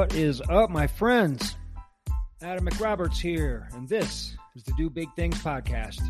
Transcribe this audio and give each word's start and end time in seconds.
What 0.00 0.14
is 0.14 0.40
up, 0.48 0.70
my 0.70 0.86
friends? 0.86 1.56
Adam 2.40 2.66
McRoberts 2.66 3.18
here, 3.18 3.68
and 3.74 3.86
this 3.86 4.34
is 4.56 4.62
the 4.62 4.72
Do 4.78 4.88
Big 4.88 5.08
Things 5.14 5.38
podcast. 5.42 6.00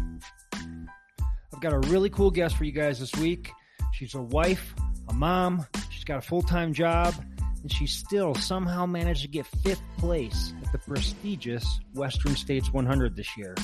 I've 0.54 1.60
got 1.60 1.72
a 1.72 1.80
really 1.88 2.08
cool 2.08 2.30
guest 2.30 2.56
for 2.56 2.62
you 2.62 2.70
guys 2.70 3.00
this 3.00 3.12
week. 3.16 3.50
She's 3.92 4.14
a 4.14 4.22
wife, 4.22 4.76
a 5.08 5.12
mom, 5.12 5.66
she's 5.90 6.04
got 6.04 6.18
a 6.18 6.20
full 6.20 6.40
time 6.40 6.72
job, 6.72 7.14
and 7.62 7.72
she 7.72 7.88
still 7.88 8.32
somehow 8.36 8.86
managed 8.86 9.22
to 9.22 9.28
get 9.28 9.44
fifth 9.44 9.82
place 9.98 10.54
at 10.64 10.70
the 10.70 10.78
prestigious 10.78 11.80
Western 11.92 12.36
States 12.36 12.72
100 12.72 13.16
this 13.16 13.36
year. 13.36 13.56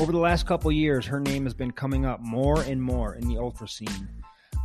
Over 0.00 0.10
the 0.10 0.18
last 0.18 0.44
couple 0.44 0.72
years, 0.72 1.06
her 1.06 1.20
name 1.20 1.44
has 1.44 1.54
been 1.54 1.70
coming 1.70 2.04
up 2.04 2.18
more 2.18 2.62
and 2.62 2.82
more 2.82 3.14
in 3.14 3.28
the 3.28 3.38
ultra 3.38 3.68
scene 3.68 4.08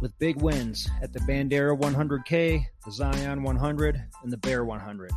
with 0.02 0.18
big 0.20 0.42
wins 0.42 0.90
at 1.02 1.14
the 1.14 1.20
Bandera 1.22 1.78
100K, 1.78 2.66
the 2.86 2.92
Zion 2.92 3.44
100, 3.44 4.04
and 4.24 4.32
the 4.32 4.38
Bear 4.38 4.66
100. 4.66 5.12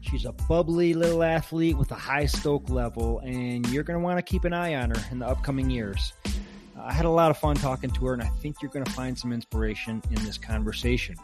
She's 0.00 0.24
a 0.24 0.32
bubbly 0.32 0.94
little 0.94 1.22
athlete 1.22 1.76
with 1.78 1.90
a 1.90 1.96
high 1.96 2.26
stoke 2.26 2.68
level, 2.68 3.20
and 3.20 3.66
you're 3.70 3.84
going 3.84 3.98
to 3.98 4.04
want 4.04 4.18
to 4.18 4.22
keep 4.22 4.44
an 4.44 4.52
eye 4.52 4.74
on 4.74 4.90
her 4.90 5.02
in 5.10 5.18
the 5.18 5.26
upcoming 5.26 5.70
years. 5.70 6.12
I 6.78 6.92
had 6.92 7.04
a 7.04 7.10
lot 7.10 7.30
of 7.30 7.38
fun 7.38 7.56
talking 7.56 7.90
to 7.90 8.06
her, 8.06 8.12
and 8.12 8.22
I 8.22 8.28
think 8.40 8.56
you're 8.60 8.70
going 8.70 8.84
to 8.84 8.92
find 8.92 9.16
some 9.16 9.32
inspiration 9.32 10.02
in 10.10 10.24
this 10.24 10.36
conversation. 10.36 11.16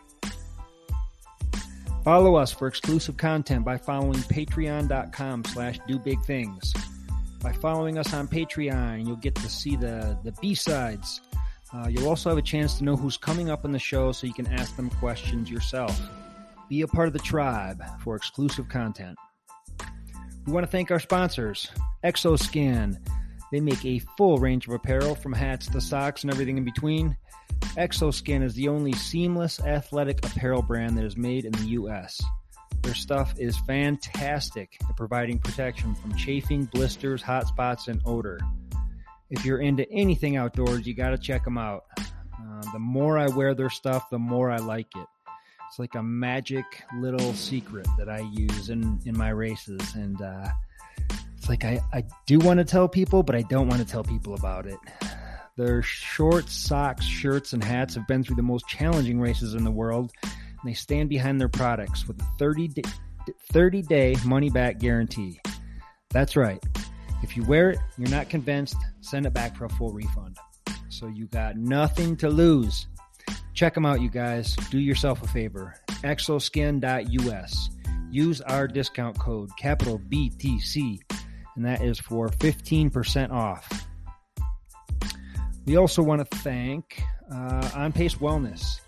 Follow 2.05 2.37
us 2.37 2.53
for 2.53 2.69
exclusive 2.69 3.17
content 3.17 3.65
by 3.65 3.77
following 3.77 4.21
patreon.com 4.21 5.45
slash 5.45 5.79
do 5.87 5.99
big 5.99 6.23
things. 6.25 6.73
By 7.43 7.53
following 7.53 7.99
us 7.99 8.15
on 8.15 8.29
Patreon, 8.29 9.07
you'll 9.07 9.17
get 9.17 9.35
to 9.37 9.49
see 9.49 9.77
the, 9.77 10.19
the 10.25 10.33
B-sides, 10.41 11.21
uh, 11.73 11.87
you'll 11.89 12.09
also 12.09 12.31
have 12.31 12.39
a 12.39 12.43
chance 12.43 12.79
to 12.79 12.85
know 12.85 12.97
who's 12.97 13.17
coming 13.17 13.51
up 13.51 13.65
on 13.65 13.73
the 13.73 13.79
show 13.79 14.13
so 14.13 14.27
you 14.27 14.33
can 14.33 14.47
ask 14.47 14.75
them 14.77 14.89
questions 14.91 15.51
yourself. 15.51 16.01
Be 16.69 16.83
a 16.83 16.87
part 16.87 17.09
of 17.09 17.13
the 17.13 17.19
tribe 17.19 17.83
for 18.01 18.17
exclusive 18.17 18.69
content. 18.69 19.19
We 20.47 20.53
want 20.53 20.65
to 20.65 20.71
thank 20.71 20.91
our 20.91 21.01
sponsors, 21.01 21.71
Exoskin. 22.03 22.97
They 23.53 23.61
make 23.61 23.85
a 23.85 23.99
full 24.17 24.39
range 24.39 24.67
of 24.67 24.75
apparel 24.75 25.15
from 25.15 25.33
hats 25.33 25.69
to 25.69 25.81
socks 25.81 26.23
and 26.23 26.33
everything 26.33 26.59
in 26.59 26.65
between. 26.65 27.17
Exoskin 27.77 28.43
is 28.43 28.55
the 28.55 28.69
only 28.69 28.93
seamless 28.93 29.61
athletic 29.61 30.25
apparel 30.25 30.63
brand 30.63 30.97
that 30.97 31.05
is 31.05 31.17
made 31.17 31.45
in 31.45 31.53
the 31.53 31.69
U.S. 31.69 32.21
Their 32.83 32.95
stuff 32.95 33.35
is 33.39 33.59
fantastic 33.59 34.77
at 34.89 34.97
providing 34.97 35.39
protection 35.39 35.95
from 35.95 36.15
chafing, 36.17 36.65
blisters, 36.67 37.21
hot 37.21 37.47
spots, 37.47 37.89
and 37.89 38.01
odor 38.07 38.41
if 39.31 39.45
you're 39.45 39.61
into 39.61 39.91
anything 39.91 40.37
outdoors, 40.37 40.87
you 40.87 40.95
got 40.95 41.11
to 41.11 41.19
check 41.19 41.45
them 41.45 41.59
out. 41.59 41.85
Uh, 41.99 42.63
the 42.73 42.79
more 42.79 43.19
I 43.19 43.29
wear 43.29 43.55
their 43.55 43.71
stuff, 43.71 44.09
the 44.11 44.19
more 44.19 44.51
I 44.51 44.57
like 44.59 44.89
it. 44.97 45.07
It's 45.69 45.79
like 45.79 45.95
a 45.97 46.03
magic 46.03 46.65
little 46.95 47.35
secret 47.35 47.87
that 47.99 48.09
I 48.09 48.21
use 48.21 48.71
in, 48.71 48.99
in 49.05 49.17
my 49.17 49.29
races. 49.29 49.95
And 49.95 50.21
uh, 50.23 50.49
it's 51.37 51.49
like 51.49 51.65
I, 51.65 51.81
I 51.93 52.05
do 52.27 52.39
want 52.39 52.59
to 52.59 52.65
tell 52.65 52.89
people, 52.89 53.23
but 53.23 53.35
I 53.35 53.43
don't 53.43 53.69
want 53.69 53.83
to 53.83 53.87
tell 53.87 54.03
people 54.03 54.35
about 54.35 54.67
it. 54.67 54.79
Their 55.57 55.83
shorts, 55.83 56.55
socks, 56.55 57.05
shirts, 57.05 57.53
and 57.53 57.63
hats 57.63 57.95
have 57.97 58.07
been 58.07 58.23
through 58.23 58.37
the 58.37 58.43
most 58.43 58.67
challenging 58.67 59.21
races 59.21 59.55
in 59.55 59.65
the 59.65 59.71
world. 59.71 60.13
And 60.23 60.33
they 60.65 60.75
stand 60.75 61.11
behind 61.11 61.41
their 61.41 61.49
products 61.49 62.09
with 62.09 62.21
a 62.23 62.27
30 62.39 62.69
day, 62.69 62.83
30 63.53 63.83
day 63.83 64.17
money 64.25 64.49
back 64.49 64.79
guarantee. 64.79 65.41
That's 66.11 66.35
right. 66.35 66.65
If 67.23 67.37
you 67.37 67.45
wear 67.45 67.71
it, 67.71 67.79
you're 67.97 68.11
not 68.11 68.29
convinced, 68.29 68.77
send 69.01 69.27
it 69.27 69.33
back 69.33 69.57
for 69.57 69.65
a 69.65 69.69
full 69.71 69.93
refund. 69.93 70.39
So 70.89 71.07
you 71.09 71.27
got 71.27 71.57
nothing 71.57 72.17
to 72.19 72.29
lose. 72.29 72.87
Check 73.55 73.75
them 73.75 73.85
out, 73.85 74.01
you 74.01 74.09
guys. 74.09 74.55
Do 74.71 74.79
yourself 74.79 75.23
a 75.23 75.29
favor. 75.29 75.75
Exoskin.us. 76.05 77.71
Use 78.11 78.41
our 78.43 78.67
discount 78.67 79.19
code, 79.19 79.51
capital 79.59 79.99
BTC, 79.99 81.01
and 81.57 81.65
that 81.65 81.83
is 81.83 81.99
for 81.99 82.29
15% 82.29 83.31
off. 83.31 83.87
We 85.67 85.77
also 85.77 86.03
want 86.03 86.21
to 86.29 86.37
thank 86.39 87.03
uh, 87.31 87.71
On 87.75 87.93
Pace 87.93 88.15
Wellness. 88.15 88.81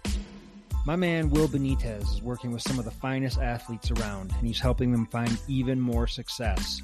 My 0.86 0.96
man 0.96 1.28
Will 1.28 1.46
Benitez 1.46 2.02
is 2.02 2.22
working 2.22 2.52
with 2.52 2.62
some 2.62 2.78
of 2.78 2.86
the 2.86 2.90
finest 2.90 3.38
athletes 3.38 3.90
around, 3.90 4.32
and 4.38 4.46
he's 4.46 4.60
helping 4.60 4.90
them 4.90 5.06
find 5.06 5.38
even 5.46 5.78
more 5.78 6.06
success. 6.06 6.80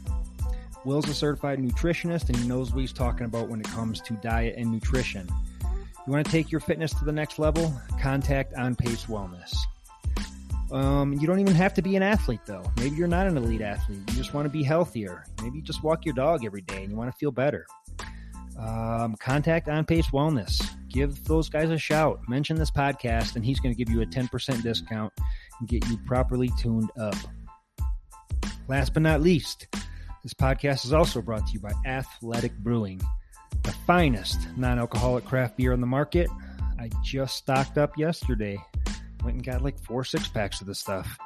Will's 0.86 1.08
a 1.08 1.14
certified 1.14 1.58
nutritionist 1.58 2.28
and 2.28 2.36
he 2.36 2.46
knows 2.46 2.72
what 2.72 2.80
he's 2.80 2.92
talking 2.92 3.26
about 3.26 3.48
when 3.48 3.60
it 3.60 3.66
comes 3.66 4.00
to 4.02 4.14
diet 4.14 4.54
and 4.56 4.70
nutrition. 4.70 5.28
You 5.62 6.12
want 6.12 6.24
to 6.24 6.30
take 6.30 6.52
your 6.52 6.60
fitness 6.60 6.94
to 6.94 7.04
the 7.04 7.12
next 7.12 7.40
level? 7.40 7.74
Contact 8.00 8.54
On 8.54 8.76
Pace 8.76 9.06
Wellness. 9.06 9.52
Um, 10.70 11.12
you 11.14 11.26
don't 11.26 11.40
even 11.40 11.56
have 11.56 11.74
to 11.74 11.82
be 11.82 11.96
an 11.96 12.04
athlete 12.04 12.40
though. 12.46 12.62
Maybe 12.76 12.94
you're 12.94 13.08
not 13.08 13.26
an 13.26 13.36
elite 13.36 13.62
athlete. 13.62 13.98
You 14.08 14.16
just 14.16 14.32
want 14.32 14.46
to 14.46 14.50
be 14.50 14.62
healthier. 14.62 15.24
Maybe 15.42 15.58
you 15.58 15.62
just 15.62 15.82
walk 15.82 16.04
your 16.04 16.14
dog 16.14 16.44
every 16.44 16.62
day 16.62 16.82
and 16.82 16.90
you 16.90 16.96
want 16.96 17.10
to 17.10 17.18
feel 17.18 17.32
better. 17.32 17.66
Um, 18.56 19.16
contact 19.16 19.68
On 19.68 19.84
Pace 19.84 20.06
Wellness. 20.08 20.64
Give 20.88 21.22
those 21.24 21.48
guys 21.48 21.70
a 21.70 21.78
shout. 21.78 22.20
Mention 22.28 22.56
this 22.56 22.70
podcast, 22.70 23.36
and 23.36 23.44
he's 23.44 23.60
going 23.60 23.74
to 23.74 23.76
give 23.76 23.92
you 23.92 24.02
a 24.02 24.06
10% 24.06 24.62
discount 24.62 25.12
and 25.58 25.68
get 25.68 25.86
you 25.88 25.98
properly 26.06 26.50
tuned 26.58 26.90
up. 26.98 27.16
Last 28.68 28.94
but 28.94 29.02
not 29.02 29.20
least, 29.20 29.66
this 30.26 30.34
podcast 30.34 30.84
is 30.84 30.92
also 30.92 31.22
brought 31.22 31.46
to 31.46 31.52
you 31.52 31.60
by 31.60 31.70
Athletic 31.86 32.52
Brewing, 32.58 33.00
the 33.62 33.70
finest 33.86 34.48
non 34.56 34.76
alcoholic 34.76 35.24
craft 35.24 35.56
beer 35.56 35.72
on 35.72 35.80
the 35.80 35.86
market. 35.86 36.28
I 36.80 36.90
just 37.04 37.36
stocked 37.36 37.78
up 37.78 37.96
yesterday. 37.96 38.58
Went 39.22 39.36
and 39.36 39.46
got 39.46 39.62
like 39.62 39.78
four 39.78 40.02
six 40.02 40.26
packs 40.26 40.60
of 40.60 40.66
this 40.66 40.80
stuff. 40.80 41.16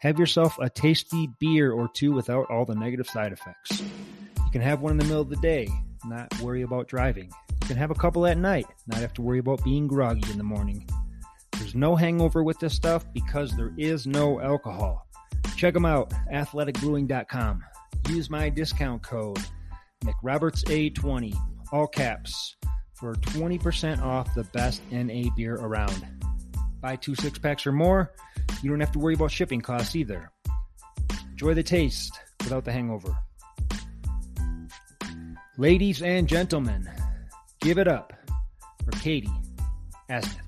Have 0.00 0.18
yourself 0.18 0.58
a 0.58 0.68
tasty 0.68 1.28
beer 1.38 1.70
or 1.70 1.88
two 1.94 2.10
without 2.10 2.50
all 2.50 2.64
the 2.64 2.74
negative 2.74 3.06
side 3.06 3.32
effects. 3.32 3.80
You 3.80 4.50
can 4.50 4.60
have 4.60 4.80
one 4.80 4.90
in 4.90 4.98
the 4.98 5.04
middle 5.04 5.22
of 5.22 5.30
the 5.30 5.36
day, 5.36 5.68
not 6.04 6.36
worry 6.40 6.62
about 6.62 6.88
driving. 6.88 7.30
You 7.62 7.68
can 7.68 7.76
have 7.76 7.92
a 7.92 7.94
couple 7.94 8.26
at 8.26 8.38
night, 8.38 8.66
not 8.88 8.98
have 8.98 9.14
to 9.14 9.22
worry 9.22 9.38
about 9.38 9.62
being 9.62 9.86
groggy 9.86 10.28
in 10.32 10.36
the 10.36 10.42
morning. 10.42 10.84
There's 11.52 11.76
no 11.76 11.94
hangover 11.94 12.42
with 12.42 12.58
this 12.58 12.74
stuff 12.74 13.04
because 13.12 13.52
there 13.52 13.72
is 13.78 14.04
no 14.04 14.40
alcohol. 14.40 15.06
Check 15.54 15.74
them 15.74 15.86
out, 15.86 16.12
athleticbrewing.com 16.32 17.62
use 18.08 18.30
my 18.30 18.48
discount 18.48 19.02
code 19.02 19.38
McRobertsA20, 20.04 21.34
all 21.72 21.86
caps, 21.86 22.56
for 22.94 23.14
20% 23.14 24.02
off 24.02 24.34
the 24.34 24.44
best 24.44 24.82
NA 24.90 25.30
beer 25.36 25.54
around. 25.56 26.06
Buy 26.80 26.96
two 26.96 27.14
six 27.14 27.38
packs 27.38 27.66
or 27.66 27.72
more, 27.72 28.12
you 28.62 28.70
don't 28.70 28.80
have 28.80 28.92
to 28.92 28.98
worry 28.98 29.14
about 29.14 29.30
shipping 29.30 29.60
costs 29.60 29.94
either. 29.94 30.30
Enjoy 31.30 31.54
the 31.54 31.62
taste 31.62 32.18
without 32.42 32.64
the 32.64 32.72
hangover. 32.72 33.16
Ladies 35.56 36.02
and 36.02 36.28
gentlemen, 36.28 36.88
give 37.60 37.78
it 37.78 37.88
up 37.88 38.12
for 38.84 38.92
Katie 39.00 39.28
Asmuth. 40.10 40.47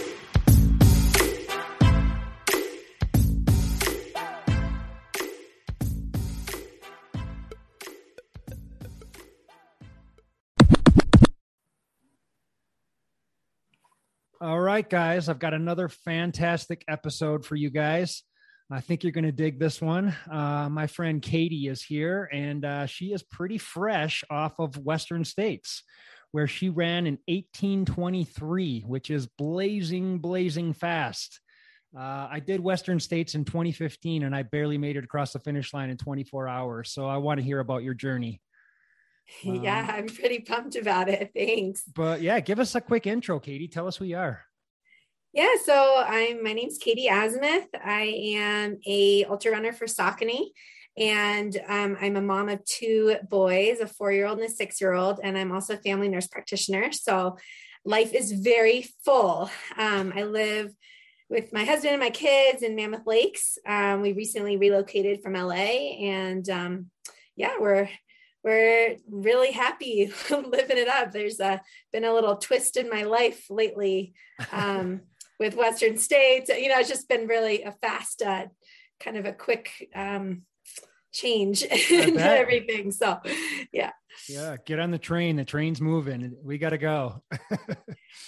All 14.43 14.59
right, 14.59 14.89
guys, 14.89 15.29
I've 15.29 15.37
got 15.37 15.53
another 15.53 15.87
fantastic 15.87 16.83
episode 16.87 17.45
for 17.45 17.55
you 17.55 17.69
guys. 17.69 18.23
I 18.71 18.81
think 18.81 19.03
you're 19.03 19.11
going 19.11 19.25
to 19.25 19.31
dig 19.31 19.59
this 19.59 19.79
one. 19.79 20.15
Uh, 20.31 20.67
my 20.67 20.87
friend 20.87 21.21
Katie 21.21 21.67
is 21.67 21.83
here, 21.83 22.27
and 22.33 22.65
uh, 22.65 22.85
she 22.87 23.13
is 23.13 23.21
pretty 23.21 23.59
fresh 23.59 24.23
off 24.31 24.57
of 24.57 24.79
Western 24.79 25.25
States, 25.25 25.83
where 26.31 26.47
she 26.47 26.69
ran 26.69 27.05
in 27.05 27.19
1823, 27.27 28.85
which 28.87 29.11
is 29.11 29.27
blazing, 29.27 30.17
blazing 30.17 30.73
fast. 30.73 31.39
Uh, 31.95 32.27
I 32.31 32.39
did 32.43 32.61
Western 32.61 32.99
States 32.99 33.35
in 33.35 33.45
2015, 33.45 34.23
and 34.23 34.35
I 34.35 34.41
barely 34.41 34.79
made 34.79 34.97
it 34.97 35.03
across 35.03 35.33
the 35.33 35.39
finish 35.39 35.71
line 35.71 35.91
in 35.91 35.97
24 35.97 36.47
hours. 36.47 36.91
So 36.91 37.05
I 37.05 37.17
want 37.17 37.39
to 37.39 37.45
hear 37.45 37.59
about 37.59 37.83
your 37.83 37.93
journey. 37.93 38.41
yeah, 39.43 39.79
um, 39.81 39.89
I'm 39.89 40.07
pretty 40.07 40.39
pumped 40.39 40.75
about 40.75 41.09
it. 41.09 41.31
Thanks. 41.35 41.83
But 41.83 42.21
yeah, 42.21 42.39
give 42.39 42.59
us 42.59 42.75
a 42.75 42.81
quick 42.81 43.07
intro, 43.07 43.39
Katie. 43.39 43.67
Tell 43.67 43.87
us 43.87 43.97
who 43.97 44.05
you 44.05 44.17
are. 44.17 44.41
Yeah, 45.33 45.55
so 45.63 46.03
I'm 46.05 46.43
my 46.43 46.53
name's 46.53 46.77
Katie 46.77 47.07
Asmuth. 47.09 47.67
I 47.73 48.33
am 48.35 48.79
a 48.85 49.25
ultra 49.25 49.51
runner 49.51 49.71
for 49.71 49.85
Saucony. 49.85 50.47
And 50.97 51.57
um, 51.67 51.97
I'm 52.01 52.17
a 52.17 52.21
mom 52.21 52.49
of 52.49 52.63
two 52.65 53.15
boys, 53.29 53.79
a 53.79 53.87
four 53.87 54.11
year 54.11 54.25
old 54.25 54.39
and 54.39 54.47
a 54.47 54.51
six 54.51 54.81
year 54.81 54.93
old. 54.93 55.19
And 55.23 55.37
I'm 55.37 55.51
also 55.51 55.75
a 55.75 55.77
family 55.77 56.09
nurse 56.09 56.27
practitioner. 56.27 56.91
So 56.91 57.37
life 57.85 58.13
is 58.13 58.33
very 58.33 58.87
full. 59.05 59.49
Um, 59.77 60.11
I 60.15 60.23
live 60.23 60.73
with 61.29 61.53
my 61.53 61.63
husband 61.63 61.93
and 61.93 62.01
my 62.01 62.09
kids 62.09 62.61
in 62.61 62.75
Mammoth 62.75 63.07
Lakes. 63.07 63.57
Um, 63.65 64.01
we 64.01 64.11
recently 64.11 64.57
relocated 64.57 65.23
from 65.23 65.33
LA 65.33 65.95
and 66.01 66.47
um, 66.49 66.87
yeah, 67.37 67.53
we're 67.57 67.89
we're 68.43 68.97
really 69.09 69.51
happy 69.51 70.11
living 70.29 70.77
it 70.77 70.87
up. 70.87 71.11
There's 71.11 71.39
a, 71.39 71.61
been 71.91 72.05
a 72.05 72.13
little 72.13 72.37
twist 72.37 72.77
in 72.77 72.89
my 72.89 73.03
life 73.03 73.49
lately 73.49 74.13
um, 74.51 75.01
with 75.39 75.55
Western 75.55 75.97
states. 75.97 76.49
You 76.49 76.69
know, 76.69 76.79
it's 76.79 76.89
just 76.89 77.09
been 77.09 77.27
really 77.27 77.63
a 77.63 77.71
fast, 77.71 78.21
uh, 78.21 78.47
kind 78.99 79.17
of 79.17 79.25
a 79.25 79.33
quick 79.33 79.89
um, 79.93 80.43
change 81.11 81.63
in 81.91 82.17
everything. 82.17 82.91
So, 82.91 83.19
yeah. 83.71 83.91
Yeah, 84.27 84.57
get 84.65 84.79
on 84.79 84.91
the 84.91 84.97
train. 84.97 85.35
The 85.35 85.45
train's 85.45 85.79
moving. 85.79 86.35
We 86.43 86.57
got 86.57 86.71
to 86.71 86.77
go. 86.77 87.23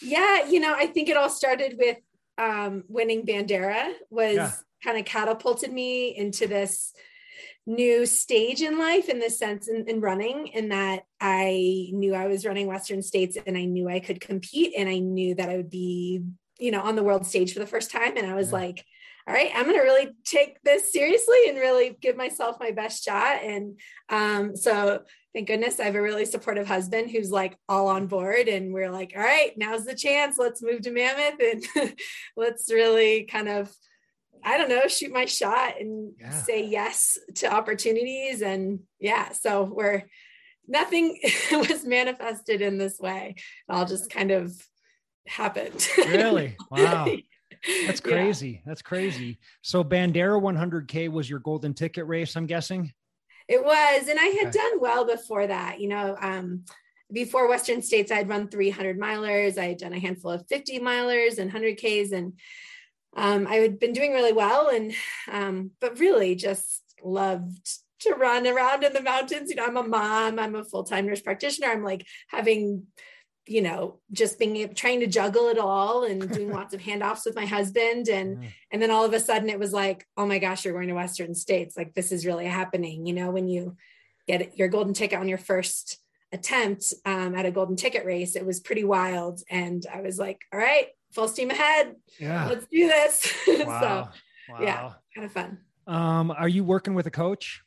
yeah, 0.02 0.46
you 0.48 0.60
know, 0.60 0.74
I 0.74 0.88
think 0.88 1.10
it 1.10 1.18
all 1.18 1.30
started 1.30 1.76
with 1.78 1.98
um, 2.38 2.84
winning 2.88 3.26
Bandera 3.26 3.94
was 4.10 4.36
yeah. 4.36 4.52
kind 4.84 4.98
of 4.98 5.06
catapulted 5.06 5.72
me 5.72 6.16
into 6.16 6.48
this 6.48 6.94
new 7.66 8.06
stage 8.06 8.62
in 8.62 8.78
life 8.78 9.08
in 9.08 9.20
this 9.20 9.40
sense 9.40 9.70
in, 9.70 9.88
in, 9.88 10.02
running 10.02 10.48
in 10.48 10.68
that 10.68 11.04
i 11.22 11.88
knew 11.94 12.14
i 12.14 12.28
was 12.28 12.46
running 12.46 12.68
western 12.68 13.02
states 13.02 13.38
and 13.48 13.58
i 13.58 13.64
knew 13.64 13.88
i 13.88 14.02
could 14.02 14.20
compete 14.20 14.74
and 14.78 14.90
i 14.90 15.00
knew 15.00 15.34
that 15.34 15.48
i 15.48 15.56
would 15.56 15.70
be 15.70 16.22
you 16.60 16.72
know 16.72 16.82
on 16.82 16.96
the 16.96 17.04
world 17.04 17.26
stage 17.26 17.54
for 17.54 17.60
the 17.60 17.68
first 17.68 17.92
time. 17.92 18.18
And 18.18 18.26
i 18.28 18.34
was 18.34 18.50
yeah. 18.50 18.58
like 18.58 18.86
all 19.28 19.34
right 19.34 19.52
i'm 19.56 19.66
going 19.66 19.76
to 19.76 19.82
really 19.82 20.10
take 20.26 20.62
this 20.64 20.92
seriously 20.92 21.50
and 21.50 21.58
really 21.58 21.98
give 22.02 22.16
myself 22.16 22.58
my 22.60 22.72
best 22.72 23.04
shot. 23.04 23.44
And 23.44 23.80
um, 24.10 24.56
so 24.56 25.02
thank 25.34 25.48
goodness 25.48 25.80
i 25.80 25.86
have 25.86 25.96
a 25.96 26.02
really 26.02 26.26
supportive 26.26 26.68
husband 26.68 27.10
who's 27.10 27.32
like 27.32 27.58
all 27.68 27.88
on 27.88 28.08
board 28.08 28.48
and 28.48 28.74
we're 28.74 28.92
like 28.92 29.14
all 29.16 29.22
right 29.22 29.52
now's 29.58 29.86
the 29.86 29.96
chance. 29.96 30.38
Let's 30.38 30.62
move 30.62 30.82
to 30.82 30.92
mammoth 30.92 31.40
and 31.40 31.94
let's 32.38 32.72
really 32.72 33.24
kind 33.24 33.50
of 33.50 33.72
I 34.44 34.58
don't 34.58 34.70
know, 34.70 34.88
shoot 34.88 35.12
my 35.12 35.26
shot 35.26 35.80
and 35.80 36.14
yeah. 36.20 36.32
say 36.32 36.66
yes 36.66 37.18
to 37.36 37.52
opportunities. 37.52 38.42
And 38.42 38.80
yeah, 39.00 39.32
so 39.32 39.64
we're 39.64 40.04
nothing 40.68 41.20
was 41.52 41.86
manifested 41.86 42.62
in 42.62 42.78
this 42.78 43.00
way. 43.00 43.36
It 43.38 43.44
all 43.74 43.86
just 43.86 44.10
kind 44.10 44.32
of 44.32 44.54
happened. 45.28 45.88
really? 45.98 46.56
Wow. 46.72 47.08
That's 47.88 48.02
crazy. 48.02 48.50
Yeah. 48.50 48.60
That's 48.66 48.82
crazy. 48.82 49.40
So 49.62 49.86
Bandera 49.86 50.42
100K 50.42 51.10
was 51.10 51.30
your 51.30 51.40
golden 51.40 51.74
ticket 51.74 52.06
race, 52.08 52.36
I'm 52.36 52.46
guessing? 52.46 52.92
It 53.48 53.64
was. 53.64 54.08
And 54.10 54.20
I 54.20 54.26
had 54.26 54.48
okay. 54.48 54.52
done 54.52 54.80
well 54.82 55.06
before 55.06 55.48
that. 55.48 55.80
You 55.80 55.88
know, 55.88 56.18
um, 56.20 56.66
before 57.12 57.48
Western 57.48 57.82
States, 57.82 58.12
I'd 58.12 58.28
run 58.28 58.50
300 58.50 59.00
milers. 59.00 59.58
I 59.58 59.68
had 59.68 59.78
done 59.78 59.94
a 59.94 60.00
handful 60.00 60.32
of 60.32 60.46
50 60.48 60.80
milers 60.80 61.38
and 61.38 61.52
100Ks. 61.52 62.12
And 62.12 62.34
um, 63.16 63.48
I 63.48 63.56
had 63.56 63.80
been 63.80 63.94
doing 63.94 64.12
really 64.12 64.34
well, 64.34 64.70
and 64.70 64.94
um, 65.32 65.72
but 65.80 66.00
really 66.00 66.36
just 66.36 66.82
loved 67.04 67.70
to 68.00 68.16
run 68.16 68.48
around 68.48 68.84
in 68.84 68.94
the 68.94 69.02
mountains. 69.02 69.50
You 69.50 69.56
know, 69.56 69.66
I'm 69.66 69.78
a 69.78 69.84
mom, 69.84 70.40
I'm 70.40 70.56
a 70.56 70.64
full 70.64 70.84
time 70.84 71.06
nurse 71.06 71.22
practitioner. 71.22 71.68
I'm 71.68 71.84
like 71.84 72.06
having, 72.28 72.88
you 73.46 73.62
know, 73.62 74.00
just 74.12 74.40
being 74.40 74.74
trying 74.74 75.00
to 75.02 75.08
juggle 75.08 75.48
it 75.50 75.60
all 75.60 76.04
and 76.04 76.30
doing 76.34 76.52
lots 76.52 76.74
of 76.74 76.82
handoffs 76.82 77.26
with 77.26 77.36
my 77.36 77.46
husband, 77.46 78.10
and 78.10 78.46
and 78.72 78.82
then 78.82 78.92
all 78.92 79.06
of 79.06 79.14
a 79.14 79.20
sudden 79.20 79.50
it 79.50 79.60
was 79.60 79.74
like, 79.74 80.06
oh 80.18 80.26
my 80.26 80.40
gosh, 80.40 80.66
you're 80.66 80.74
going 80.74 80.88
to 80.88 80.96
Western 80.96 81.36
States. 81.36 81.78
Like 81.78 81.94
this 81.94 82.12
is 82.12 82.26
really 82.26 82.48
happening. 82.48 83.06
You 83.06 83.14
know, 83.14 83.32
when 83.32 83.48
you 83.48 83.78
get 84.28 84.58
your 84.58 84.70
golden 84.70 84.94
ticket 84.94 85.20
on 85.20 85.28
your 85.28 85.38
first 85.38 86.00
attempt 86.32 86.96
um, 87.06 87.36
at 87.36 87.46
a 87.46 87.52
golden 87.52 87.76
ticket 87.76 88.06
race, 88.06 88.36
it 88.36 88.46
was 88.46 88.60
pretty 88.60 88.84
wild, 88.84 89.42
and 89.52 89.86
I 89.94 90.02
was 90.02 90.18
like, 90.18 90.40
all 90.52 90.60
right 90.60 90.88
full 91.14 91.28
steam 91.28 91.50
ahead. 91.52 91.96
Yeah. 92.20 92.48
Let's 92.48 92.66
do 92.68 92.88
this. 92.88 93.34
Wow. 93.48 93.56
so 94.48 94.54
wow. 94.54 94.62
yeah, 94.62 94.92
kind 95.16 95.26
of 95.26 95.32
fun. 95.32 95.58
Um, 95.88 96.32
are 96.32 96.48
you 96.48 96.64
working 96.64 96.94
with 96.94 97.08
a 97.08 97.12
coach? 97.12 97.62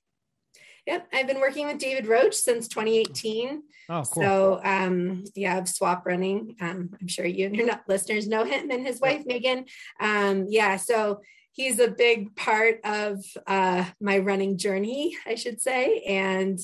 Yep. 0.86 1.08
I've 1.12 1.26
been 1.26 1.40
working 1.40 1.66
with 1.66 1.78
David 1.78 2.06
Roche 2.06 2.36
since 2.36 2.68
2018. 2.68 3.62
Oh, 3.88 4.02
cool. 4.02 4.22
So 4.22 4.60
um, 4.62 5.24
yeah, 5.34 5.56
I've 5.56 5.68
SWAP 5.68 6.06
running. 6.06 6.56
Um, 6.60 6.90
I'm 7.00 7.08
sure 7.08 7.26
you 7.26 7.46
and 7.46 7.56
your 7.56 7.68
listeners 7.88 8.28
know 8.28 8.44
him 8.44 8.70
and 8.70 8.86
his 8.86 9.00
wife, 9.00 9.24
Megan. 9.26 9.66
Um, 10.00 10.46
yeah. 10.48 10.76
So 10.76 11.22
he's 11.52 11.80
a 11.80 11.88
big 11.88 12.36
part 12.36 12.80
of 12.84 13.24
uh, 13.46 13.84
my 14.00 14.18
running 14.18 14.58
journey, 14.58 15.16
I 15.26 15.34
should 15.34 15.60
say. 15.60 16.02
And 16.06 16.58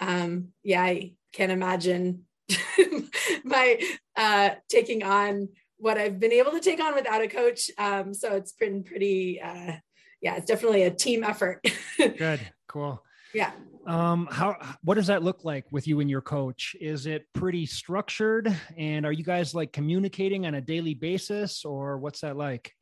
um, 0.00 0.48
yeah, 0.64 0.82
I 0.82 1.12
can't 1.32 1.52
imagine 1.52 2.24
my 3.44 3.80
uh, 4.16 4.50
taking 4.68 5.04
on 5.04 5.48
what 5.78 5.98
I've 5.98 6.20
been 6.20 6.32
able 6.32 6.52
to 6.52 6.60
take 6.60 6.80
on 6.80 6.94
without 6.94 7.22
a 7.22 7.28
coach. 7.28 7.70
Um, 7.78 8.12
so 8.12 8.34
it's 8.34 8.52
been 8.52 8.82
pretty, 8.82 9.40
uh, 9.40 9.72
yeah, 10.20 10.36
it's 10.36 10.46
definitely 10.46 10.82
a 10.82 10.90
team 10.90 11.24
effort. 11.24 11.64
Good, 11.96 12.40
cool. 12.66 13.02
Yeah. 13.34 13.52
Um, 13.86 14.28
how 14.30 14.56
what 14.82 14.94
does 14.94 15.06
that 15.06 15.22
look 15.22 15.44
like 15.44 15.64
with 15.70 15.86
you 15.86 16.00
and 16.00 16.10
your 16.10 16.20
coach? 16.20 16.76
Is 16.80 17.06
it 17.06 17.26
pretty 17.32 17.64
structured, 17.64 18.54
and 18.76 19.06
are 19.06 19.12
you 19.12 19.24
guys 19.24 19.54
like 19.54 19.72
communicating 19.72 20.46
on 20.46 20.54
a 20.54 20.60
daily 20.60 20.94
basis, 20.94 21.64
or 21.64 21.98
what's 21.98 22.20
that 22.20 22.36
like? 22.36 22.74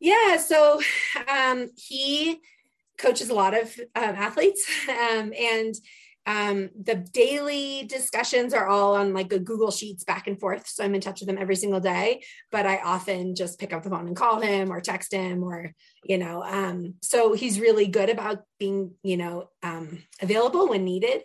Yeah, 0.00 0.38
so 0.38 0.80
um, 1.28 1.70
he 1.76 2.40
coaches 2.98 3.28
a 3.30 3.34
lot 3.34 3.54
of 3.54 3.78
um, 3.94 4.14
athletes, 4.16 4.66
um, 4.88 5.32
and 5.38 5.74
um, 6.30 6.70
the 6.80 6.94
daily 6.94 7.84
discussions 7.88 8.54
are 8.54 8.68
all 8.68 8.94
on 8.94 9.12
like 9.12 9.32
a 9.32 9.38
Google 9.40 9.72
Sheets 9.72 10.04
back 10.04 10.28
and 10.28 10.38
forth. 10.38 10.68
So 10.68 10.84
I'm 10.84 10.94
in 10.94 11.00
touch 11.00 11.18
with 11.18 11.28
him 11.28 11.38
every 11.38 11.56
single 11.56 11.80
day, 11.80 12.22
but 12.52 12.66
I 12.66 12.78
often 12.78 13.34
just 13.34 13.58
pick 13.58 13.72
up 13.72 13.82
the 13.82 13.90
phone 13.90 14.06
and 14.06 14.14
call 14.14 14.40
him 14.40 14.70
or 14.70 14.80
text 14.80 15.12
him 15.12 15.42
or, 15.42 15.72
you 16.04 16.18
know, 16.18 16.44
um, 16.44 16.94
so 17.02 17.32
he's 17.32 17.58
really 17.58 17.88
good 17.88 18.10
about 18.10 18.44
being, 18.60 18.92
you 19.02 19.16
know, 19.16 19.48
um, 19.64 20.04
available 20.22 20.68
when 20.68 20.84
needed. 20.84 21.22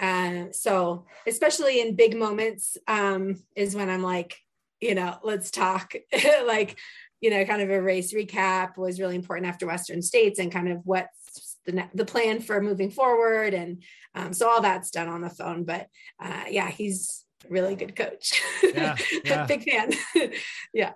Uh, 0.00 0.46
so 0.50 1.06
especially 1.24 1.80
in 1.80 1.94
big 1.94 2.16
moments 2.16 2.76
um, 2.88 3.40
is 3.54 3.76
when 3.76 3.88
I'm 3.88 4.02
like, 4.02 4.38
you 4.80 4.96
know, 4.96 5.18
let's 5.22 5.52
talk 5.52 5.94
like, 6.44 6.76
you 7.20 7.30
know, 7.30 7.44
kind 7.44 7.62
of 7.62 7.70
a 7.70 7.80
race 7.80 8.12
recap 8.12 8.76
was 8.76 8.98
really 8.98 9.14
important 9.14 9.46
after 9.46 9.66
Western 9.66 10.02
States 10.02 10.40
and 10.40 10.50
kind 10.50 10.68
of 10.68 10.80
what 10.84 11.06
the, 11.68 11.88
the 11.94 12.04
plan 12.04 12.40
for 12.40 12.60
moving 12.60 12.90
forward. 12.90 13.54
And 13.54 13.82
um, 14.14 14.32
so 14.32 14.48
all 14.48 14.62
that's 14.62 14.90
done 14.90 15.08
on 15.08 15.20
the 15.20 15.30
phone. 15.30 15.64
But 15.64 15.88
uh, 16.20 16.44
yeah, 16.48 16.70
he's 16.70 17.24
a 17.44 17.52
really 17.52 17.74
good 17.74 17.94
coach. 17.94 18.42
Yeah, 18.62 18.96
yeah. 19.24 19.46
big 19.46 19.70
fan. 19.70 19.92
yeah. 20.72 20.92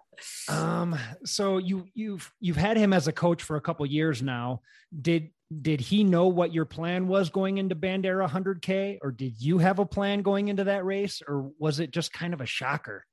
Um. 0.49 0.99
So 1.25 1.59
you 1.59 1.87
you've 1.95 2.33
you've 2.41 2.57
had 2.57 2.77
him 2.77 2.93
as 2.93 3.07
a 3.09 3.13
coach 3.13 3.43
for 3.43 3.57
a 3.57 3.61
couple 3.61 3.85
years 3.87 4.23
now. 4.23 4.63
Did 4.99 5.31
did 5.61 5.81
he 5.81 6.03
know 6.03 6.29
what 6.29 6.55
your 6.55 6.65
plan 6.65 7.09
was 7.09 7.29
going 7.29 7.59
into 7.59 7.77
Bandera 7.77 8.27
100K, 8.27 8.99
or 9.03 9.11
did 9.11 9.41
you 9.41 9.59
have 9.59 9.79
a 9.79 9.85
plan 9.85 10.23
going 10.23 10.49
into 10.49 10.65
that 10.65 10.85
race, 10.85 11.21
or 11.27 11.51
was 11.59 11.79
it 11.79 11.91
just 11.91 12.13
kind 12.13 12.33
of 12.33 12.41
a 12.41 12.47
shocker? 12.47 13.05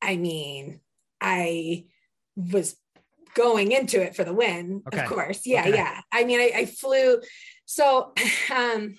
I 0.00 0.16
mean, 0.16 0.80
I 1.20 1.86
was 2.36 2.76
going 3.36 3.70
into 3.70 4.02
it 4.02 4.16
for 4.16 4.24
the 4.24 4.32
win, 4.32 4.82
okay. 4.88 5.02
of 5.02 5.08
course. 5.08 5.42
Yeah, 5.44 5.60
okay. 5.60 5.74
yeah. 5.74 6.00
I 6.10 6.24
mean, 6.24 6.40
I, 6.40 6.52
I 6.56 6.66
flew. 6.66 7.20
So 7.66 8.12
um, 8.54 8.96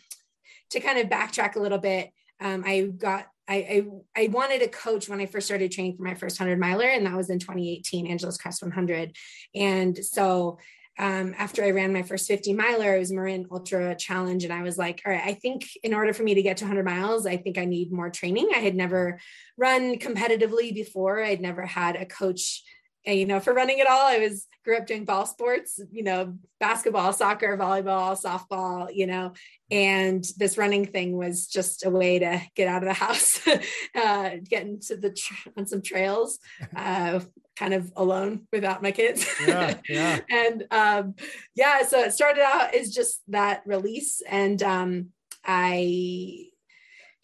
to 0.69 0.79
kind 0.79 0.99
of 0.99 1.09
backtrack 1.09 1.55
a 1.55 1.59
little 1.59 1.79
bit, 1.79 2.11
um, 2.39 2.63
I 2.65 2.81
got 2.81 3.25
I, 3.49 3.85
I, 4.15 4.23
I 4.23 4.27
wanted 4.27 4.61
a 4.61 4.67
coach 4.67 5.07
when 5.07 5.21
I 5.21 5.25
first 5.25 5.47
started 5.47 5.71
training 5.71 5.95
for 5.95 6.03
my 6.03 6.15
first 6.15 6.37
hundred 6.37 6.59
miler, 6.59 6.85
and 6.85 7.05
that 7.05 7.15
was 7.15 7.29
in 7.29 7.39
2018, 7.39 8.05
Angeles 8.05 8.37
Crest 8.37 8.61
100. 8.61 9.15
And 9.55 9.97
so 10.03 10.59
um, 10.99 11.33
after 11.37 11.63
I 11.63 11.71
ran 11.71 11.93
my 11.93 12.03
first 12.03 12.27
50 12.27 12.53
miler, 12.53 12.95
it 12.95 12.99
was 12.99 13.11
Marin 13.11 13.45
Ultra 13.49 13.95
Challenge. 13.95 14.43
And 14.43 14.51
I 14.51 14.63
was 14.63 14.77
like, 14.77 15.01
all 15.05 15.13
right, 15.13 15.23
I 15.23 15.33
think 15.33 15.65
in 15.81 15.93
order 15.93 16.11
for 16.11 16.23
me 16.23 16.33
to 16.33 16.41
get 16.41 16.57
to 16.57 16.65
100 16.65 16.83
miles, 16.83 17.25
I 17.25 17.37
think 17.37 17.57
I 17.57 17.65
need 17.65 17.91
more 17.91 18.09
training. 18.09 18.49
I 18.53 18.59
had 18.59 18.75
never 18.75 19.19
run 19.57 19.97
competitively 19.97 20.73
before, 20.73 21.23
I'd 21.23 21.41
never 21.41 21.65
had 21.65 21.95
a 21.95 22.05
coach 22.05 22.63
and, 23.07 23.17
you 23.17 23.25
know, 23.25 23.39
for 23.39 23.53
running 23.53 23.79
it 23.79 23.87
all, 23.87 24.05
I 24.05 24.17
was 24.17 24.45
grew 24.65 24.75
up 24.75 24.85
doing 24.85 25.05
ball 25.05 25.25
sports, 25.25 25.79
you 25.93 26.03
know, 26.03 26.37
basketball, 26.59 27.13
soccer, 27.13 27.57
volleyball, 27.57 28.21
softball, 28.21 28.93
you 28.93 29.07
know, 29.07 29.31
and 29.71 30.25
this 30.35 30.57
running 30.57 30.85
thing 30.85 31.15
was 31.15 31.47
just 31.47 31.85
a 31.85 31.89
way 31.89 32.19
to 32.19 32.41
get 32.53 32.67
out 32.67 32.83
of 32.83 32.89
the 32.89 32.93
house, 32.93 33.39
uh, 33.95 34.31
get 34.43 34.63
into 34.63 34.97
the 34.97 35.11
tra- 35.11 35.53
on 35.55 35.65
some 35.65 35.81
trails, 35.81 36.39
uh, 36.75 37.21
kind 37.55 37.73
of 37.73 37.89
alone 37.95 38.45
without 38.51 38.83
my 38.83 38.91
kids. 38.91 39.25
Yeah, 39.47 39.77
yeah. 39.87 40.19
and 40.29 40.65
um, 40.69 41.15
yeah, 41.55 41.83
so 41.83 42.01
it 42.01 42.11
started 42.11 42.43
out 42.43 42.75
as 42.75 42.93
just 42.93 43.21
that 43.29 43.63
release, 43.65 44.21
and 44.27 44.61
um, 44.61 45.07
I 45.45 46.49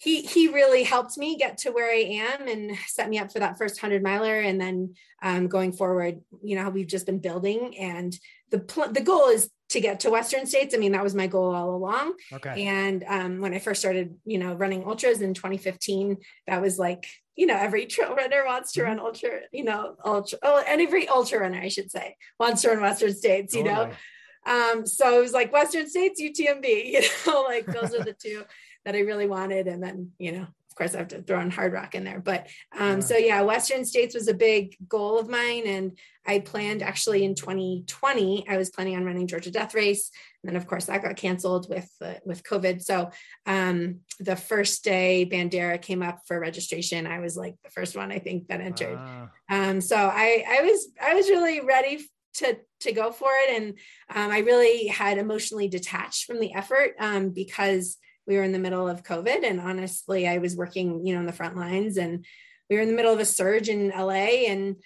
he 0.04 0.22
he 0.22 0.50
really 0.50 0.84
helped 0.84 1.18
me 1.18 1.38
get 1.38 1.60
to 1.60 1.72
where 1.72 1.90
I 1.90 2.24
am 2.36 2.48
and 2.50 2.78
set 2.88 3.10
me 3.10 3.20
up 3.20 3.32
for 3.32 3.40
that 3.40 3.58
first 3.58 3.80
hundred 3.80 4.04
miler. 4.04 4.38
And 4.38 4.60
then 4.60 4.96
um, 5.22 5.48
going 5.48 5.72
forward, 5.72 6.20
you 6.44 6.58
know, 6.58 6.70
we've 6.70 6.88
just 6.88 7.06
been 7.06 7.20
building, 7.20 7.78
and 7.78 8.18
the 8.52 8.60
pl- 8.60 8.92
the 8.92 9.02
goal 9.02 9.30
is 9.30 9.50
to 9.70 9.80
get 9.80 10.02
to 10.02 10.10
Western 10.10 10.46
states. 10.46 10.76
I 10.76 10.78
mean, 10.78 10.92
that 10.92 11.04
was 11.04 11.16
my 11.16 11.28
goal 11.28 11.56
all 11.56 11.74
along. 11.74 12.16
Okay. 12.34 12.66
And 12.66 13.06
um, 13.08 13.40
when 13.40 13.54
I 13.54 13.60
first 13.60 13.80
started, 13.80 14.14
you 14.26 14.38
know, 14.38 14.54
running 14.56 14.84
ultras 14.84 15.22
in 15.22 15.34
2015, 15.34 16.18
that 16.48 16.62
was 16.62 16.78
like, 16.78 17.08
you 17.38 17.46
know, 17.46 17.56
every 17.58 17.86
trail 17.86 18.14
runner 18.14 18.44
wants 18.46 18.74
to 18.74 18.82
mm-hmm. 18.82 18.90
run 18.90 19.00
ultra, 19.00 19.40
you 19.54 19.64
know, 19.64 19.96
ultra, 20.04 20.38
oh, 20.44 20.64
and 20.68 20.82
every 20.82 21.08
ultra 21.08 21.40
runner, 21.40 21.62
I 21.62 21.70
should 21.70 21.90
say, 21.90 22.18
wants 22.38 22.62
to 22.64 22.70
run 22.70 22.82
Western 22.82 23.16
states, 23.16 23.56
you 23.56 23.64
know. 23.64 23.90
Um, 24.46 24.86
so 24.86 25.18
it 25.18 25.22
was 25.22 25.32
like 25.32 25.54
Western 25.54 25.90
States, 25.90 26.22
UTMB, 26.22 26.66
you 26.86 27.02
know, 27.26 27.44
like 27.44 27.66
those 27.66 27.94
are 27.96 28.04
the 28.04 28.14
two 28.14 28.44
that 28.86 28.96
I 28.96 29.00
really 29.00 29.28
wanted. 29.28 29.68
And 29.68 29.82
then, 29.82 30.12
you 30.18 30.32
know, 30.32 30.48
of 30.74 30.78
course 30.78 30.96
I 30.96 30.98
have 30.98 31.10
to 31.10 31.22
throw 31.22 31.40
in 31.40 31.52
Hardrock 31.52 31.94
in 31.94 32.04
there. 32.04 32.20
But 32.20 32.48
um, 32.76 32.96
yeah. 32.96 33.00
so 33.00 33.18
yeah, 33.18 33.42
Western 33.42 33.86
States 33.86 34.16
was 34.16 34.28
a 34.28 34.34
big 34.34 34.76
goal 34.88 35.20
of 35.20 35.30
mine. 35.30 35.64
And 35.68 35.98
I 36.26 36.40
planned 36.40 36.82
actually 36.82 37.24
in 37.24 37.36
2020, 37.36 38.50
I 38.50 38.58
was 38.58 38.72
planning 38.72 38.96
on 38.96 39.06
running 39.06 39.28
Georgia 39.28 39.52
Death 39.52 39.76
Race. 39.76 40.10
And 40.42 40.50
then 40.50 40.56
of 40.60 40.66
course 40.66 40.86
that 40.86 41.04
got 41.04 41.16
canceled 41.16 41.70
with 41.70 41.90
uh, 42.02 42.16
with 42.26 42.44
COVID. 42.44 42.82
So 42.82 43.12
um, 43.46 44.00
the 44.20 44.36
first 44.36 44.84
day 44.84 45.30
Bandera 45.32 45.80
came 45.80 46.02
up 46.02 46.22
for 46.26 46.40
registration, 46.40 47.06
I 47.06 47.20
was 47.20 47.38
like 47.38 47.56
the 47.64 47.70
first 47.70 47.96
one 47.96 48.12
I 48.12 48.18
think 48.18 48.48
that 48.48 48.60
entered. 48.60 48.98
Ah. 49.00 49.30
Um, 49.52 49.80
so 49.80 49.96
I 49.96 50.44
I 50.50 50.62
was 50.64 50.88
I 51.00 51.14
was 51.14 51.30
really 51.30 51.62
ready 51.62 52.00
to 52.36 52.58
to 52.80 52.92
go 52.92 53.12
for 53.12 53.30
it 53.32 53.62
and 53.62 53.74
um, 54.16 54.32
i 54.32 54.40
really 54.40 54.88
had 54.88 55.20
emotionally 55.20 55.68
detached 55.68 56.26
from 56.26 56.40
the 56.40 56.52
effort 56.56 56.96
um, 57.00 57.30
because 57.30 57.98
we 58.26 58.38
were 58.38 58.44
in 58.44 58.52
the 58.52 58.60
middle 58.60 58.88
of 58.88 59.04
COVID. 59.04 59.44
And 59.44 59.60
honestly, 59.60 60.28
I 60.28 60.38
was 60.38 60.56
working, 60.56 61.06
you 61.06 61.14
know, 61.14 61.20
in 61.20 61.26
the 61.26 61.34
front 61.34 61.56
lines 61.56 61.98
and 61.98 62.26
we 62.70 62.76
were 62.76 62.82
in 62.82 62.90
the 62.90 62.96
middle 62.96 63.14
of 63.14 63.20
a 63.20 63.26
surge 63.26 63.70
in 63.70 63.90
LA. 63.90 64.46
And 64.48 64.78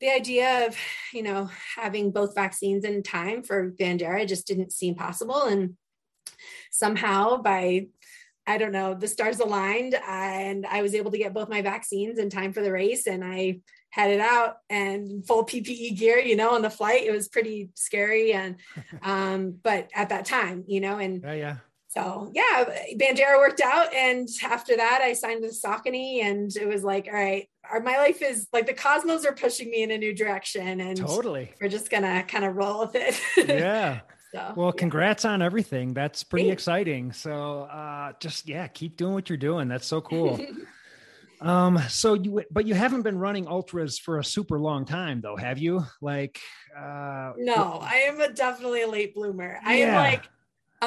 the 0.00 0.10
idea 0.10 0.66
of, 0.66 0.76
you 1.12 1.22
know, 1.22 1.50
having 1.76 2.12
both 2.12 2.34
vaccines 2.34 2.84
in 2.84 3.02
time 3.02 3.42
for 3.42 3.70
Bandera 3.70 4.26
just 4.26 4.46
didn't 4.46 4.72
seem 4.72 4.94
possible. 4.94 5.42
And 5.44 5.76
somehow 6.70 7.38
by 7.38 7.86
I 8.46 8.58
don't 8.58 8.72
know, 8.72 8.92
the 8.92 9.08
stars 9.08 9.40
aligned 9.40 9.98
and 10.06 10.66
I 10.66 10.82
was 10.82 10.94
able 10.94 11.10
to 11.12 11.18
get 11.18 11.32
both 11.32 11.48
my 11.48 11.62
vaccines 11.62 12.18
in 12.18 12.28
time 12.28 12.52
for 12.52 12.60
the 12.60 12.72
race 12.72 13.06
and 13.06 13.24
I 13.24 13.60
headed 13.88 14.20
out 14.20 14.56
and 14.68 15.26
full 15.26 15.46
PPE 15.46 15.96
gear, 15.96 16.18
you 16.18 16.36
know, 16.36 16.50
on 16.50 16.60
the 16.60 16.68
flight. 16.68 17.04
It 17.04 17.10
was 17.10 17.28
pretty 17.28 17.70
scary. 17.74 18.34
And, 18.34 18.56
um, 19.02 19.58
but 19.62 19.88
at 19.94 20.10
that 20.10 20.26
time, 20.26 20.64
you 20.66 20.80
know, 20.80 20.98
and 20.98 21.22
yeah, 21.22 21.32
yeah 21.32 21.56
so 21.96 22.28
yeah, 22.34 22.64
Bandera 22.96 23.38
worked 23.38 23.60
out. 23.60 23.94
And 23.94 24.28
after 24.42 24.76
that, 24.76 25.00
I 25.00 25.12
signed 25.12 25.42
with 25.42 25.60
Saucony 25.60 26.22
and 26.24 26.54
it 26.56 26.66
was 26.66 26.82
like, 26.82 27.06
all 27.06 27.14
right, 27.14 27.48
our, 27.70 27.80
my 27.80 27.96
life 27.98 28.20
is 28.20 28.48
like 28.52 28.66
the 28.66 28.74
cosmos 28.74 29.24
are 29.24 29.32
pushing 29.32 29.70
me 29.70 29.84
in 29.84 29.92
a 29.92 29.98
new 29.98 30.12
direction. 30.12 30.80
And 30.80 30.96
totally, 30.96 31.52
we're 31.60 31.68
just 31.68 31.90
gonna 31.90 32.24
kind 32.24 32.44
of 32.44 32.56
roll 32.56 32.80
with 32.80 32.96
it. 32.96 33.20
Yeah. 33.48 34.00
so, 34.32 34.52
well, 34.56 34.72
congrats 34.72 35.24
on 35.24 35.40
everything. 35.40 35.94
That's 35.94 36.24
pretty 36.24 36.48
Thanks. 36.48 36.62
exciting. 36.62 37.12
So 37.12 37.62
uh, 37.62 38.12
just, 38.18 38.48
yeah, 38.48 38.66
keep 38.66 38.96
doing 38.96 39.14
what 39.14 39.28
you're 39.28 39.36
doing. 39.38 39.68
That's 39.68 39.86
so 39.86 40.00
cool. 40.00 40.40
um, 41.40 41.78
so 41.88 42.14
you, 42.14 42.42
but 42.50 42.66
you 42.66 42.74
haven't 42.74 43.02
been 43.02 43.18
running 43.18 43.46
ultras 43.46 44.00
for 44.00 44.18
a 44.18 44.24
super 44.24 44.58
long 44.58 44.84
time 44.84 45.20
though, 45.20 45.36
have 45.36 45.58
you? 45.58 45.84
Like, 46.00 46.40
uh, 46.76 47.34
no, 47.36 47.78
I 47.80 48.06
am 48.08 48.20
a 48.20 48.32
definitely 48.32 48.82
a 48.82 48.88
late 48.88 49.14
bloomer. 49.14 49.60
I 49.64 49.74
am 49.74 49.94
like, 49.94 50.24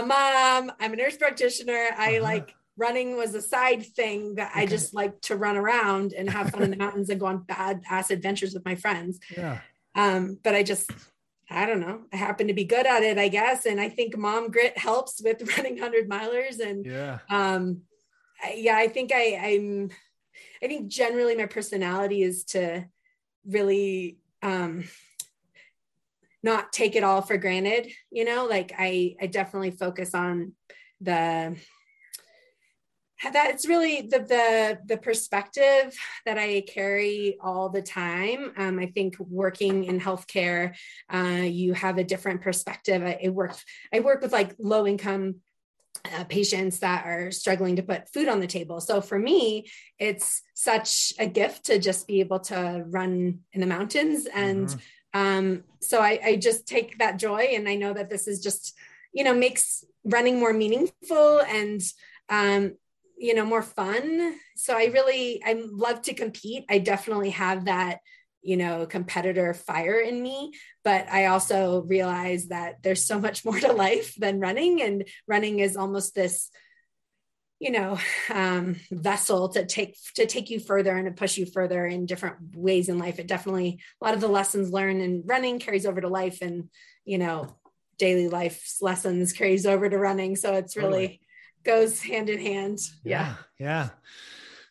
a 0.03 0.05
mom. 0.05 0.71
I'm 0.79 0.93
a 0.93 0.95
nurse 0.95 1.17
practitioner. 1.17 1.89
I 1.97 2.15
uh-huh. 2.15 2.23
like 2.23 2.55
running 2.77 3.17
was 3.17 3.33
a 3.33 3.41
side 3.41 3.85
thing 3.85 4.35
that 4.35 4.51
okay. 4.51 4.61
I 4.61 4.65
just 4.65 4.93
like 4.93 5.19
to 5.21 5.35
run 5.35 5.57
around 5.57 6.13
and 6.13 6.29
have 6.29 6.51
fun 6.51 6.63
in 6.63 6.71
the 6.71 6.77
mountains 6.85 7.09
and 7.09 7.19
go 7.19 7.25
on 7.25 7.39
bad 7.43 7.81
ass 7.89 8.11
adventures 8.11 8.53
with 8.53 8.65
my 8.65 8.75
friends. 8.75 9.19
Yeah. 9.35 9.59
Um, 9.95 10.37
but 10.43 10.53
I 10.53 10.63
just, 10.63 10.91
I 11.49 11.65
don't 11.65 11.79
know. 11.79 12.01
I 12.13 12.17
happen 12.17 12.47
to 12.47 12.53
be 12.53 12.65
good 12.65 12.85
at 12.85 13.03
it, 13.03 13.17
I 13.17 13.29
guess. 13.29 13.65
And 13.65 13.81
I 13.81 13.89
think 13.89 14.15
mom 14.15 14.51
grit 14.51 14.77
helps 14.77 15.21
with 15.23 15.41
running 15.57 15.77
hundred 15.77 16.07
milers. 16.09 16.59
And 16.59 16.85
yeah, 16.85 17.19
um, 17.29 17.81
I, 18.43 18.53
yeah, 18.57 18.77
I 18.77 18.87
think 18.87 19.11
I, 19.11 19.35
I'm, 19.35 19.89
I 20.61 20.67
think 20.67 20.89
generally 20.89 21.35
my 21.35 21.47
personality 21.47 22.21
is 22.21 22.43
to 22.45 22.85
really, 23.45 24.19
um, 24.43 24.83
not 26.43 26.71
take 26.71 26.95
it 26.95 27.03
all 27.03 27.21
for 27.21 27.37
granted 27.37 27.91
you 28.11 28.23
know 28.23 28.45
like 28.45 28.73
i 28.77 29.15
i 29.21 29.27
definitely 29.27 29.71
focus 29.71 30.13
on 30.13 30.53
the 31.01 31.55
that's 33.33 33.67
really 33.67 34.01
the 34.01 34.19
the 34.19 34.79
the 34.85 34.97
perspective 34.97 35.97
that 36.25 36.37
I 36.37 36.61
carry 36.61 37.37
all 37.41 37.69
the 37.69 37.81
time. 37.81 38.51
Um, 38.57 38.79
I 38.79 38.87
think 38.87 39.17
working 39.19 39.85
in 39.85 39.99
healthcare, 39.99 40.75
uh, 41.11 41.43
you 41.43 41.73
have 41.73 41.97
a 41.97 42.03
different 42.03 42.41
perspective. 42.41 43.01
I, 43.01 43.19
I 43.25 43.29
work 43.29 43.55
I 43.91 44.01
work 44.01 44.21
with 44.21 44.33
like 44.33 44.55
low 44.59 44.85
income 44.85 45.37
uh, 46.13 46.25
patients 46.25 46.79
that 46.79 47.05
are 47.05 47.31
struggling 47.31 47.77
to 47.77 47.83
put 47.83 48.07
food 48.13 48.27
on 48.27 48.39
the 48.39 48.47
table. 48.47 48.79
So 48.81 49.01
for 49.01 49.17
me, 49.17 49.67
it's 49.97 50.43
such 50.53 51.11
a 51.17 51.25
gift 51.25 51.65
to 51.65 51.79
just 51.79 52.07
be 52.07 52.19
able 52.19 52.39
to 52.41 52.83
run 52.85 53.39
in 53.53 53.61
the 53.61 53.67
mountains 53.67 54.27
and. 54.33 54.67
Mm-hmm 54.67 54.79
um, 55.13 55.63
so 55.81 56.01
I, 56.01 56.19
I 56.23 56.35
just 56.35 56.67
take 56.67 56.99
that 56.99 57.17
joy 57.17 57.49
and 57.55 57.67
I 57.67 57.75
know 57.75 57.93
that 57.93 58.09
this 58.09 58.27
is 58.27 58.41
just, 58.41 58.75
you 59.13 59.23
know, 59.23 59.33
makes 59.33 59.83
running 60.03 60.39
more 60.39 60.53
meaningful 60.53 61.39
and, 61.41 61.81
um, 62.29 62.75
you 63.17 63.33
know, 63.33 63.45
more 63.45 63.63
fun. 63.63 64.35
So 64.55 64.77
I 64.77 64.85
really, 64.85 65.41
I 65.43 65.61
love 65.71 66.01
to 66.03 66.13
compete. 66.13 66.65
I 66.69 66.79
definitely 66.79 67.31
have 67.31 67.65
that, 67.65 67.99
you 68.41 68.57
know, 68.57 68.85
competitor 68.85 69.53
fire 69.53 69.99
in 69.99 70.21
me, 70.21 70.53
but 70.83 71.09
I 71.09 71.25
also 71.25 71.81
realize 71.81 72.47
that 72.47 72.83
there's 72.83 73.05
so 73.05 73.19
much 73.19 73.43
more 73.43 73.59
to 73.59 73.73
life 73.73 74.13
than 74.15 74.39
running 74.39 74.81
and 74.81 75.07
running 75.27 75.59
is 75.59 75.75
almost 75.75 76.15
this, 76.15 76.49
you 77.59 77.71
know 77.71 77.97
um, 78.33 78.75
vessel 78.91 79.49
to 79.49 79.65
take 79.65 79.97
to 80.15 80.25
take 80.25 80.49
you 80.49 80.59
further 80.59 80.95
and 80.95 81.05
to 81.05 81.11
push 81.11 81.37
you 81.37 81.45
further 81.45 81.85
in 81.85 82.05
different 82.05 82.55
ways 82.55 82.89
in 82.89 82.97
life. 82.97 83.19
It 83.19 83.27
definitely 83.27 83.79
a 84.01 84.05
lot 84.05 84.13
of 84.13 84.21
the 84.21 84.27
lessons 84.27 84.71
learned 84.71 85.01
in 85.01 85.23
running 85.25 85.59
carries 85.59 85.85
over 85.85 86.01
to 86.01 86.07
life 86.07 86.41
and 86.41 86.69
you 87.05 87.17
know 87.17 87.55
daily 87.97 88.27
life's 88.27 88.81
lessons 88.81 89.33
carries 89.33 89.65
over 89.65 89.89
to 89.89 89.97
running. 89.97 90.35
So 90.35 90.53
it's 90.53 90.77
really 90.77 91.07
totally. 91.07 91.21
goes 91.63 92.01
hand 92.01 92.29
in 92.29 92.39
hand. 92.39 92.79
Yeah. 93.03 93.35
Yeah. 93.59 93.89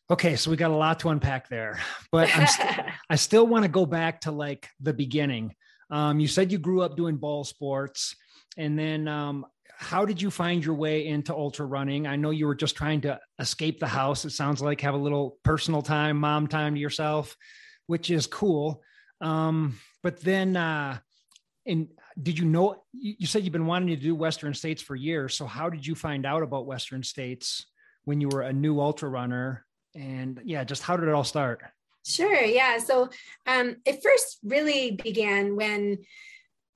Okay. 0.08 0.36
So 0.36 0.50
we 0.50 0.56
got 0.56 0.70
a 0.70 0.76
lot 0.76 1.00
to 1.00 1.08
unpack 1.08 1.48
there 1.48 1.80
but 2.12 2.34
I'm 2.36 2.46
st- 2.46 2.86
i 3.10 3.16
still 3.16 3.46
want 3.46 3.64
to 3.64 3.68
go 3.68 3.86
back 3.86 4.22
to 4.22 4.30
like 4.30 4.68
the 4.80 4.92
beginning. 4.92 5.54
Um, 5.90 6.18
you 6.18 6.28
said 6.28 6.50
you 6.50 6.58
grew 6.58 6.82
up 6.82 6.96
doing 6.96 7.16
ball 7.16 7.44
sports 7.44 8.16
and 8.56 8.78
then 8.78 9.06
um, 9.06 9.46
how 9.78 10.04
did 10.06 10.20
you 10.22 10.30
find 10.30 10.64
your 10.64 10.74
way 10.74 11.06
into 11.06 11.34
ultra 11.34 11.66
running? 11.66 12.06
I 12.06 12.16
know 12.16 12.30
you 12.30 12.46
were 12.46 12.54
just 12.54 12.76
trying 12.76 13.02
to 13.02 13.20
escape 13.38 13.78
the 13.78 13.86
house. 13.86 14.24
It 14.24 14.30
sounds 14.30 14.62
like 14.62 14.80
have 14.80 14.94
a 14.94 14.98
little 14.98 15.38
personal 15.44 15.82
time, 15.82 16.18
mom 16.18 16.46
time 16.46 16.74
to 16.74 16.80
yourself, 16.80 17.36
which 17.86 18.10
is 18.10 18.26
cool. 18.26 18.82
Um, 19.20 19.78
but 20.02 20.20
then, 20.20 20.56
uh, 20.56 20.98
and 21.66 21.88
did 22.20 22.38
you 22.38 22.46
know? 22.46 22.82
You 22.92 23.26
said 23.26 23.44
you've 23.44 23.52
been 23.52 23.66
wanting 23.66 23.88
to 23.88 23.96
do 23.96 24.14
Western 24.14 24.54
States 24.54 24.80
for 24.80 24.94
years. 24.94 25.36
So 25.36 25.46
how 25.46 25.68
did 25.68 25.86
you 25.86 25.94
find 25.94 26.24
out 26.24 26.42
about 26.42 26.66
Western 26.66 27.02
States 27.02 27.66
when 28.04 28.20
you 28.20 28.28
were 28.28 28.42
a 28.42 28.52
new 28.52 28.80
ultra 28.80 29.08
runner? 29.08 29.66
And 29.94 30.40
yeah, 30.44 30.64
just 30.64 30.82
how 30.82 30.96
did 30.96 31.08
it 31.08 31.14
all 31.14 31.24
start? 31.24 31.62
Sure. 32.06 32.40
Yeah. 32.40 32.78
So 32.78 33.10
um, 33.46 33.76
it 33.84 34.02
first 34.02 34.38
really 34.44 34.92
began 34.92 35.56
when 35.56 35.98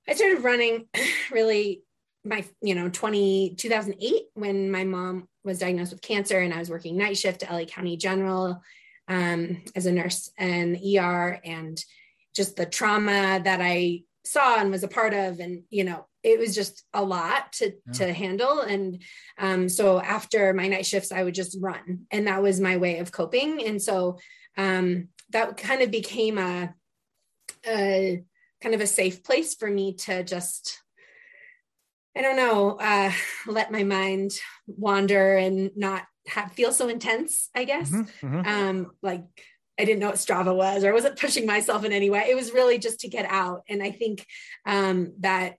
I 0.07 0.13
started 0.13 0.43
running 0.43 0.87
really 1.31 1.83
my 2.23 2.45
you 2.61 2.75
know 2.75 2.89
20 2.89 3.55
2008 3.57 4.23
when 4.35 4.69
my 4.69 4.83
mom 4.83 5.27
was 5.43 5.59
diagnosed 5.59 5.91
with 5.91 6.01
cancer 6.01 6.39
and 6.39 6.53
i 6.53 6.59
was 6.59 6.69
working 6.69 6.97
night 6.97 7.17
shift 7.17 7.43
at 7.43 7.51
la 7.51 7.63
county 7.65 7.97
general 7.97 8.61
um, 9.07 9.61
as 9.75 9.87
a 9.87 9.91
nurse 9.91 10.29
and 10.37 10.77
er 10.97 11.39
and 11.43 11.83
just 12.35 12.55
the 12.55 12.65
trauma 12.65 13.41
that 13.43 13.59
i 13.61 14.01
saw 14.23 14.59
and 14.59 14.69
was 14.69 14.83
a 14.83 14.87
part 14.87 15.13
of 15.13 15.39
and 15.39 15.63
you 15.69 15.83
know 15.83 16.05
it 16.23 16.39
was 16.39 16.53
just 16.53 16.83
a 16.93 17.03
lot 17.03 17.53
to 17.53 17.73
yeah. 17.87 17.93
to 17.93 18.13
handle. 18.13 18.61
And 18.61 19.01
um, 19.37 19.69
so 19.69 19.99
after 19.99 20.53
my 20.53 20.67
night 20.67 20.85
shifts 20.85 21.11
i 21.11 21.23
would 21.23 21.35
just 21.35 21.57
run. 21.59 22.05
And 22.11 22.27
that 22.27 22.41
was 22.41 22.59
my 22.59 22.77
way 22.77 22.99
of 22.99 23.11
coping. 23.11 23.65
And 23.65 23.81
so 23.81 24.19
um, 24.57 25.09
that 25.31 25.57
kind 25.57 25.81
of 25.81 25.91
became 25.91 26.37
a, 26.37 26.73
a 27.65 28.23
kind 28.61 28.75
of 28.75 28.81
a 28.81 28.87
safe 28.87 29.23
place 29.23 29.55
for 29.55 29.69
me 29.69 29.93
to 29.93 30.23
just 30.23 30.81
i 32.15 32.21
don't 32.21 32.37
know 32.37 32.77
uh, 32.79 33.11
let 33.47 33.71
my 33.71 33.83
mind 33.83 34.31
wander 34.67 35.37
and 35.37 35.71
not 35.75 36.03
have, 36.27 36.51
feel 36.53 36.71
so 36.71 36.87
intense 36.87 37.49
i 37.55 37.63
guess 37.63 37.89
mm-hmm, 37.89 38.27
mm-hmm. 38.27 38.47
um 38.47 38.91
like 39.01 39.23
I 39.79 39.85
didn't 39.85 39.99
know 39.99 40.09
what 40.09 40.17
Strava 40.17 40.55
was, 40.55 40.83
or 40.83 40.89
I 40.89 40.93
wasn't 40.93 41.19
pushing 41.19 41.47
myself 41.47 41.83
in 41.83 41.91
any 41.91 42.11
way. 42.11 42.27
It 42.29 42.35
was 42.35 42.53
really 42.53 42.77
just 42.77 42.99
to 42.99 43.07
get 43.07 43.25
out. 43.25 43.63
And 43.67 43.81
I 43.81 43.89
think 43.89 44.27
um, 44.63 45.13
that 45.21 45.55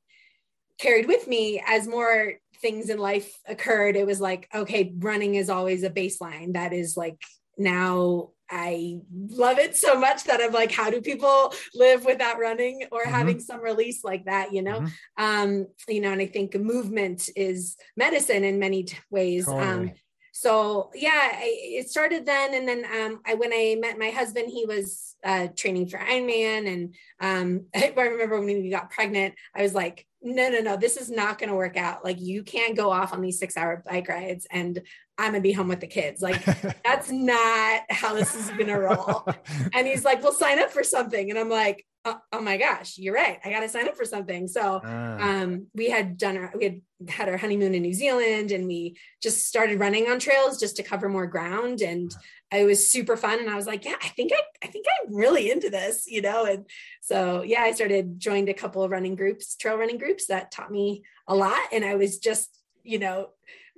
carried 0.78 1.08
with 1.08 1.26
me 1.26 1.60
as 1.66 1.88
more 1.88 2.34
things 2.60 2.88
in 2.88 2.98
life 2.98 3.36
occurred. 3.46 3.96
It 3.96 4.06
was 4.06 4.20
like, 4.20 4.48
okay, 4.54 4.94
running 4.98 5.34
is 5.34 5.50
always 5.50 5.82
a 5.82 5.90
baseline. 5.90 6.54
That 6.54 6.72
is 6.72 6.96
like 6.96 7.20
now 7.58 8.30
I 8.52 8.98
love 9.10 9.58
it 9.58 9.76
so 9.76 9.98
much 9.98 10.24
that 10.24 10.40
I'm 10.42 10.52
like, 10.52 10.70
how 10.70 10.90
do 10.90 11.00
people 11.00 11.54
live 11.74 12.04
without 12.04 12.38
running 12.38 12.84
or 12.92 13.02
mm-hmm. 13.02 13.10
having 13.10 13.40
some 13.40 13.62
release 13.62 14.04
like 14.04 14.26
that? 14.26 14.52
You 14.52 14.62
know, 14.62 14.80
mm-hmm. 14.80 15.24
um, 15.24 15.66
you 15.88 16.02
know, 16.02 16.12
and 16.12 16.20
I 16.20 16.26
think 16.26 16.54
movement 16.54 17.30
is 17.34 17.76
medicine 17.96 18.44
in 18.44 18.58
many 18.58 18.84
t- 18.84 18.98
ways. 19.10 19.48
Um, 19.48 19.54
totally. 19.54 19.88
Um, 19.88 19.92
so 20.32 20.90
yeah, 20.94 21.30
I, 21.34 21.56
it 21.80 21.90
started 21.90 22.26
then. 22.26 22.54
And 22.54 22.68
then 22.68 22.84
um, 22.84 23.20
I, 23.26 23.34
when 23.34 23.52
I 23.52 23.76
met 23.80 23.98
my 23.98 24.10
husband, 24.10 24.50
he 24.50 24.66
was 24.66 25.14
uh, 25.24 25.48
training 25.56 25.88
for 25.88 25.98
Ironman. 25.98 26.66
And 26.72 26.94
um, 27.20 27.66
I 27.74 27.92
remember 27.96 28.38
when 28.38 28.46
we 28.46 28.70
got 28.70 28.90
pregnant, 28.90 29.34
I 29.54 29.62
was 29.62 29.74
like, 29.74 30.06
no, 30.22 30.48
no, 30.48 30.60
no, 30.60 30.76
this 30.76 30.96
is 30.96 31.10
not 31.10 31.38
going 31.38 31.50
to 31.50 31.56
work 31.56 31.76
out. 31.76 32.04
Like 32.04 32.20
you 32.20 32.42
can't 32.42 32.76
go 32.76 32.90
off 32.90 33.12
on 33.12 33.20
these 33.20 33.38
six 33.38 33.56
hour 33.56 33.82
bike 33.86 34.08
rides 34.08 34.46
and 34.50 34.80
I'm 35.18 35.32
gonna 35.32 35.40
be 35.40 35.52
home 35.52 35.68
with 35.68 35.80
the 35.80 35.86
kids. 35.86 36.22
Like 36.22 36.44
that's 36.84 37.10
not 37.10 37.82
how 37.90 38.14
this 38.14 38.34
is 38.34 38.50
gonna 38.50 38.78
roll. 38.78 39.26
And 39.74 39.86
he's 39.86 40.04
like, 40.04 40.22
"We'll 40.22 40.32
sign 40.32 40.58
up 40.58 40.70
for 40.70 40.82
something," 40.82 41.30
and 41.30 41.38
I'm 41.38 41.48
like, 41.48 41.86
"Oh, 42.04 42.18
oh 42.32 42.40
my 42.40 42.56
gosh, 42.56 42.98
you're 42.98 43.14
right. 43.14 43.38
I 43.44 43.50
got 43.50 43.60
to 43.60 43.68
sign 43.68 43.88
up 43.88 43.96
for 43.96 44.04
something." 44.04 44.48
So 44.48 44.80
uh. 44.84 45.18
um, 45.20 45.66
we 45.74 45.90
had 45.90 46.16
done 46.18 46.36
our 46.36 46.52
we 46.56 46.64
had 46.64 46.80
had 47.08 47.28
our 47.28 47.36
honeymoon 47.36 47.74
in 47.74 47.82
New 47.82 47.94
Zealand, 47.94 48.50
and 48.52 48.66
we 48.66 48.96
just 49.22 49.46
started 49.46 49.80
running 49.80 50.10
on 50.10 50.18
trails 50.18 50.58
just 50.58 50.76
to 50.76 50.82
cover 50.82 51.08
more 51.08 51.26
ground, 51.26 51.80
and 51.80 52.14
it 52.52 52.64
was 52.64 52.90
super 52.90 53.16
fun. 53.16 53.38
And 53.40 53.50
I 53.50 53.56
was 53.56 53.66
like, 53.66 53.84
"Yeah, 53.84 53.96
I 54.02 54.08
think 54.08 54.32
I 54.34 54.40
I 54.62 54.68
think 54.68 54.86
I'm 54.88 55.14
really 55.14 55.50
into 55.50 55.70
this," 55.70 56.06
you 56.06 56.22
know. 56.22 56.44
And 56.44 56.66
so 57.00 57.42
yeah, 57.42 57.62
I 57.62 57.72
started 57.72 58.18
joined 58.20 58.48
a 58.48 58.54
couple 58.54 58.82
of 58.82 58.90
running 58.90 59.16
groups, 59.16 59.56
trail 59.56 59.76
running 59.76 59.98
groups 59.98 60.26
that 60.26 60.50
taught 60.50 60.70
me 60.70 61.02
a 61.26 61.34
lot, 61.34 61.60
and 61.72 61.84
I 61.84 61.94
was 61.96 62.18
just 62.18 62.58
you 62.84 62.98
know 62.98 63.30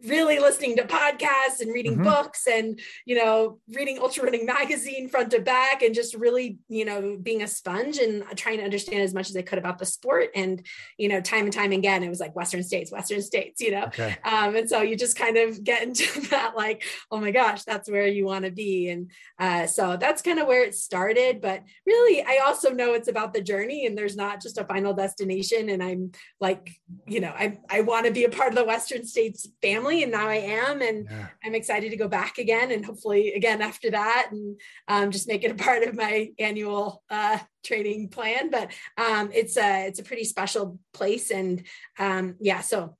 really 0.06 0.38
listening 0.38 0.76
to 0.76 0.84
podcasts 0.84 1.60
and 1.60 1.72
reading 1.72 1.94
mm-hmm. 1.94 2.04
books 2.04 2.46
and 2.46 2.80
you 3.06 3.14
know 3.14 3.58
reading 3.74 3.98
ultra 3.98 4.24
running 4.24 4.44
magazine 4.44 5.08
front 5.08 5.30
to 5.30 5.40
back 5.40 5.82
and 5.82 5.94
just 5.94 6.14
really 6.14 6.58
you 6.68 6.84
know 6.84 7.16
being 7.22 7.42
a 7.42 7.46
sponge 7.46 7.98
and 7.98 8.24
trying 8.36 8.58
to 8.58 8.64
understand 8.64 9.02
as 9.02 9.14
much 9.14 9.30
as 9.30 9.36
i 9.36 9.42
could 9.42 9.58
about 9.58 9.78
the 9.78 9.86
sport. 9.86 10.30
And 10.34 10.64
you 10.98 11.08
know 11.08 11.20
time 11.20 11.44
and 11.44 11.52
time 11.52 11.72
again 11.72 12.02
it 12.02 12.08
was 12.08 12.20
like 12.20 12.34
western 12.34 12.62
states 12.62 12.90
western 12.90 13.22
states 13.22 13.60
you 13.60 13.70
know? 13.70 13.84
Okay. 13.84 14.16
um, 14.24 14.56
and 14.56 14.68
so 14.68 14.82
you 14.82 14.96
just 14.96 15.16
kind 15.16 15.36
of 15.36 15.62
get 15.62 15.82
into 15.82 16.20
that 16.30 16.56
like 16.56 16.82
oh 17.10 17.20
my 17.20 17.30
gosh 17.30 17.62
that's 17.64 17.88
where 17.88 18.06
you 18.06 18.24
want 18.24 18.44
to 18.44 18.50
be. 18.50 18.88
And 18.90 19.10
uh, 19.38 19.66
so 19.66 19.96
that's 19.96 20.22
kind 20.22 20.38
of 20.38 20.46
where 20.46 20.64
it 20.64 20.74
started. 20.74 21.40
But 21.40 21.62
really 21.86 22.22
i 22.22 22.40
also 22.44 22.70
know 22.70 22.94
it's 22.94 23.08
about 23.08 23.32
the 23.32 23.40
journey 23.40 23.86
and 23.86 23.96
there's 23.96 24.16
not 24.16 24.42
just 24.42 24.58
a 24.58 24.64
final 24.64 24.92
destination. 24.92 25.68
And 25.68 25.82
i'm 25.82 26.12
like 26.40 26.70
you 27.06 27.20
know 27.20 27.32
i, 27.36 27.58
I 27.70 27.82
want 27.82 28.06
to 28.06 28.12
be 28.12 28.24
a 28.24 28.28
part 28.28 28.50
of 28.50 28.56
the 28.56 28.64
western 28.64 29.06
states 29.06 29.48
family 29.62 29.83
family 29.84 30.02
and 30.02 30.12
now 30.12 30.28
I 30.28 30.36
am 30.36 30.82
and 30.82 31.06
yeah. 31.10 31.26
I'm 31.44 31.54
excited 31.54 31.90
to 31.90 31.96
go 31.96 32.08
back 32.08 32.38
again 32.38 32.70
and 32.70 32.84
hopefully 32.84 33.34
again 33.34 33.60
after 33.60 33.90
that 33.90 34.28
and 34.30 34.58
um, 34.88 35.10
just 35.10 35.28
make 35.28 35.44
it 35.44 35.50
a 35.50 35.54
part 35.64 35.82
of 35.82 35.94
my 35.94 36.30
annual 36.38 37.02
uh, 37.10 37.38
training 37.64 38.08
plan 38.08 38.50
but 38.50 38.72
um, 38.96 39.30
it's 39.32 39.56
a 39.56 39.86
it's 39.86 39.98
a 39.98 40.04
pretty 40.04 40.24
special 40.24 40.78
place 40.92 41.30
and 41.30 41.64
um, 41.98 42.36
yeah 42.40 42.60
so 42.60 42.96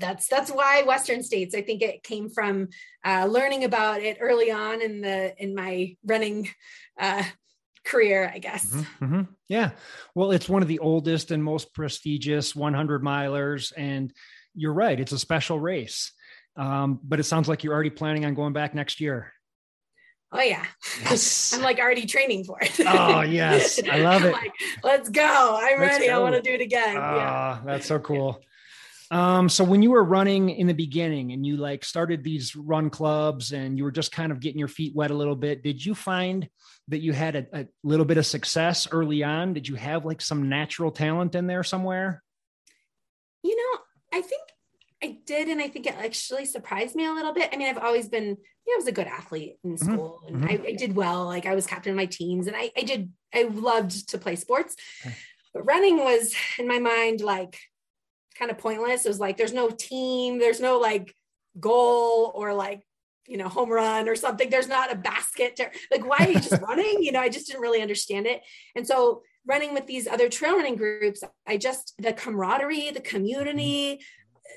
that's 0.00 0.26
that's 0.26 0.50
why 0.50 0.82
western 0.82 1.22
states 1.22 1.54
i 1.54 1.62
think 1.62 1.80
it 1.80 2.02
came 2.02 2.28
from 2.28 2.68
uh, 3.04 3.24
learning 3.26 3.62
about 3.62 4.00
it 4.00 4.16
early 4.20 4.50
on 4.50 4.82
in 4.82 5.00
the 5.00 5.32
in 5.40 5.54
my 5.54 5.94
running 6.04 6.48
uh, 6.98 7.22
career, 7.86 8.30
I 8.34 8.38
guess. 8.38 8.66
Mm-hmm, 8.66 9.04
mm-hmm. 9.04 9.22
Yeah. 9.48 9.70
Well, 10.14 10.32
it's 10.32 10.48
one 10.48 10.60
of 10.60 10.68
the 10.68 10.80
oldest 10.80 11.30
and 11.30 11.42
most 11.42 11.72
prestigious 11.72 12.54
100 12.54 13.02
milers. 13.02 13.72
And 13.76 14.12
you're 14.56 14.72
right. 14.72 14.98
It's 14.98 15.12
a 15.12 15.18
special 15.18 15.60
race. 15.60 16.12
Um, 16.56 16.98
but 17.02 17.20
it 17.20 17.24
sounds 17.24 17.48
like 17.48 17.62
you're 17.62 17.74
already 17.74 17.90
planning 17.90 18.24
on 18.24 18.34
going 18.34 18.52
back 18.52 18.74
next 18.74 19.00
year. 19.00 19.32
Oh 20.32 20.40
yeah. 20.40 20.64
Yes. 21.02 21.52
I'm 21.54 21.62
like 21.62 21.78
already 21.78 22.06
training 22.06 22.44
for 22.44 22.58
it. 22.60 22.80
oh 22.80 23.20
yes. 23.20 23.80
I 23.90 23.98
love 23.98 24.24
it. 24.24 24.32
Like, 24.36 24.52
let's 24.82 25.08
go. 25.08 25.58
I'm 25.60 25.78
let's 25.80 25.92
ready. 25.92 26.06
Go. 26.06 26.16
I 26.16 26.18
want 26.18 26.34
to 26.34 26.42
do 26.42 26.52
it 26.52 26.60
again. 26.60 26.96
Ah, 26.98 27.16
yeah. 27.16 27.62
That's 27.64 27.86
so 27.86 27.98
cool. 27.98 28.42
Um, 29.10 29.48
so 29.48 29.62
when 29.62 29.82
you 29.82 29.92
were 29.92 30.02
running 30.02 30.50
in 30.50 30.66
the 30.66 30.74
beginning 30.74 31.32
and 31.32 31.46
you 31.46 31.56
like 31.56 31.84
started 31.84 32.24
these 32.24 32.56
run 32.56 32.90
clubs 32.90 33.52
and 33.52 33.78
you 33.78 33.84
were 33.84 33.92
just 33.92 34.10
kind 34.10 34.32
of 34.32 34.40
getting 34.40 34.58
your 34.58 34.68
feet 34.68 34.94
wet 34.96 35.12
a 35.12 35.14
little 35.14 35.36
bit, 35.36 35.62
did 35.62 35.84
you 35.84 35.94
find 35.94 36.48
that 36.88 36.98
you 36.98 37.12
had 37.12 37.36
a, 37.36 37.46
a 37.60 37.66
little 37.84 38.04
bit 38.04 38.18
of 38.18 38.26
success 38.26 38.88
early 38.90 39.22
on? 39.22 39.54
Did 39.54 39.68
you 39.68 39.76
have 39.76 40.04
like 40.04 40.20
some 40.20 40.48
natural 40.48 40.90
talent 40.90 41.34
in 41.36 41.46
there 41.46 41.62
somewhere? 41.62 42.22
You 43.42 43.56
know, 43.56 43.80
I 44.12 44.22
think 44.22 44.42
I 45.02 45.18
did, 45.26 45.48
and 45.48 45.60
I 45.60 45.68
think 45.68 45.86
it 45.86 45.94
actually 45.98 46.46
surprised 46.46 46.96
me 46.96 47.06
a 47.06 47.12
little 47.12 47.34
bit. 47.34 47.50
I 47.52 47.56
mean, 47.56 47.68
I've 47.68 47.82
always 47.82 48.08
been, 48.08 48.28
yeah, 48.66 48.74
I 48.74 48.76
was 48.76 48.86
a 48.86 48.92
good 48.92 49.06
athlete 49.06 49.56
in 49.62 49.74
mm-hmm. 49.74 49.92
school, 49.92 50.20
mm-hmm. 50.24 50.34
and 50.34 50.44
mm-hmm. 50.44 50.66
I, 50.66 50.68
I, 50.68 50.72
did 50.72 50.96
well. 50.96 51.26
Like 51.26 51.46
I 51.46 51.54
was 51.54 51.66
captain 51.66 51.90
of 51.90 51.96
my 51.96 52.06
teams, 52.06 52.46
and 52.46 52.56
I, 52.56 52.70
I 52.76 52.82
did, 52.82 53.12
I 53.34 53.42
loved 53.42 54.10
to 54.10 54.18
play 54.18 54.36
sports. 54.36 54.74
But 55.52 55.66
running 55.66 55.98
was 55.98 56.34
in 56.58 56.66
my 56.66 56.78
mind 56.78 57.20
like 57.20 57.58
kind 58.38 58.50
of 58.50 58.58
pointless. 58.58 59.04
It 59.04 59.08
was 59.08 59.20
like 59.20 59.36
there's 59.36 59.52
no 59.52 59.70
team, 59.70 60.38
there's 60.38 60.60
no 60.60 60.78
like 60.78 61.14
goal 61.58 62.32
or 62.34 62.54
like 62.54 62.82
you 63.26 63.36
know 63.36 63.48
home 63.48 63.70
run 63.70 64.08
or 64.08 64.16
something. 64.16 64.48
There's 64.48 64.68
not 64.68 64.92
a 64.92 64.96
basket. 64.96 65.56
To, 65.56 65.70
like 65.90 66.06
why 66.06 66.26
are 66.26 66.30
you 66.30 66.40
just 66.40 66.62
running? 66.68 67.02
You 67.02 67.12
know, 67.12 67.20
I 67.20 67.28
just 67.28 67.46
didn't 67.46 67.62
really 67.62 67.82
understand 67.82 68.26
it, 68.26 68.42
and 68.74 68.86
so 68.86 69.22
running 69.46 69.74
with 69.74 69.86
these 69.86 70.06
other 70.06 70.28
trail 70.28 70.56
running 70.56 70.76
groups, 70.76 71.22
I 71.46 71.56
just 71.56 71.94
the 71.98 72.12
camaraderie, 72.12 72.90
the 72.90 73.00
community, 73.00 74.00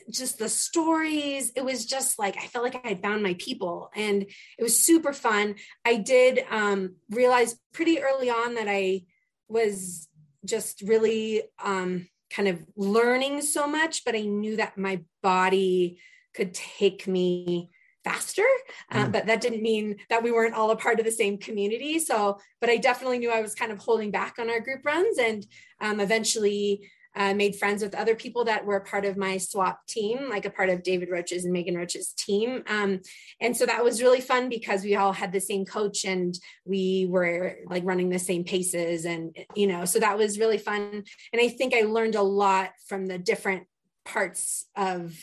just 0.09 0.39
the 0.39 0.49
stories. 0.49 1.51
It 1.55 1.63
was 1.63 1.85
just 1.85 2.19
like 2.19 2.37
i 2.37 2.47
felt 2.47 2.63
like 2.63 2.81
i 2.83 2.89
had 2.89 3.01
found 3.01 3.23
my 3.23 3.35
people 3.35 3.89
and 3.95 4.23
it 4.23 4.63
was 4.63 4.83
super 4.83 5.13
fun. 5.13 5.55
I 5.85 5.97
did 5.97 6.43
um, 6.49 6.95
realize 7.09 7.55
pretty 7.73 8.01
early 8.01 8.29
on 8.29 8.55
that 8.55 8.67
i 8.67 9.03
was 9.47 10.07
just 10.45 10.81
really 10.81 11.43
um, 11.63 12.07
kind 12.29 12.47
of 12.47 12.63
learning 12.75 13.41
so 13.41 13.67
much 13.67 14.05
but 14.05 14.15
i 14.15 14.21
knew 14.21 14.55
that 14.57 14.77
my 14.77 15.01
body 15.21 15.99
could 16.35 16.53
take 16.53 17.07
me 17.07 17.69
faster 18.03 18.45
uh, 18.91 19.05
mm. 19.05 19.11
but 19.11 19.25
that 19.25 19.41
didn't 19.41 19.61
mean 19.61 19.97
that 20.09 20.23
we 20.23 20.31
weren't 20.31 20.55
all 20.55 20.71
a 20.71 20.75
part 20.75 20.99
of 20.99 21.05
the 21.05 21.11
same 21.11 21.37
community. 21.37 21.99
So 21.99 22.39
but 22.61 22.69
i 22.69 22.77
definitely 22.77 23.19
knew 23.19 23.31
i 23.31 23.41
was 23.41 23.55
kind 23.55 23.71
of 23.71 23.79
holding 23.79 24.11
back 24.11 24.35
on 24.39 24.49
our 24.49 24.59
group 24.59 24.85
runs 24.85 25.17
and 25.17 25.45
um, 25.81 25.99
eventually 25.99 26.89
uh, 27.15 27.33
made 27.33 27.55
friends 27.55 27.81
with 27.81 27.95
other 27.95 28.15
people 28.15 28.45
that 28.45 28.65
were 28.65 28.79
part 28.79 29.05
of 29.05 29.17
my 29.17 29.37
SWAP 29.37 29.85
team, 29.87 30.29
like 30.29 30.45
a 30.45 30.49
part 30.49 30.69
of 30.69 30.83
David 30.83 31.09
Roche's 31.09 31.43
and 31.43 31.53
Megan 31.53 31.75
Roche's 31.75 32.13
team. 32.13 32.63
Um, 32.67 33.01
and 33.41 33.55
so 33.57 33.65
that 33.65 33.83
was 33.83 34.01
really 34.01 34.21
fun 34.21 34.49
because 34.49 34.83
we 34.83 34.95
all 34.95 35.13
had 35.13 35.31
the 35.31 35.41
same 35.41 35.65
coach 35.65 36.05
and 36.05 36.37
we 36.65 37.07
were 37.09 37.57
like 37.65 37.83
running 37.85 38.09
the 38.09 38.19
same 38.19 38.43
paces. 38.43 39.05
And, 39.05 39.35
you 39.55 39.67
know, 39.67 39.85
so 39.85 39.99
that 39.99 40.17
was 40.17 40.39
really 40.39 40.59
fun. 40.59 41.03
And 41.33 41.41
I 41.41 41.49
think 41.49 41.73
I 41.73 41.81
learned 41.81 42.15
a 42.15 42.21
lot 42.21 42.71
from 42.87 43.07
the 43.07 43.17
different 43.17 43.65
parts 44.05 44.65
of 44.75 45.15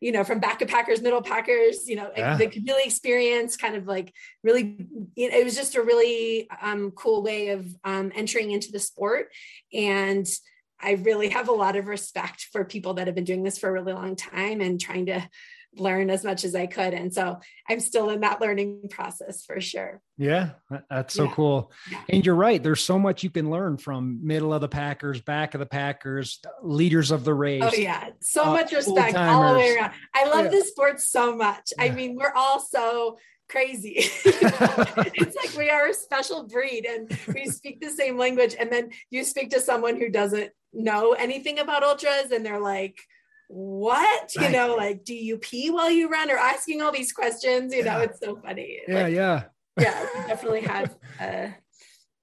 you 0.00 0.12
know, 0.12 0.22
from 0.22 0.38
back 0.38 0.60
packers, 0.68 1.00
middle 1.00 1.22
packers, 1.22 1.88
you 1.88 1.96
know, 1.96 2.10
yeah. 2.14 2.36
the 2.36 2.46
community 2.46 2.84
experience 2.84 3.56
kind 3.56 3.74
of 3.74 3.86
like 3.86 4.12
really, 4.42 4.86
it 5.16 5.42
was 5.42 5.56
just 5.56 5.76
a 5.76 5.82
really 5.82 6.46
um, 6.60 6.90
cool 6.90 7.22
way 7.22 7.48
of 7.48 7.66
um, 7.84 8.12
entering 8.14 8.50
into 8.50 8.70
the 8.70 8.78
sport. 8.78 9.28
And 9.72 10.26
I 10.84 10.92
really 10.92 11.30
have 11.30 11.48
a 11.48 11.52
lot 11.52 11.76
of 11.76 11.86
respect 11.86 12.48
for 12.52 12.64
people 12.64 12.94
that 12.94 13.06
have 13.06 13.14
been 13.14 13.24
doing 13.24 13.42
this 13.42 13.58
for 13.58 13.68
a 13.68 13.72
really 13.72 13.92
long 13.92 14.16
time 14.16 14.60
and 14.60 14.80
trying 14.80 15.06
to 15.06 15.28
learn 15.76 16.10
as 16.10 16.24
much 16.24 16.44
as 16.44 16.54
I 16.54 16.66
could. 16.66 16.94
And 16.94 17.12
so 17.12 17.40
I'm 17.68 17.80
still 17.80 18.10
in 18.10 18.20
that 18.20 18.40
learning 18.40 18.88
process 18.90 19.44
for 19.44 19.60
sure. 19.60 20.00
Yeah, 20.16 20.50
that's 20.88 21.14
so 21.14 21.24
yeah. 21.24 21.32
cool. 21.32 21.72
And 22.08 22.24
you're 22.24 22.34
right. 22.34 22.62
There's 22.62 22.84
so 22.84 22.98
much 22.98 23.22
you 23.22 23.30
can 23.30 23.50
learn 23.50 23.78
from 23.78 24.20
middle 24.22 24.52
of 24.54 24.60
the 24.60 24.68
Packers, 24.68 25.20
back 25.20 25.54
of 25.54 25.60
the 25.60 25.66
Packers, 25.66 26.40
leaders 26.62 27.10
of 27.10 27.24
the 27.24 27.34
race. 27.34 27.62
Oh, 27.64 27.74
yeah. 27.74 28.10
So 28.20 28.44
uh, 28.44 28.52
much 28.52 28.72
respect 28.72 29.16
all 29.16 29.52
the 29.52 29.58
way 29.58 29.76
around. 29.76 29.92
I 30.14 30.28
love 30.28 30.44
yeah. 30.44 30.50
this 30.50 30.68
sport 30.68 31.00
so 31.00 31.34
much. 31.34 31.72
I 31.78 31.90
mean, 31.90 32.16
we're 32.16 32.34
all 32.34 32.60
so 32.60 33.18
crazy. 33.48 33.94
it's 33.98 35.36
like 35.36 35.56
we 35.56 35.70
are 35.70 35.88
a 35.88 35.94
special 35.94 36.44
breed 36.44 36.86
and 36.86 37.18
we 37.34 37.46
speak 37.50 37.80
the 37.80 37.90
same 37.90 38.16
language. 38.16 38.54
And 38.58 38.70
then 38.70 38.90
you 39.10 39.24
speak 39.24 39.50
to 39.50 39.60
someone 39.60 39.96
who 39.96 40.08
doesn't 40.08 40.50
know 40.74 41.12
anything 41.12 41.58
about 41.58 41.82
ultras 41.82 42.30
and 42.32 42.44
they're 42.44 42.60
like, 42.60 42.98
what? 43.48 44.34
You 44.34 44.48
know, 44.48 44.74
like, 44.76 45.04
do 45.04 45.14
you 45.14 45.38
pee 45.38 45.70
while 45.70 45.90
you 45.90 46.08
run 46.08 46.30
or 46.30 46.36
asking 46.36 46.82
all 46.82 46.92
these 46.92 47.12
questions? 47.12 47.74
You 47.74 47.84
know, 47.84 48.00
it's 48.00 48.18
so 48.20 48.36
funny. 48.36 48.80
Yeah, 48.88 49.02
like, 49.04 49.14
yeah. 49.14 49.42
yeah, 49.78 50.06
we 50.14 50.26
definitely 50.26 50.62
have 50.62 50.96
uh 51.20 51.48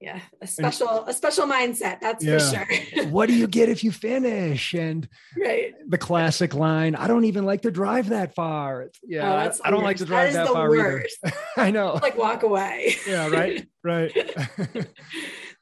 yeah, 0.00 0.18
a 0.40 0.48
special 0.48 1.04
a 1.06 1.12
special 1.14 1.46
mindset, 1.46 2.00
that's 2.00 2.24
Yeah. 2.24 2.38
for 2.38 2.74
sure. 2.74 3.06
what 3.10 3.28
do 3.28 3.34
you 3.36 3.46
get 3.46 3.68
if 3.68 3.84
you 3.84 3.92
finish? 3.92 4.74
And 4.74 5.08
right. 5.40 5.74
the 5.88 5.96
classic 5.96 6.54
line, 6.54 6.96
I 6.96 7.06
don't 7.06 7.24
even 7.24 7.44
like 7.46 7.62
to 7.62 7.70
drive 7.70 8.08
that 8.08 8.34
far. 8.34 8.88
Yeah, 9.04 9.30
Oh, 9.30 9.36
I- 9.36 9.44
that's 9.44 9.60
I, 9.64 9.70
the 9.70 9.76
don't 9.76 9.84
like 9.84 9.98
to 9.98 10.04
drive 10.04 10.30
is 10.30 10.34
that, 10.34 10.48
the 10.48 10.52
far 10.54 10.70
worst. 10.70 11.18
either. 11.24 11.36
I 11.56 11.70
know. 11.70 12.00
like 12.02 12.18
walk 12.18 12.42
away. 12.42 12.96
yeah, 13.06 13.28
right, 13.28 13.64
right. 13.84 14.12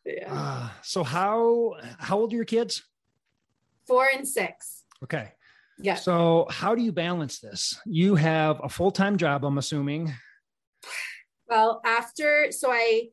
yeah. 0.04 0.28
Ah, 0.28 0.78
so 0.82 1.04
how 1.04 1.74
how 1.98 2.18
old 2.18 2.32
are 2.32 2.36
your 2.36 2.44
kids? 2.44 2.82
Four 3.86 4.08
and 4.14 4.26
six. 4.26 4.84
Okay. 5.02 5.32
Yeah. 5.78 5.94
So 5.94 6.46
how 6.50 6.74
do 6.74 6.82
you 6.82 6.92
balance 6.92 7.40
this? 7.40 7.80
You 7.86 8.14
have 8.14 8.60
a 8.62 8.68
full-time 8.68 9.16
job, 9.16 9.44
I'm 9.44 9.58
assuming. 9.58 10.12
Well, 11.48 11.80
after 11.84 12.52
so 12.52 12.70
I 12.70 13.08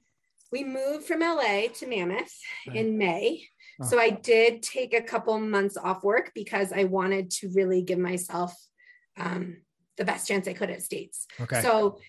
we 0.52 0.64
moved 0.64 1.06
from 1.06 1.22
LA 1.22 1.68
to 1.76 1.88
Mammoth 1.88 2.34
Right. 2.68 2.78
in 2.78 2.98
May. 2.98 3.44
Oh. 3.82 3.86
So 3.86 4.00
I 4.00 4.10
did 4.10 4.64
take 4.64 4.94
a 4.94 5.02
couple 5.02 5.38
months 5.40 5.78
off 5.78 6.04
work 6.04 6.32
because 6.34 6.72
I 6.72 6.86
wanted 6.86 7.32
to 7.32 7.50
really 7.50 7.82
give 7.82 8.00
myself 8.00 8.54
um, 9.18 9.58
the 9.98 10.06
best 10.06 10.28
chance 10.28 10.48
I 10.48 10.54
could 10.54 10.70
at 10.70 10.84
states. 10.84 11.28
Okay. 11.40 11.62
So 11.62 12.00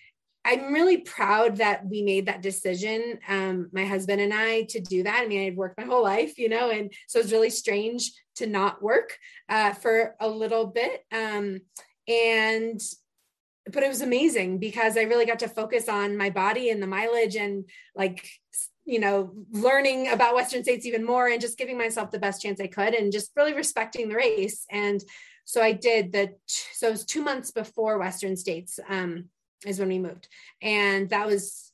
I'm 0.44 0.72
really 0.72 0.98
proud 0.98 1.56
that 1.56 1.86
we 1.86 2.02
made 2.02 2.26
that 2.26 2.42
decision, 2.42 3.18
um, 3.28 3.68
my 3.72 3.84
husband 3.84 4.20
and 4.20 4.32
I, 4.32 4.62
to 4.70 4.80
do 4.80 5.02
that. 5.02 5.22
I 5.22 5.26
mean, 5.26 5.46
I'd 5.46 5.56
worked 5.56 5.78
my 5.78 5.84
whole 5.84 6.02
life, 6.02 6.38
you 6.38 6.48
know, 6.48 6.70
and 6.70 6.92
so 7.06 7.18
it's 7.18 7.32
really 7.32 7.50
strange 7.50 8.12
to 8.36 8.46
not 8.46 8.82
work 8.82 9.18
uh, 9.48 9.74
for 9.74 10.14
a 10.20 10.28
little 10.28 10.66
bit. 10.66 11.04
Um, 11.12 11.60
and 12.06 12.80
but 13.70 13.82
it 13.82 13.88
was 13.88 14.00
amazing 14.00 14.58
because 14.58 14.96
I 14.96 15.02
really 15.02 15.26
got 15.26 15.40
to 15.40 15.48
focus 15.48 15.88
on 15.88 16.16
my 16.16 16.30
body 16.30 16.70
and 16.70 16.82
the 16.82 16.86
mileage 16.86 17.36
and 17.36 17.68
like 17.94 18.26
you 18.86 18.98
know 18.98 19.32
learning 19.52 20.08
about 20.08 20.34
Western 20.34 20.62
States 20.62 20.86
even 20.86 21.04
more 21.04 21.28
and 21.28 21.40
just 21.40 21.58
giving 21.58 21.76
myself 21.76 22.10
the 22.10 22.18
best 22.18 22.40
chance 22.40 22.60
I 22.60 22.66
could 22.66 22.94
and 22.94 23.12
just 23.12 23.32
really 23.36 23.52
respecting 23.52 24.08
the 24.08 24.16
race. 24.16 24.64
And 24.70 25.02
so 25.44 25.62
I 25.62 25.72
did 25.72 26.12
the 26.12 26.34
so 26.46 26.88
it 26.88 26.92
was 26.92 27.04
two 27.04 27.22
months 27.22 27.50
before 27.50 27.98
Western 27.98 28.36
States. 28.36 28.80
Um, 28.88 29.26
is 29.66 29.78
when 29.78 29.88
we 29.88 29.98
moved. 29.98 30.28
And 30.62 31.10
that 31.10 31.26
was 31.26 31.72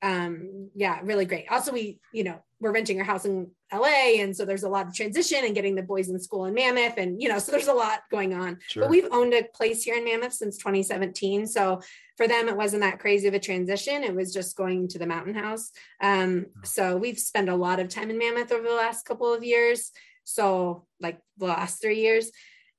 um 0.00 0.70
yeah 0.74 1.00
really 1.02 1.24
great. 1.24 1.46
Also 1.50 1.72
we 1.72 2.00
you 2.12 2.24
know 2.24 2.40
we're 2.60 2.72
renting 2.72 2.98
our 2.98 3.04
house 3.04 3.24
in 3.24 3.50
la 3.72 3.86
and 3.86 4.36
so 4.36 4.44
there's 4.44 4.62
a 4.62 4.68
lot 4.68 4.86
of 4.86 4.94
transition 4.94 5.44
and 5.44 5.54
getting 5.54 5.74
the 5.74 5.82
boys 5.82 6.08
in 6.08 6.18
school 6.18 6.44
in 6.46 6.54
mammoth 6.54 6.94
and 6.96 7.20
you 7.22 7.28
know 7.28 7.38
so 7.38 7.52
there's 7.52 7.66
a 7.68 7.72
lot 7.72 8.00
going 8.10 8.32
on. 8.32 8.58
Sure. 8.68 8.84
but 8.84 8.90
we've 8.90 9.08
owned 9.10 9.34
a 9.34 9.44
place 9.54 9.82
here 9.82 9.96
in 9.96 10.04
mammoth 10.04 10.32
since 10.32 10.56
2017 10.58 11.46
so 11.46 11.80
for 12.16 12.28
them 12.28 12.48
it 12.48 12.56
wasn't 12.56 12.82
that 12.82 13.00
crazy 13.00 13.26
of 13.28 13.34
a 13.34 13.40
transition. 13.40 14.04
It 14.04 14.14
was 14.14 14.32
just 14.32 14.56
going 14.56 14.88
to 14.88 14.98
the 14.98 15.06
mountain 15.06 15.34
house. 15.34 15.72
Um 16.00 16.46
so 16.62 16.96
we've 16.96 17.18
spent 17.18 17.48
a 17.48 17.56
lot 17.56 17.80
of 17.80 17.88
time 17.88 18.10
in 18.10 18.18
mammoth 18.18 18.52
over 18.52 18.66
the 18.66 18.74
last 18.74 19.04
couple 19.04 19.32
of 19.32 19.42
years. 19.42 19.90
So 20.22 20.86
like 21.00 21.18
the 21.38 21.46
last 21.46 21.82
three 21.82 22.00
years 22.00 22.30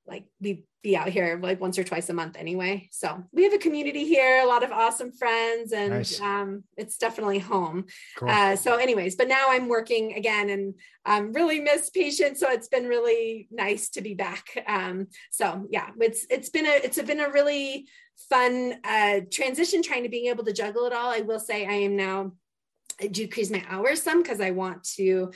like 0.08 0.26
we 0.42 0.64
be 0.82 0.96
out 0.96 1.10
here 1.10 1.40
like 1.42 1.60
once 1.60 1.78
or 1.78 1.84
twice 1.84 2.10
a 2.10 2.14
month 2.14 2.38
anyway. 2.38 2.88
So 2.92 3.24
we 3.32 3.44
have 3.44 3.54
a 3.54 3.58
community 3.58 4.06
here, 4.06 4.42
a 4.42 4.48
lot 4.48 4.64
of 4.64 4.72
awesome 4.72 5.12
friends, 5.12 5.74
and 5.74 5.90
Nice. 5.90 6.22
um, 6.22 6.64
it's 6.78 6.98
definitely 6.98 7.40
home. 7.40 7.86
Cool. 8.18 8.30
Uh, 8.30 8.56
so, 8.56 8.78
anyways, 8.78 9.16
but 9.16 9.28
now 9.28 9.48
I'm 9.50 9.68
working 9.68 10.14
again 10.14 10.50
and 10.50 10.74
um, 11.06 11.34
really 11.34 11.60
miss 11.60 11.90
patients. 11.90 12.40
So 12.40 12.50
it's 12.50 12.70
been 12.70 12.86
really 12.88 13.48
nice 13.52 13.90
to 13.90 14.02
be 14.02 14.14
back. 14.14 14.46
Um, 14.68 15.08
so 15.32 15.68
yeah, 15.70 15.90
it's 16.00 16.26
it's 16.30 16.50
been 16.50 16.66
a 16.66 16.80
it's 16.84 17.02
been 17.02 17.20
a 17.20 17.30
really 17.30 17.88
fun 18.30 18.76
uh, 18.84 19.22
transition 19.32 19.82
trying 19.82 20.04
to 20.04 20.10
being 20.10 20.28
able 20.28 20.46
to 20.46 20.54
juggle 20.54 20.86
it 20.86 20.94
all. 20.94 21.12
I 21.12 21.22
will 21.22 21.40
say 21.40 21.66
I 21.66 21.74
am 21.74 21.96
now 21.96 22.34
I 23.02 23.08
decrease 23.08 23.50
my 23.50 23.64
hours 23.70 24.02
some 24.02 24.22
because 24.22 24.42
I 24.42 24.52
want 24.52 24.84
to 24.96 25.32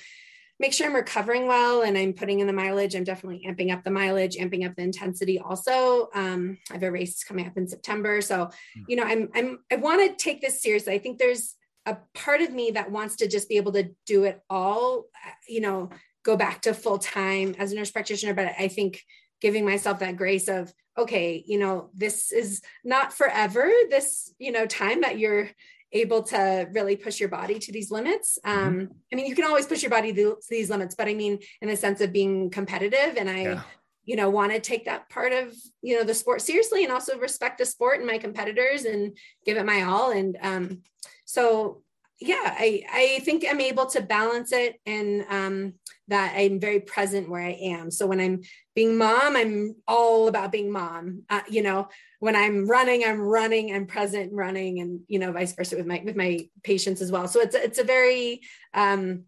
make 0.64 0.72
sure 0.72 0.88
I'm 0.88 0.96
recovering 0.96 1.46
well 1.46 1.82
and 1.82 1.98
I'm 1.98 2.14
putting 2.14 2.40
in 2.40 2.48
the 2.48 2.54
mileage. 2.54 2.96
I'm 2.96 3.04
definitely 3.04 3.46
amping 3.46 3.74
up 3.74 3.84
the 3.84 3.92
mileage, 3.92 4.38
amping 4.38 4.66
up 4.66 4.78
the 4.78 4.84
intensity 4.84 5.38
also. 5.38 6.08
Um, 6.16 6.58
I 6.70 6.76
have 6.76 6.84
a 6.84 6.90
race 6.90 7.22
coming 7.22 7.46
up 7.46 7.58
in 7.58 7.68
September. 7.68 8.22
So, 8.22 8.50
you 8.88 8.96
know, 8.96 9.04
I'm 9.04 9.28
I'm 9.36 9.60
I 9.70 9.76
want 9.76 10.18
to 10.18 10.24
take 10.24 10.40
this 10.40 10.62
seriously. 10.62 10.94
I 10.94 11.00
think 11.00 11.20
there's 11.20 11.58
a 11.86 11.98
part 12.14 12.40
of 12.40 12.54
me 12.54 12.72
that 12.72 12.90
wants 12.90 13.18
to 13.18 13.28
just 13.28 13.50
be 13.50 13.58
able 13.58 13.74
to 13.74 13.90
do 14.06 14.24
it 14.24 14.42
all, 14.50 15.08
you 15.50 15.60
know, 15.60 15.90
go 16.24 16.38
back 16.38 16.62
to 16.62 16.74
full 16.74 16.98
time 16.98 17.56
as 17.60 17.74
a 17.74 17.76
nurse 17.76 17.92
practitioner. 17.92 18.34
But 18.34 18.54
I 18.58 18.70
think 18.70 19.04
giving 19.42 19.66
myself 19.66 20.00
that 20.00 20.16
grace 20.16 20.48
of, 20.48 20.74
okay, 20.98 21.44
you 21.46 21.60
know, 21.60 21.90
this 21.94 22.32
is 22.32 22.62
not 22.86 23.12
forever, 23.12 23.70
this, 23.90 24.34
you 24.40 24.54
know, 24.54 24.66
time 24.66 25.02
that 25.02 25.20
you're 25.20 25.50
able 25.94 26.24
to 26.24 26.68
really 26.72 26.96
push 26.96 27.20
your 27.20 27.30
body 27.30 27.60
to 27.60 27.72
these 27.72 27.92
limits. 27.92 28.40
Um, 28.44 28.90
I 29.12 29.16
mean, 29.16 29.28
you 29.28 29.36
can 29.36 29.46
always 29.46 29.68
push 29.68 29.84
your 29.84 29.92
body 29.92 30.12
to 30.14 30.38
these 30.50 30.70
limits, 30.70 30.96
but 30.96 31.08
I 31.08 31.14
mean, 31.14 31.40
in 31.62 31.70
the 31.70 31.78
sense 31.78 32.02
of 32.02 32.12
being 32.12 32.50
competitive. 32.50 33.16
And 33.18 33.30
I, 33.30 33.42
Yeah. 33.42 33.62
you 34.06 34.16
know, 34.16 34.30
want 34.30 34.52
to 34.52 34.60
take 34.60 34.86
that 34.86 35.08
part 35.10 35.32
of, 35.32 35.54
you 35.82 35.96
know, 35.96 36.04
the 36.04 36.14
sport 36.14 36.42
seriously 36.42 36.84
and 36.84 36.92
also 36.92 37.18
respect 37.20 37.60
the 37.60 37.66
sport 37.66 38.00
and 38.00 38.08
my 38.08 38.18
competitors 38.18 38.86
and 38.86 39.18
give 39.46 39.56
it 39.56 39.66
my 39.66 39.84
all. 39.84 40.12
And 40.12 40.38
um, 40.42 40.82
so, 41.26 41.84
yeah, 42.20 42.56
I, 42.58 42.84
I 42.92 43.20
think 43.24 43.46
I'm 43.50 43.60
able 43.60 43.86
to 43.88 44.02
balance 44.02 44.52
it 44.52 44.80
and 44.86 45.26
um, 45.30 45.74
that 46.08 46.34
I'm 46.38 46.60
very 46.60 46.80
present 46.80 47.30
where 47.30 47.42
I 47.42 47.58
am. 47.62 47.92
So 47.92 48.08
when 48.08 48.20
I'm 48.20 48.42
being 48.76 48.98
mom, 48.98 49.36
I'm 49.36 49.76
all 49.88 50.28
about 50.28 50.52
being 50.52 50.72
mom. 50.72 51.24
Uh, 51.30 51.42
you 51.50 51.62
know, 51.62 51.90
when 52.20 52.36
I'm 52.36 52.68
running, 52.68 53.04
I'm 53.04 53.20
running, 53.20 53.74
I'm 53.74 53.88
present 53.88 54.30
and 54.30 54.38
running, 54.38 54.80
and 54.80 55.02
you 55.08 55.20
know, 55.20 55.32
vice 55.32 55.54
versa 55.54 55.76
with 55.76 55.86
my 55.86 56.02
with 56.06 56.16
my 56.16 56.48
patients 56.64 57.02
as 57.02 57.12
well. 57.12 57.28
So 57.28 57.42
it's 57.42 57.56
it's 57.56 57.80
a 57.80 57.84
very 57.84 58.42
um, 58.74 59.24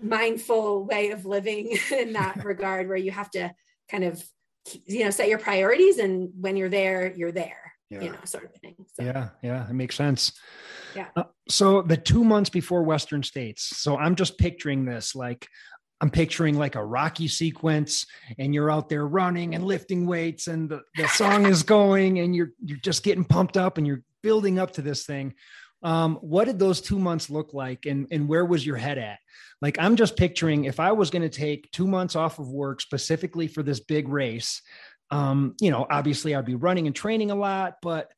mindful 0.00 0.84
way 0.84 1.10
of 1.10 1.26
living 1.26 1.76
in 1.92 2.14
that 2.14 2.44
regard, 2.44 2.88
where 2.88 2.96
you 2.96 3.10
have 3.10 3.30
to 3.32 3.52
kind 3.90 4.04
of 4.04 4.22
you 4.86 5.04
know 5.04 5.10
set 5.10 5.28
your 5.28 5.38
priorities, 5.38 5.98
and 5.98 6.30
when 6.40 6.56
you're 6.56 6.70
there, 6.70 7.12
you're 7.14 7.32
there. 7.32 7.74
Yeah. 7.90 8.02
You 8.02 8.10
know, 8.10 8.18
sort 8.24 8.44
of 8.44 8.52
thing. 8.60 8.76
So, 8.94 9.02
Yeah, 9.02 9.30
yeah, 9.42 9.68
it 9.68 9.72
makes 9.72 9.96
sense. 9.96 10.32
Yeah. 10.94 11.08
Uh, 11.16 11.24
so 11.48 11.82
the 11.82 11.96
two 11.96 12.24
months 12.24 12.50
before 12.50 12.82
Western 12.82 13.22
States. 13.22 13.76
So 13.78 13.96
I'm 13.96 14.14
just 14.14 14.38
picturing 14.38 14.84
this 14.84 15.14
like 15.14 15.46
I'm 16.00 16.10
picturing 16.10 16.56
like 16.56 16.76
a 16.76 16.84
Rocky 16.84 17.26
sequence, 17.26 18.06
and 18.38 18.54
you're 18.54 18.70
out 18.70 18.88
there 18.88 19.06
running 19.06 19.54
and 19.54 19.64
lifting 19.64 20.06
weights, 20.06 20.46
and 20.46 20.68
the, 20.68 20.82
the 20.96 21.08
song 21.08 21.46
is 21.46 21.62
going, 21.64 22.20
and 22.20 22.34
you're 22.36 22.52
you're 22.64 22.78
just 22.78 23.02
getting 23.02 23.24
pumped 23.24 23.56
up, 23.56 23.78
and 23.78 23.86
you're 23.86 24.02
building 24.22 24.58
up 24.58 24.72
to 24.72 24.82
this 24.82 25.04
thing. 25.04 25.34
Um, 25.82 26.16
what 26.16 26.46
did 26.46 26.58
those 26.58 26.80
two 26.80 26.98
months 26.98 27.30
look 27.30 27.52
like, 27.52 27.86
and 27.86 28.06
and 28.12 28.28
where 28.28 28.44
was 28.44 28.64
your 28.64 28.76
head 28.76 28.98
at? 28.98 29.18
Like 29.60 29.76
I'm 29.80 29.96
just 29.96 30.16
picturing 30.16 30.66
if 30.66 30.78
I 30.78 30.92
was 30.92 31.10
going 31.10 31.22
to 31.22 31.28
take 31.28 31.70
two 31.72 31.86
months 31.86 32.14
off 32.14 32.38
of 32.38 32.48
work 32.48 32.80
specifically 32.80 33.48
for 33.48 33.64
this 33.64 33.80
big 33.80 34.08
race, 34.08 34.62
um, 35.10 35.54
you 35.60 35.70
know, 35.70 35.86
obviously 35.90 36.34
I'd 36.34 36.44
be 36.44 36.54
running 36.54 36.86
and 36.86 36.94
training 36.94 37.30
a 37.30 37.34
lot, 37.34 37.74
but 37.82 38.12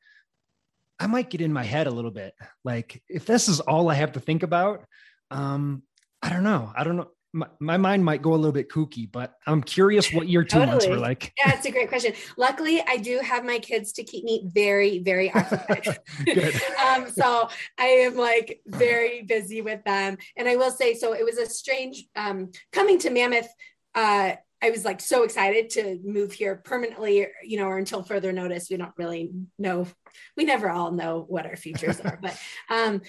I 1.01 1.07
might 1.07 1.31
get 1.31 1.41
in 1.41 1.53
my 1.53 1.65
head 1.65 1.87
a 1.87 1.91
little 1.91 2.11
bit. 2.11 2.35
Like 2.63 3.03
if 3.09 3.25
this 3.25 3.49
is 3.49 3.61
all 3.61 3.91
I 3.91 3.95
have 3.95 4.13
to 4.13 4.21
think 4.21 4.43
about, 4.43 4.85
um, 5.31 5.83
I 6.23 6.29
don't 6.29 6.45
know. 6.45 6.71
I 6.77 6.85
don't 6.85 6.97
know. 6.97 7.09
My, 7.33 7.47
my 7.61 7.77
mind 7.77 8.05
might 8.05 8.23
go 8.23 8.35
a 8.35 8.37
little 8.37 8.53
bit 8.53 8.69
kooky, 8.69 9.11
but 9.11 9.35
I'm 9.47 9.63
curious 9.63 10.13
what 10.13 10.29
your 10.29 10.43
two 10.43 10.59
months 10.59 10.87
were 10.89 10.97
like. 10.97 11.33
Yeah, 11.39 11.55
it's 11.55 11.65
a 11.65 11.71
great 11.71 11.89
question. 11.89 12.13
Luckily, 12.37 12.83
I 12.87 12.97
do 12.97 13.21
have 13.21 13.45
my 13.45 13.61
kids 13.61 13.93
to 13.93 14.05
keep 14.05 14.25
me 14.25 14.49
very, 14.53 14.99
very 14.99 15.33
occupied. 15.33 15.99
Um, 16.85 17.09
so 17.09 17.49
I 17.79 17.87
am 17.87 18.17
like 18.17 18.61
very 18.67 19.23
busy 19.23 19.63
with 19.63 19.85
them. 19.85 20.19
And 20.37 20.49
I 20.49 20.57
will 20.57 20.73
say, 20.73 20.95
so 20.95 21.15
it 21.15 21.25
was 21.25 21.39
a 21.39 21.47
strange 21.47 22.05
um, 22.17 22.51
coming 22.73 22.99
to 23.01 23.11
Mammoth. 23.11 23.49
Uh, 23.95 24.33
I 24.63 24.71
was 24.71 24.85
like 24.85 25.01
so 25.01 25.23
excited 25.23 25.71
to 25.71 25.99
move 26.05 26.33
here 26.33 26.57
permanently, 26.57 27.27
you 27.43 27.57
know, 27.57 27.67
or 27.67 27.79
until 27.79 28.03
further 28.03 28.33
notice. 28.33 28.69
We 28.71 28.77
don't 28.77 28.93
really 28.99 29.33
know. 29.59 29.87
We 30.37 30.45
never 30.45 30.71
all 30.71 30.93
know 30.93 31.25
what 31.27 31.47
our 31.47 31.57
futures 31.57 32.01
are, 32.01 32.19
but 32.21 32.39
um, 32.71 33.01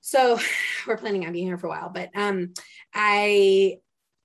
so 0.00 0.38
we're 0.86 0.96
planning 0.96 1.26
on 1.26 1.32
being 1.32 1.46
here 1.46 1.58
for 1.58 1.66
a 1.66 1.70
while. 1.70 1.90
But 1.90 2.10
um, 2.14 2.54
I 2.94 3.78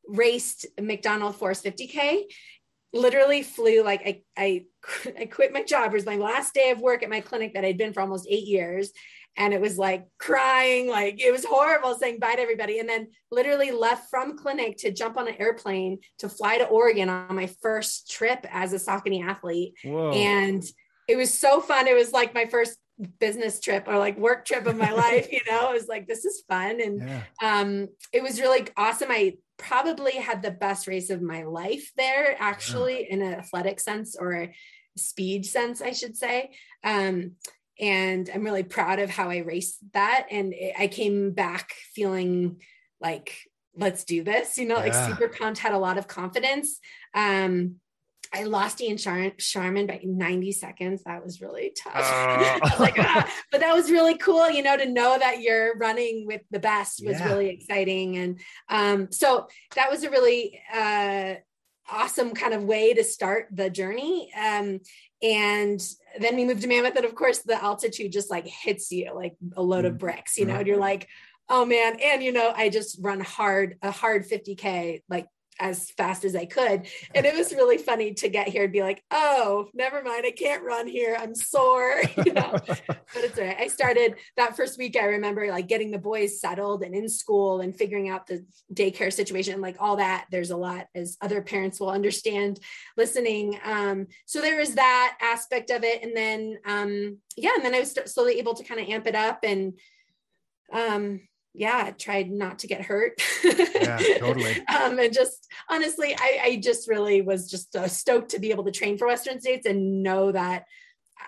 raced 0.07 0.65
McDonald 0.79 1.35
Forest 1.35 1.63
50K 1.63 2.23
literally 2.93 3.41
flew 3.41 3.83
like 3.83 4.01
I, 4.05 4.21
I 4.37 4.65
I 5.19 5.25
quit 5.25 5.53
my 5.53 5.63
job. 5.63 5.91
It 5.91 5.95
was 5.95 6.05
my 6.05 6.17
last 6.17 6.53
day 6.53 6.71
of 6.71 6.79
work 6.79 7.03
at 7.03 7.09
my 7.09 7.21
clinic 7.21 7.53
that 7.53 7.65
I'd 7.65 7.77
been 7.77 7.93
for 7.93 8.01
almost 8.01 8.27
eight 8.29 8.47
years. 8.47 8.91
And 9.37 9.53
it 9.53 9.61
was 9.61 9.77
like 9.77 10.07
crying, 10.17 10.89
like 10.89 11.21
it 11.21 11.31
was 11.31 11.45
horrible 11.45 11.95
saying 11.95 12.19
bye 12.19 12.35
to 12.35 12.41
everybody. 12.41 12.79
And 12.79 12.89
then 12.89 13.07
literally 13.31 13.71
left 13.71 14.09
from 14.09 14.37
clinic 14.37 14.77
to 14.79 14.91
jump 14.91 15.17
on 15.17 15.27
an 15.27 15.35
airplane 15.39 15.99
to 16.19 16.29
fly 16.29 16.57
to 16.57 16.65
Oregon 16.65 17.09
on 17.09 17.35
my 17.35 17.47
first 17.61 18.11
trip 18.11 18.45
as 18.51 18.73
a 18.73 18.77
Saucony 18.77 19.23
athlete. 19.25 19.75
Whoa. 19.83 20.11
And 20.11 20.63
it 21.07 21.15
was 21.15 21.33
so 21.33 21.61
fun. 21.61 21.87
It 21.87 21.95
was 21.95 22.11
like 22.11 22.33
my 22.33 22.45
first 22.45 22.77
business 23.19 23.59
trip 23.59 23.87
or 23.87 23.97
like 23.97 24.17
work 24.17 24.45
trip 24.45 24.67
of 24.67 24.77
my 24.77 24.91
life, 24.93 25.31
you 25.31 25.41
know, 25.49 25.71
it 25.71 25.73
was 25.73 25.87
like, 25.87 26.07
this 26.07 26.25
is 26.25 26.43
fun. 26.47 26.81
And 26.81 27.01
yeah. 27.01 27.23
um, 27.41 27.87
it 28.13 28.21
was 28.21 28.39
really 28.39 28.67
awesome. 28.77 29.09
I 29.09 29.37
probably 29.57 30.13
had 30.13 30.41
the 30.41 30.51
best 30.51 30.87
race 30.87 31.09
of 31.09 31.21
my 31.21 31.43
life 31.43 31.91
there, 31.97 32.35
actually, 32.39 33.01
yeah. 33.01 33.13
in 33.13 33.21
an 33.21 33.33
athletic 33.33 33.79
sense 33.79 34.15
or 34.19 34.49
speed 34.97 35.45
sense, 35.45 35.81
I 35.81 35.91
should 35.91 36.17
say. 36.17 36.51
Um, 36.83 37.33
and 37.79 38.29
I'm 38.33 38.43
really 38.43 38.63
proud 38.63 38.99
of 38.99 39.09
how 39.09 39.29
I 39.29 39.37
raced 39.37 39.77
that. 39.93 40.27
And 40.29 40.53
it, 40.53 40.73
I 40.77 40.87
came 40.87 41.31
back 41.31 41.73
feeling 41.93 42.61
like, 42.99 43.35
let's 43.75 44.03
do 44.03 44.23
this, 44.23 44.57
you 44.57 44.67
know, 44.67 44.77
yeah. 44.77 44.83
like 44.83 45.09
super 45.09 45.27
pumped, 45.29 45.59
had 45.59 45.73
a 45.73 45.79
lot 45.79 45.97
of 45.97 46.07
confidence. 46.07 46.79
Um, 47.13 47.75
I 48.33 48.43
lost 48.43 48.79
Ian 48.79 48.97
Char- 48.97 49.33
Sharman 49.37 49.87
by 49.87 49.99
90 50.03 50.53
seconds. 50.53 51.03
That 51.03 51.23
was 51.23 51.41
really 51.41 51.73
tough. 51.77 51.91
Uh. 52.61 52.69
like, 52.79 52.97
ah. 52.97 53.29
But 53.51 53.61
that 53.61 53.73
was 53.73 53.91
really 53.91 54.17
cool, 54.17 54.49
you 54.49 54.63
know, 54.63 54.77
to 54.77 54.85
know 54.85 55.17
that 55.17 55.41
you're 55.41 55.77
running 55.77 56.25
with 56.27 56.41
the 56.49 56.59
best 56.59 57.05
was 57.05 57.19
yeah. 57.19 57.25
really 57.25 57.49
exciting. 57.49 58.17
And 58.17 58.39
um, 58.69 59.11
so 59.11 59.47
that 59.75 59.89
was 59.89 60.03
a 60.03 60.09
really 60.09 60.61
uh, 60.73 61.35
awesome 61.91 62.33
kind 62.33 62.53
of 62.53 62.63
way 62.63 62.93
to 62.93 63.03
start 63.03 63.47
the 63.51 63.69
journey. 63.69 64.31
Um, 64.33 64.79
and 65.21 65.81
then 66.19 66.35
we 66.35 66.45
moved 66.45 66.61
to 66.61 66.67
Mammoth, 66.67 66.95
and 66.95 67.05
of 67.05 67.15
course, 67.15 67.39
the 67.39 67.61
altitude 67.61 68.11
just 68.11 68.29
like 68.29 68.47
hits 68.47 68.91
you 68.91 69.13
like 69.13 69.35
a 69.55 69.61
load 69.61 69.85
of 69.85 69.95
mm. 69.95 69.99
bricks, 69.99 70.37
you 70.37 70.45
know, 70.45 70.55
and 70.55 70.67
you're 70.67 70.77
like, 70.77 71.07
oh 71.49 71.65
man. 71.65 71.97
And, 72.01 72.23
you 72.23 72.31
know, 72.31 72.53
I 72.55 72.69
just 72.69 72.97
run 73.01 73.19
hard, 73.19 73.77
a 73.81 73.91
hard 73.91 74.27
50K, 74.27 75.03
like 75.09 75.27
as 75.61 75.91
fast 75.91 76.25
as 76.25 76.35
I 76.35 76.45
could. 76.45 76.87
And 77.13 77.25
it 77.25 77.35
was 77.35 77.53
really 77.53 77.77
funny 77.77 78.13
to 78.15 78.29
get 78.29 78.47
here 78.47 78.63
and 78.63 78.73
be 78.73 78.81
like, 78.81 79.03
oh, 79.11 79.67
never 79.73 80.01
mind, 80.01 80.25
I 80.25 80.31
can't 80.31 80.63
run 80.63 80.87
here. 80.87 81.15
I'm 81.17 81.35
sore. 81.35 82.01
you 82.25 82.33
know, 82.33 82.57
but 82.67 82.97
it's 83.15 83.37
all 83.37 83.45
right. 83.45 83.57
I 83.59 83.67
started 83.67 84.15
that 84.37 84.57
first 84.57 84.77
week. 84.77 84.97
I 84.97 85.05
remember 85.05 85.47
like 85.49 85.67
getting 85.67 85.91
the 85.91 85.99
boys 85.99 86.41
settled 86.41 86.83
and 86.83 86.95
in 86.95 87.07
school 87.07 87.61
and 87.61 87.77
figuring 87.77 88.09
out 88.09 88.25
the 88.25 88.43
daycare 88.73 89.13
situation, 89.13 89.61
like 89.61 89.77
all 89.79 89.97
that. 89.97 90.25
There's 90.31 90.51
a 90.51 90.57
lot 90.57 90.87
as 90.95 91.17
other 91.21 91.41
parents 91.41 91.79
will 91.79 91.91
understand 91.91 92.59
listening. 92.97 93.59
Um, 93.63 94.07
so 94.25 94.41
there 94.41 94.57
was 94.57 94.75
that 94.75 95.17
aspect 95.21 95.69
of 95.69 95.83
it. 95.83 96.03
And 96.03 96.17
then, 96.17 96.57
um, 96.65 97.17
yeah, 97.37 97.51
and 97.55 97.63
then 97.63 97.75
I 97.75 97.79
was 97.79 97.95
slowly 98.05 98.39
able 98.39 98.55
to 98.55 98.63
kind 98.63 98.81
of 98.81 98.89
amp 98.89 99.05
it 99.05 99.15
up 99.15 99.39
and, 99.43 99.73
um, 100.73 101.21
yeah, 101.53 101.91
tried 101.91 102.31
not 102.31 102.59
to 102.59 102.67
get 102.67 102.81
hurt. 102.81 103.21
yeah, 103.43 103.99
totally. 104.19 104.55
um, 104.67 104.99
and 104.99 105.13
just 105.13 105.51
honestly, 105.69 106.15
I, 106.17 106.39
I 106.43 106.55
just 106.57 106.87
really 106.87 107.21
was 107.21 107.49
just 107.49 107.75
uh, 107.75 107.87
stoked 107.87 108.31
to 108.31 108.39
be 108.39 108.51
able 108.51 108.63
to 108.65 108.71
train 108.71 108.97
for 108.97 109.07
Western 109.07 109.41
States 109.41 109.65
and 109.65 110.01
know 110.03 110.31
that 110.31 110.65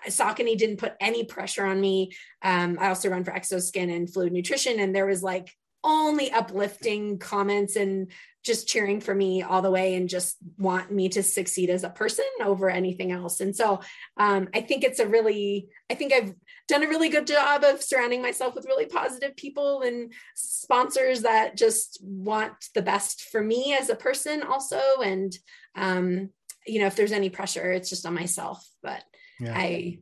Saucony 0.08 0.56
didn't 0.56 0.78
put 0.78 0.94
any 1.00 1.24
pressure 1.24 1.64
on 1.64 1.80
me. 1.80 2.12
Um, 2.42 2.78
I 2.80 2.88
also 2.88 3.08
run 3.08 3.24
for 3.24 3.32
Exoskin 3.32 3.94
and 3.94 4.12
Fluid 4.12 4.32
Nutrition, 4.32 4.80
and 4.80 4.94
there 4.94 5.06
was 5.06 5.22
like 5.22 5.50
only 5.82 6.30
uplifting 6.32 7.18
comments 7.18 7.76
and 7.76 8.10
just 8.44 8.68
cheering 8.68 9.00
for 9.00 9.14
me 9.14 9.42
all 9.42 9.62
the 9.62 9.70
way 9.70 9.94
and 9.94 10.08
just 10.08 10.36
want 10.58 10.92
me 10.92 11.08
to 11.08 11.22
succeed 11.22 11.70
as 11.70 11.82
a 11.82 11.88
person 11.88 12.26
over 12.42 12.68
anything 12.68 13.10
else. 13.10 13.40
And 13.40 13.56
so 13.56 13.80
um, 14.18 14.48
I 14.54 14.60
think 14.60 14.84
it's 14.84 15.00
a 15.00 15.08
really, 15.08 15.68
I 15.90 15.94
think 15.94 16.12
I've 16.12 16.34
done 16.68 16.82
a 16.82 16.88
really 16.88 17.08
good 17.08 17.26
job 17.26 17.64
of 17.64 17.82
surrounding 17.82 18.20
myself 18.20 18.54
with 18.54 18.66
really 18.66 18.86
positive 18.86 19.34
people 19.34 19.80
and 19.80 20.12
sponsors 20.34 21.22
that 21.22 21.56
just 21.56 21.98
want 22.02 22.52
the 22.74 22.82
best 22.82 23.22
for 23.30 23.42
me 23.42 23.74
as 23.74 23.88
a 23.88 23.96
person 23.96 24.42
also. 24.42 24.80
And, 25.02 25.34
um, 25.74 26.28
you 26.66 26.80
know, 26.80 26.86
if 26.86 26.96
there's 26.96 27.12
any 27.12 27.30
pressure, 27.30 27.72
it's 27.72 27.88
just 27.88 28.04
on 28.04 28.14
myself. 28.14 28.62
But 28.82 29.02
yeah. 29.40 29.54
I, 29.56 30.00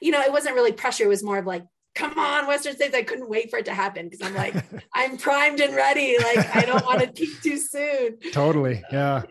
you 0.00 0.12
know, 0.12 0.22
it 0.22 0.32
wasn't 0.32 0.54
really 0.54 0.72
pressure. 0.72 1.04
It 1.04 1.08
was 1.08 1.24
more 1.24 1.38
of 1.38 1.46
like, 1.46 1.64
come 1.94 2.18
on, 2.18 2.46
Western 2.46 2.74
States. 2.74 2.94
I 2.94 3.02
couldn't 3.02 3.28
wait 3.28 3.50
for 3.50 3.58
it 3.58 3.64
to 3.66 3.74
happen 3.74 4.08
because 4.08 4.26
I'm 4.26 4.34
like, 4.34 4.54
I'm 4.94 5.16
primed 5.16 5.60
and 5.60 5.74
ready. 5.74 6.16
Like, 6.18 6.54
I 6.54 6.62
don't 6.62 6.84
want 6.84 7.00
to 7.00 7.06
peak 7.12 7.40
too 7.42 7.58
soon. 7.58 8.18
Totally. 8.32 8.82
Yeah. 8.92 9.22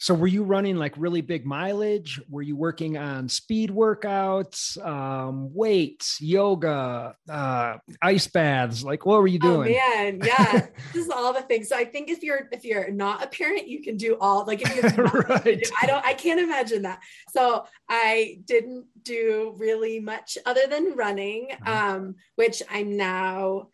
So 0.00 0.14
were 0.14 0.26
you 0.26 0.44
running 0.44 0.76
like 0.76 0.94
really 0.96 1.20
big 1.20 1.44
mileage? 1.44 2.18
Were 2.30 2.40
you 2.40 2.56
working 2.56 2.96
on 2.96 3.28
speed 3.28 3.68
workouts, 3.68 4.82
um, 4.82 5.52
weights, 5.52 6.18
yoga, 6.22 7.14
uh, 7.28 7.76
ice 8.00 8.26
baths? 8.26 8.82
Like 8.82 9.04
what 9.04 9.20
were 9.20 9.26
you 9.26 9.38
oh, 9.42 9.62
doing? 9.62 9.76
Oh 9.78 9.96
man, 9.96 10.20
yeah, 10.24 10.68
this 10.94 11.04
is 11.04 11.10
all 11.10 11.34
the 11.34 11.42
things. 11.42 11.68
So 11.68 11.76
I 11.76 11.84
think 11.84 12.08
if 12.08 12.22
you're 12.22 12.48
if 12.50 12.64
you're 12.64 12.90
not 12.90 13.22
a 13.22 13.26
parent, 13.26 13.68
you 13.68 13.82
can 13.82 13.98
do 13.98 14.16
all 14.18 14.46
like 14.46 14.62
if 14.62 14.96
you're 14.96 15.06
right. 15.28 15.70
I 15.82 15.86
don't 15.86 16.04
I 16.04 16.14
can't 16.14 16.40
imagine 16.40 16.82
that. 16.82 17.00
So 17.28 17.66
I 17.86 18.40
didn't 18.46 18.86
do 19.02 19.54
really 19.58 20.00
much 20.00 20.38
other 20.46 20.66
than 20.66 20.96
running, 20.96 21.48
uh-huh. 21.66 21.96
um, 21.96 22.14
which 22.36 22.62
I'm 22.70 22.96
now 22.96 23.68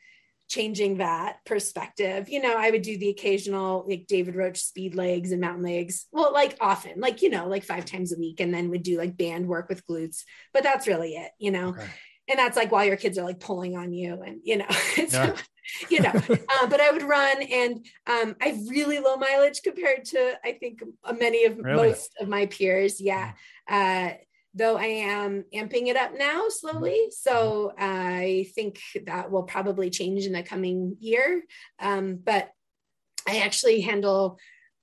changing 0.48 0.98
that 0.98 1.38
perspective. 1.44 2.28
You 2.28 2.40
know, 2.40 2.54
I 2.56 2.70
would 2.70 2.82
do 2.82 2.96
the 2.96 3.08
occasional 3.08 3.84
like 3.88 4.06
David 4.06 4.36
Roche 4.36 4.60
speed 4.60 4.94
legs 4.94 5.32
and 5.32 5.40
mountain 5.40 5.64
legs. 5.64 6.06
Well, 6.12 6.32
like 6.32 6.56
often, 6.60 7.00
like, 7.00 7.22
you 7.22 7.30
know, 7.30 7.48
like 7.48 7.64
five 7.64 7.84
times 7.84 8.12
a 8.12 8.18
week, 8.18 8.40
and 8.40 8.52
then 8.52 8.70
would 8.70 8.82
do 8.82 8.98
like 8.98 9.16
band 9.16 9.46
work 9.46 9.68
with 9.68 9.86
glutes. 9.86 10.22
But 10.52 10.62
that's 10.62 10.86
really 10.86 11.14
it, 11.14 11.32
you 11.38 11.50
know. 11.50 11.70
Okay. 11.70 11.86
And 12.28 12.38
that's 12.38 12.56
like 12.56 12.72
while 12.72 12.84
your 12.84 12.96
kids 12.96 13.18
are 13.18 13.24
like 13.24 13.38
pulling 13.38 13.76
on 13.76 13.92
you 13.92 14.20
and 14.22 14.40
you 14.42 14.58
know, 14.58 14.66
it's 14.96 15.14
yeah. 15.14 15.36
you 15.90 16.00
know, 16.00 16.12
uh, 16.12 16.66
but 16.68 16.80
I 16.80 16.90
would 16.92 17.02
run 17.02 17.42
and 17.42 17.86
um, 18.06 18.36
I 18.40 18.48
have 18.48 18.68
really 18.68 19.00
low 19.00 19.16
mileage 19.16 19.62
compared 19.62 20.04
to 20.06 20.38
I 20.44 20.52
think 20.52 20.80
many 21.18 21.44
of 21.44 21.58
really? 21.58 21.88
most 21.88 22.14
of 22.20 22.28
my 22.28 22.46
peers. 22.46 23.00
Yeah. 23.00 23.32
Uh, 23.68 24.10
though 24.56 24.76
I 24.76 24.86
am 24.86 25.44
amping 25.54 25.88
it 25.88 25.96
up 25.96 26.12
now 26.16 26.48
slowly. 26.48 27.08
So 27.10 27.72
I 27.78 28.50
think 28.54 28.80
that 29.04 29.30
will 29.30 29.42
probably 29.42 29.90
change 29.90 30.24
in 30.24 30.32
the 30.32 30.42
coming 30.42 30.96
year. 30.98 31.42
Um, 31.78 32.18
but 32.24 32.50
I 33.28 33.38
actually 33.38 33.82
handle 33.82 34.38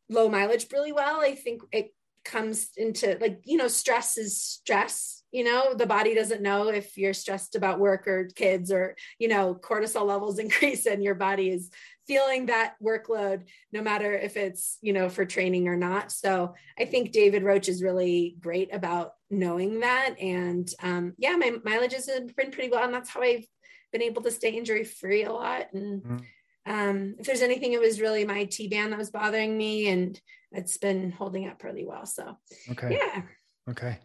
low 0.10 0.30
mileage 0.30 0.68
really 0.72 0.92
well. 0.92 1.22
I 1.22 1.34
think 1.34 1.64
it 1.72 1.92
comes 2.24 2.70
into 2.78 3.18
like, 3.20 3.42
you 3.46 3.58
know, 3.58 3.68
stress 3.68 4.18
is 4.18 4.40
stress. 4.40 5.24
You 5.32 5.44
know, 5.44 5.74
the 5.74 5.88
body 5.88 6.14
doesn't 6.14 6.44
know 6.44 6.68
if 6.68 6.96
you're 6.96 7.16
stressed 7.16 7.56
about 7.56 7.80
work 7.80 8.08
or 8.08 8.30
kids 8.36 8.72
or, 8.72 8.96
you 9.18 9.28
know, 9.28 9.56
cortisol 9.56 10.06
levels 10.06 10.38
increase 10.40 10.86
and 10.86 11.04
your 11.04 11.16
body 11.16 11.50
is 11.50 11.72
feeling 12.08 12.48
that 12.48 12.76
workload 12.84 13.44
no 13.72 13.82
matter 13.82 14.13
if 14.13 14.38
it's 14.38 14.78
you 14.82 14.94
know 14.94 15.10
for 15.10 15.26
training 15.26 15.68
or 15.68 15.76
not. 15.76 16.12
So 16.12 16.54
i 16.78 16.86
think 16.86 17.12
david 17.12 17.44
roche 17.44 17.70
is 17.70 17.84
really 17.84 18.36
great 18.39 18.74
about 18.74 19.13
knowing 19.30 19.82
that. 19.82 20.16
And 20.20 20.70
um, 20.82 21.13
yeah 21.18 21.36
my 21.36 21.54
mileage 21.63 21.94
has 21.94 22.08
been 22.08 22.52
pretty 22.52 22.70
well 22.70 22.84
and 22.84 22.94
that's 22.94 23.10
how 23.10 23.22
i've 23.22 23.46
been 23.92 24.02
able 24.02 24.24
to 24.24 24.32
stay 24.32 24.50
injury 24.50 24.84
free 24.84 25.24
a 25.24 25.32
lot. 25.32 25.68
And 25.74 26.02
mm-hmm. 26.04 26.72
um, 26.72 27.16
if 27.20 27.26
there's 27.26 27.42
anything 27.42 27.74
it 27.74 27.80
was 27.80 28.02
really 28.02 28.26
my 28.26 28.46
t-band 28.46 28.92
that 28.92 29.00
was 29.00 29.12
bothering 29.12 29.58
me 29.58 29.88
and 29.89 30.20
it's 30.52 30.78
been 30.78 31.12
holding 31.12 31.48
up 31.48 31.63
really 31.63 31.86
well. 31.86 32.06
So 32.06 32.38
okay. 32.72 33.00
yeah. 33.00 33.22
Okay 33.70 33.98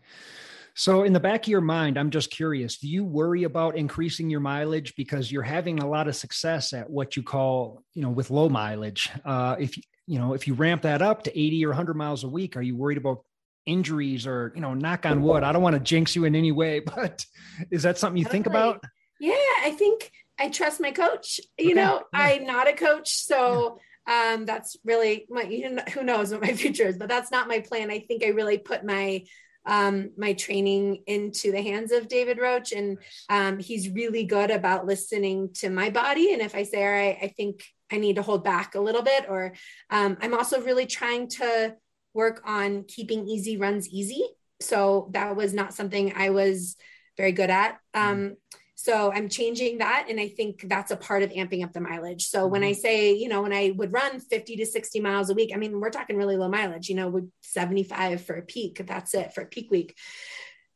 so, 0.79 1.03
in 1.03 1.13
the 1.13 1.19
back 1.19 1.43
of 1.43 1.49
your 1.49 1.61
mind, 1.61 1.99
I'm 1.99 2.11
just 2.11 2.31
curious 2.31 2.79
do 2.79 2.87
you 2.87 3.05
worry 3.05 3.43
about 3.43 3.77
increasing 3.77 4.31
your 4.31 4.39
mileage 4.39 4.95
because 4.95 5.33
you're 5.33 5.43
having 5.43 5.81
a 5.81 5.89
lot 5.89 6.07
of 6.07 6.15
success 6.15 6.73
at 6.73 6.89
what 6.89 7.17
you 7.17 7.25
call, 7.25 7.83
you 7.95 8.03
know, 8.03 8.11
with 8.11 8.31
low 8.31 8.49
mileage? 8.49 9.11
Uh, 9.25 9.57
if 9.59 9.77
you 10.07 10.21
know, 10.21 10.35
if 10.35 10.47
you 10.47 10.55
ramp 10.55 10.83
that 10.83 11.03
up 11.03 11.25
to 11.25 11.37
80 11.37 11.67
or 11.67 11.71
100 11.71 11.95
miles 11.97 12.23
a 12.23 12.29
week, 12.29 12.57
are 12.57 12.63
you 12.63 12.77
worried 12.77 12.97
about 12.97 13.25
injuries 13.67 14.25
or, 14.25 14.53
you 14.55 14.61
know, 14.61 14.73
knock 14.73 15.05
on 15.05 15.21
wood? 15.21 15.43
I 15.43 15.51
don't 15.51 15.63
want 15.63 15.75
to 15.75 15.81
jinx 15.81 16.15
you 16.15 16.27
in 16.27 16.37
any 16.37 16.53
way, 16.53 16.79
but 16.95 17.27
is 17.73 17.83
that 17.83 17.99
something 17.99 18.17
you 18.17 18.25
think 18.25 18.47
about? 18.47 18.81
Yeah, 19.19 19.35
I 19.35 19.75
think 19.77 20.13
I 20.39 20.49
trust 20.49 20.81
my 20.81 20.93
coach. 20.93 21.41
You 21.59 21.73
okay. 21.73 21.75
know, 21.75 22.03
yeah. 22.13 22.21
I'm 22.21 22.47
not 22.47 22.69
a 22.69 22.73
coach, 22.73 23.17
so. 23.17 23.79
Yeah. 23.79 23.83
Um, 24.11 24.47
that's 24.47 24.75
really 24.87 25.27
my, 25.29 25.43
you 25.43 25.69
know, 25.69 25.83
who 25.93 26.03
knows 26.03 26.33
what 26.33 26.41
my 26.41 26.53
future 26.55 26.87
is, 26.87 26.97
but 26.97 27.11
that's 27.11 27.31
not 27.31 27.47
my 27.47 27.61
plan. 27.61 27.91
I 27.91 27.99
think 27.99 28.25
I 28.25 28.29
really 28.29 28.57
put 28.57 28.83
my 28.83 29.25
um, 29.69 30.11
my 30.17 30.33
training 30.33 31.03
into 31.07 31.53
the 31.53 31.63
hands 31.63 31.93
of 31.93 32.09
David 32.09 32.39
Roche. 32.39 32.73
And 32.73 32.99
um, 33.29 33.59
he's 33.59 33.91
really 33.91 34.25
good 34.25 34.51
about 34.51 34.87
listening 34.87 35.51
to 35.55 35.71
my 35.71 35.91
body. 35.91 36.33
And 36.33 36.43
if 36.43 36.55
I 36.55 36.65
say, 36.65 36.85
all 36.85 36.91
right, 36.91 37.19
I 37.23 37.29
think 37.29 37.63
I 37.93 37.99
need 37.99 38.17
to 38.17 38.23
hold 38.23 38.43
back 38.43 38.75
a 38.75 38.81
little 38.81 39.03
bit, 39.03 39.27
or 39.29 39.55
um, 39.91 40.19
I'm 40.21 40.35
also 40.35 40.61
really 40.61 40.87
trying 40.87 41.29
to 41.29 41.77
work 42.13 42.43
on 42.45 42.85
keeping 42.85 43.29
easy 43.29 43.57
runs 43.57 43.89
easy. 43.89 44.25
So 44.61 45.09
that 45.13 45.37
was 45.37 45.55
not 45.55 45.73
something 45.73 46.13
I 46.17 46.31
was 46.31 46.77
very 47.17 47.33
good 47.33 47.51
at. 47.51 47.79
Um, 47.95 48.37
so 48.81 49.11
I'm 49.13 49.29
changing 49.29 49.79
that. 49.79 50.07
And 50.09 50.21
I 50.21 50.29
think 50.29 50.69
that's 50.69 50.93
a 50.93 50.97
part 50.97 51.25
of 51.25 51.31
amping 51.31 51.65
up 51.65 51.73
the 51.73 51.81
mileage. 51.81 52.29
So 52.29 52.47
when 52.47 52.63
I 52.63 52.71
mm-hmm. 52.71 52.81
say, 52.81 53.13
you 53.13 53.29
know, 53.29 53.43
when 53.43 53.53
I 53.53 53.73
would 53.75 53.93
run 53.93 54.21
50 54.21 54.55
to 54.55 54.67
60 54.67 55.01
miles 55.01 55.31
a 55.31 55.35
week, 55.35 55.51
I 55.53 55.57
mean, 55.57 55.81
we're 55.81 55.91
talking 55.91 56.17
really 56.17 56.37
low 56.37 56.49
mileage, 56.49 56.89
you 56.89 56.95
know, 56.95 57.09
with 57.09 57.29
75 57.43 58.23
for 58.25 58.37
a 58.37 58.43
peak. 58.43 58.81
That's 58.87 59.15
it 59.15 59.35
for 59.35 59.41
a 59.41 59.47
peak 59.47 59.73
week. 59.73 59.97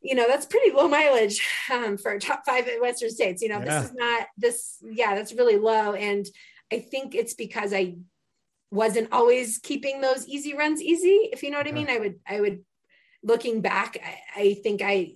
You 0.00 0.16
know, 0.16 0.26
that's 0.26 0.46
pretty 0.46 0.72
low 0.72 0.88
mileage 0.88 1.46
um, 1.72 1.96
for 1.96 2.18
top 2.18 2.42
five 2.44 2.68
Western 2.80 3.10
states. 3.10 3.40
You 3.40 3.50
know, 3.50 3.60
yeah. 3.60 3.82
this 3.82 3.90
is 3.90 3.94
not 3.94 4.26
this, 4.36 4.78
yeah, 4.82 5.14
that's 5.14 5.34
really 5.34 5.58
low. 5.58 5.92
And 5.92 6.26
I 6.72 6.80
think 6.80 7.14
it's 7.14 7.34
because 7.34 7.72
I 7.72 7.98
wasn't 8.72 9.12
always 9.12 9.58
keeping 9.58 10.00
those 10.00 10.26
easy 10.26 10.54
runs 10.54 10.82
easy. 10.82 11.30
If 11.32 11.44
you 11.44 11.52
know 11.52 11.58
what 11.58 11.68
I 11.68 11.72
mean, 11.72 11.88
I 11.88 11.98
would, 12.00 12.18
I 12.26 12.40
would, 12.40 12.64
looking 13.22 13.60
back, 13.60 13.96
I, 14.04 14.40
I 14.40 14.54
think 14.54 14.82
I 14.82 15.12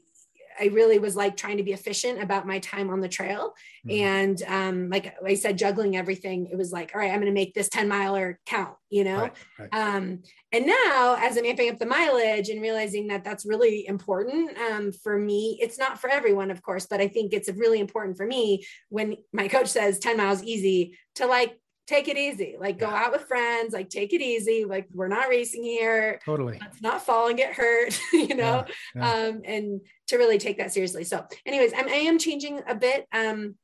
I 0.59 0.66
really 0.66 0.99
was 0.99 1.16
like 1.16 1.37
trying 1.37 1.57
to 1.59 1.62
be 1.62 1.73
efficient 1.73 2.23
about 2.23 2.47
my 2.47 2.59
time 2.59 2.90
on 2.90 3.01
the 3.01 3.09
trail. 3.09 3.55
Mm-hmm. 3.87 4.05
And 4.05 4.42
um, 4.47 4.90
like 4.90 5.14
I 5.25 5.35
said, 5.35 5.59
juggling 5.59 5.97
everything, 5.97 6.47
it 6.47 6.57
was 6.57 6.73
like, 6.73 6.92
all 6.95 7.01
right, 7.01 7.11
I'm 7.11 7.21
going 7.21 7.27
to 7.27 7.33
make 7.33 7.55
this 7.55 7.69
10 7.69 7.88
miler 7.88 8.38
count, 8.47 8.77
you 8.90 9.05
know? 9.05 9.23
Right, 9.23 9.33
right. 9.59 9.75
Um, 9.75 10.23
and 10.53 10.66
now 10.66 11.16
as 11.21 11.37
I'm 11.37 11.45
amping 11.45 11.71
up 11.71 11.79
the 11.79 11.87
mileage 11.87 12.49
and 12.49 12.62
realizing 12.62 13.09
that 13.09 13.25
that's 13.25 13.47
really 13.47 13.87
important 13.87 14.57
um, 14.59 14.92
for 14.92 15.19
me, 15.19 15.59
it's 15.61 15.79
not 15.79 16.01
for 16.01 16.09
everyone, 16.09 16.51
of 16.51 16.62
course, 16.62 16.87
but 16.87 17.01
I 17.01 17.09
think 17.09 17.33
it's 17.33 17.51
really 17.51 17.81
important 17.81 18.16
for 18.16 18.27
me 18.27 18.64
when 18.88 19.16
my 19.33 19.49
coach 19.49 19.69
says 19.69 19.99
10 19.99 20.16
miles 20.16 20.42
easy 20.42 20.99
to 21.16 21.27
like 21.27 21.59
take 21.87 22.09
it 22.09 22.16
easy. 22.16 22.57
Like 22.59 22.79
go 22.79 22.87
out 22.87 23.12
with 23.12 23.22
friends, 23.22 23.72
like 23.72 23.88
take 23.88 24.12
it 24.12 24.20
easy. 24.20 24.64
Like 24.64 24.88
we're 24.92 25.09
not 25.09 25.29
racing 25.29 25.62
here. 25.62 26.20
Totally. 26.25 26.59
Let's 26.61 26.83
not 26.83 27.03
fall 27.03 27.29
and 27.29 27.37
get 27.37 27.55
hurt, 27.55 27.99
you 28.12 28.35
know, 28.35 28.64
yeah, 28.66 28.72
yeah. 28.94 29.12
Um, 29.12 29.42
and 29.44 29.81
to 30.09 30.16
really 30.16 30.38
take 30.38 30.59
that 30.59 30.72
seriously. 30.72 31.05
So 31.05 31.25
anyways, 31.44 31.72
I'm, 31.77 31.88
I 31.88 31.92
am 31.92 32.18
changing 32.18 32.61
a 32.66 32.75
bit. 32.75 33.07
Um, 33.12 33.55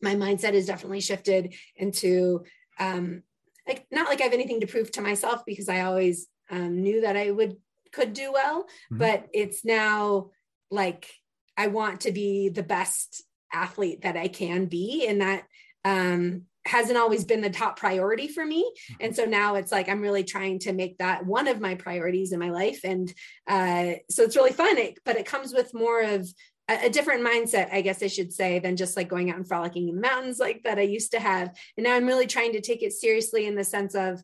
my 0.00 0.14
mindset 0.14 0.54
has 0.54 0.66
definitely 0.66 1.00
shifted 1.00 1.54
into, 1.76 2.44
um, 2.78 3.22
like, 3.66 3.86
not 3.90 4.08
like 4.08 4.20
I 4.20 4.24
have 4.24 4.32
anything 4.32 4.60
to 4.60 4.66
prove 4.66 4.90
to 4.92 5.00
myself 5.00 5.42
because 5.44 5.68
I 5.68 5.80
always 5.82 6.26
um, 6.50 6.82
knew 6.82 7.02
that 7.02 7.16
I 7.16 7.30
would, 7.30 7.56
could 7.92 8.12
do 8.12 8.32
well, 8.32 8.62
mm-hmm. 8.62 8.98
but 8.98 9.26
it's 9.32 9.64
now 9.64 10.30
like, 10.70 11.10
I 11.56 11.68
want 11.68 12.02
to 12.02 12.12
be 12.12 12.48
the 12.48 12.62
best 12.62 13.22
athlete 13.52 14.02
that 14.02 14.16
I 14.16 14.28
can 14.28 14.66
be. 14.66 15.06
And 15.08 15.20
that, 15.20 15.44
um, 15.84 16.42
hasn't 16.66 16.98
always 16.98 17.24
been 17.24 17.40
the 17.40 17.50
top 17.50 17.78
priority 17.78 18.28
for 18.28 18.44
me. 18.44 18.70
And 19.00 19.12
mm-hmm. 19.12 19.22
so 19.22 19.24
now 19.26 19.54
it's 19.56 19.72
like 19.72 19.88
i'm 19.88 20.00
really 20.00 20.24
trying 20.24 20.58
to 20.60 20.72
make 20.72 20.98
that 20.98 21.26
one 21.26 21.48
of 21.48 21.60
my 21.60 21.74
priorities 21.74 22.32
in 22.32 22.38
my 22.38 22.50
life. 22.50 22.80
And 22.84 23.12
uh, 23.46 23.94
so 24.10 24.22
it's 24.22 24.36
really 24.36 24.52
fun. 24.52 24.78
It, 24.78 24.98
but 25.04 25.16
it 25.16 25.26
comes 25.26 25.52
with 25.52 25.74
more 25.74 26.02
of 26.02 26.26
a, 26.68 26.86
a, 26.86 26.90
different 26.90 27.26
mindset 27.26 27.70
i 27.72 27.82
guess 27.82 28.02
i 28.02 28.06
should 28.06 28.32
say 28.32 28.58
than 28.58 28.76
just 28.76 28.96
like 28.96 29.08
going 29.08 29.30
out 29.30 29.36
and 29.36 29.46
frolicking 29.46 29.88
in 29.88 29.96
the 29.96 30.00
mountains 30.00 30.38
like 30.38 30.62
that 30.64 30.78
i 30.78 30.82
used 30.82 31.10
to 31.12 31.20
have. 31.20 31.54
And 31.76 31.84
now 31.84 31.94
i'm 31.94 32.06
really 32.06 32.26
trying 32.26 32.52
to 32.52 32.60
take 32.60 32.82
it 32.82 32.92
seriously 32.92 33.46
in 33.46 33.54
the 33.54 33.64
sense 33.64 33.94
of 33.94 34.22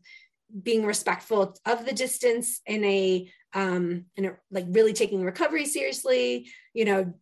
being 0.61 0.85
respectful 0.85 1.55
of 1.65 1.85
the 1.85 1.93
distance 1.93 2.61
in 2.65 2.83
a 2.83 3.31
um 3.53 4.05
in 4.15 4.25
a, 4.25 4.31
like 4.49 4.65
really 4.69 4.93
taking 4.93 5.23
recovery 5.23 5.65
seriously 5.65 6.49
you 6.73 6.85
know 6.85 7.13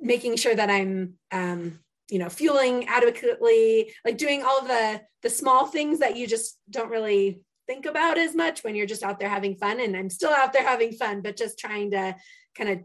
making 0.00 0.36
sure 0.36 0.54
that 0.54 0.70
i'm 0.70 1.14
um 1.32 1.78
you 2.10 2.18
know 2.18 2.28
fueling 2.28 2.86
adequately 2.88 3.92
like 4.04 4.18
doing 4.18 4.42
all 4.42 4.62
the 4.62 5.00
the 5.22 5.30
small 5.30 5.66
things 5.66 5.98
that 6.00 6.16
you 6.16 6.26
just 6.26 6.58
don't 6.68 6.90
really 6.90 7.40
think 7.66 7.86
about 7.86 8.18
as 8.18 8.34
much 8.34 8.64
when 8.64 8.74
you're 8.74 8.86
just 8.86 9.02
out 9.02 9.20
there 9.20 9.28
having 9.28 9.54
fun. 9.54 9.80
And 9.80 9.96
i'm 9.96 10.10
still 10.10 10.30
out 10.32 10.52
there 10.52 10.64
having 10.64 10.92
fun 10.92 11.22
but 11.22 11.36
just 11.36 11.58
trying 11.58 11.92
to 11.92 12.16
kind 12.56 12.70
of 12.70 12.78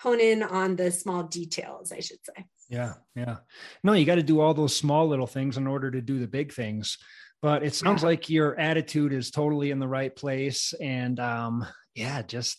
hone 0.00 0.20
in 0.20 0.42
on 0.42 0.76
the 0.76 0.90
small 0.90 1.22
details 1.22 1.92
i 1.92 2.00
should 2.00 2.18
say. 2.24 2.44
Yeah 2.68 2.94
yeah. 3.14 3.36
No 3.82 3.92
you 3.92 4.04
got 4.04 4.16
to 4.16 4.22
do 4.22 4.40
all 4.40 4.54
those 4.54 4.76
small 4.76 5.08
little 5.08 5.26
things 5.26 5.56
in 5.56 5.66
order 5.66 5.90
to 5.90 6.00
do 6.00 6.18
the 6.18 6.28
big 6.28 6.52
things. 6.52 6.98
But 7.42 7.62
it 7.62 7.74
sounds 7.74 8.02
yeah. 8.02 8.08
like 8.08 8.30
your 8.30 8.58
attitude 8.58 9.12
is 9.12 9.30
totally 9.30 9.70
in 9.70 9.78
the 9.78 9.86
right 9.86 10.14
place 10.14 10.74
and 10.80 11.20
um 11.20 11.66
yeah, 11.96 12.20
just 12.20 12.58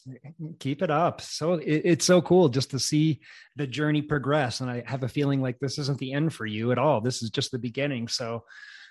keep 0.58 0.82
it 0.82 0.90
up. 0.90 1.22
So 1.22 1.54
it, 1.54 1.82
it's 1.86 2.06
so 2.06 2.22
cool 2.24 2.50
just 2.50 2.72
to 2.72 2.80
see 2.80 3.22
the 3.56 3.68
journey 3.68 4.02
progress. 4.02 4.62
And 4.62 4.70
I 4.70 4.84
have 4.88 5.04
a 5.04 5.08
feeling 5.08 5.42
like 5.42 5.60
this 5.60 5.78
isn't 5.78 6.00
the 6.00 6.14
end 6.14 6.34
for 6.34 6.46
you 6.46 6.72
at 6.72 6.80
all. 6.80 7.02
This 7.02 7.22
is 7.22 7.30
just 7.30 7.52
the 7.52 7.60
beginning. 7.60 8.08
So, 8.08 8.44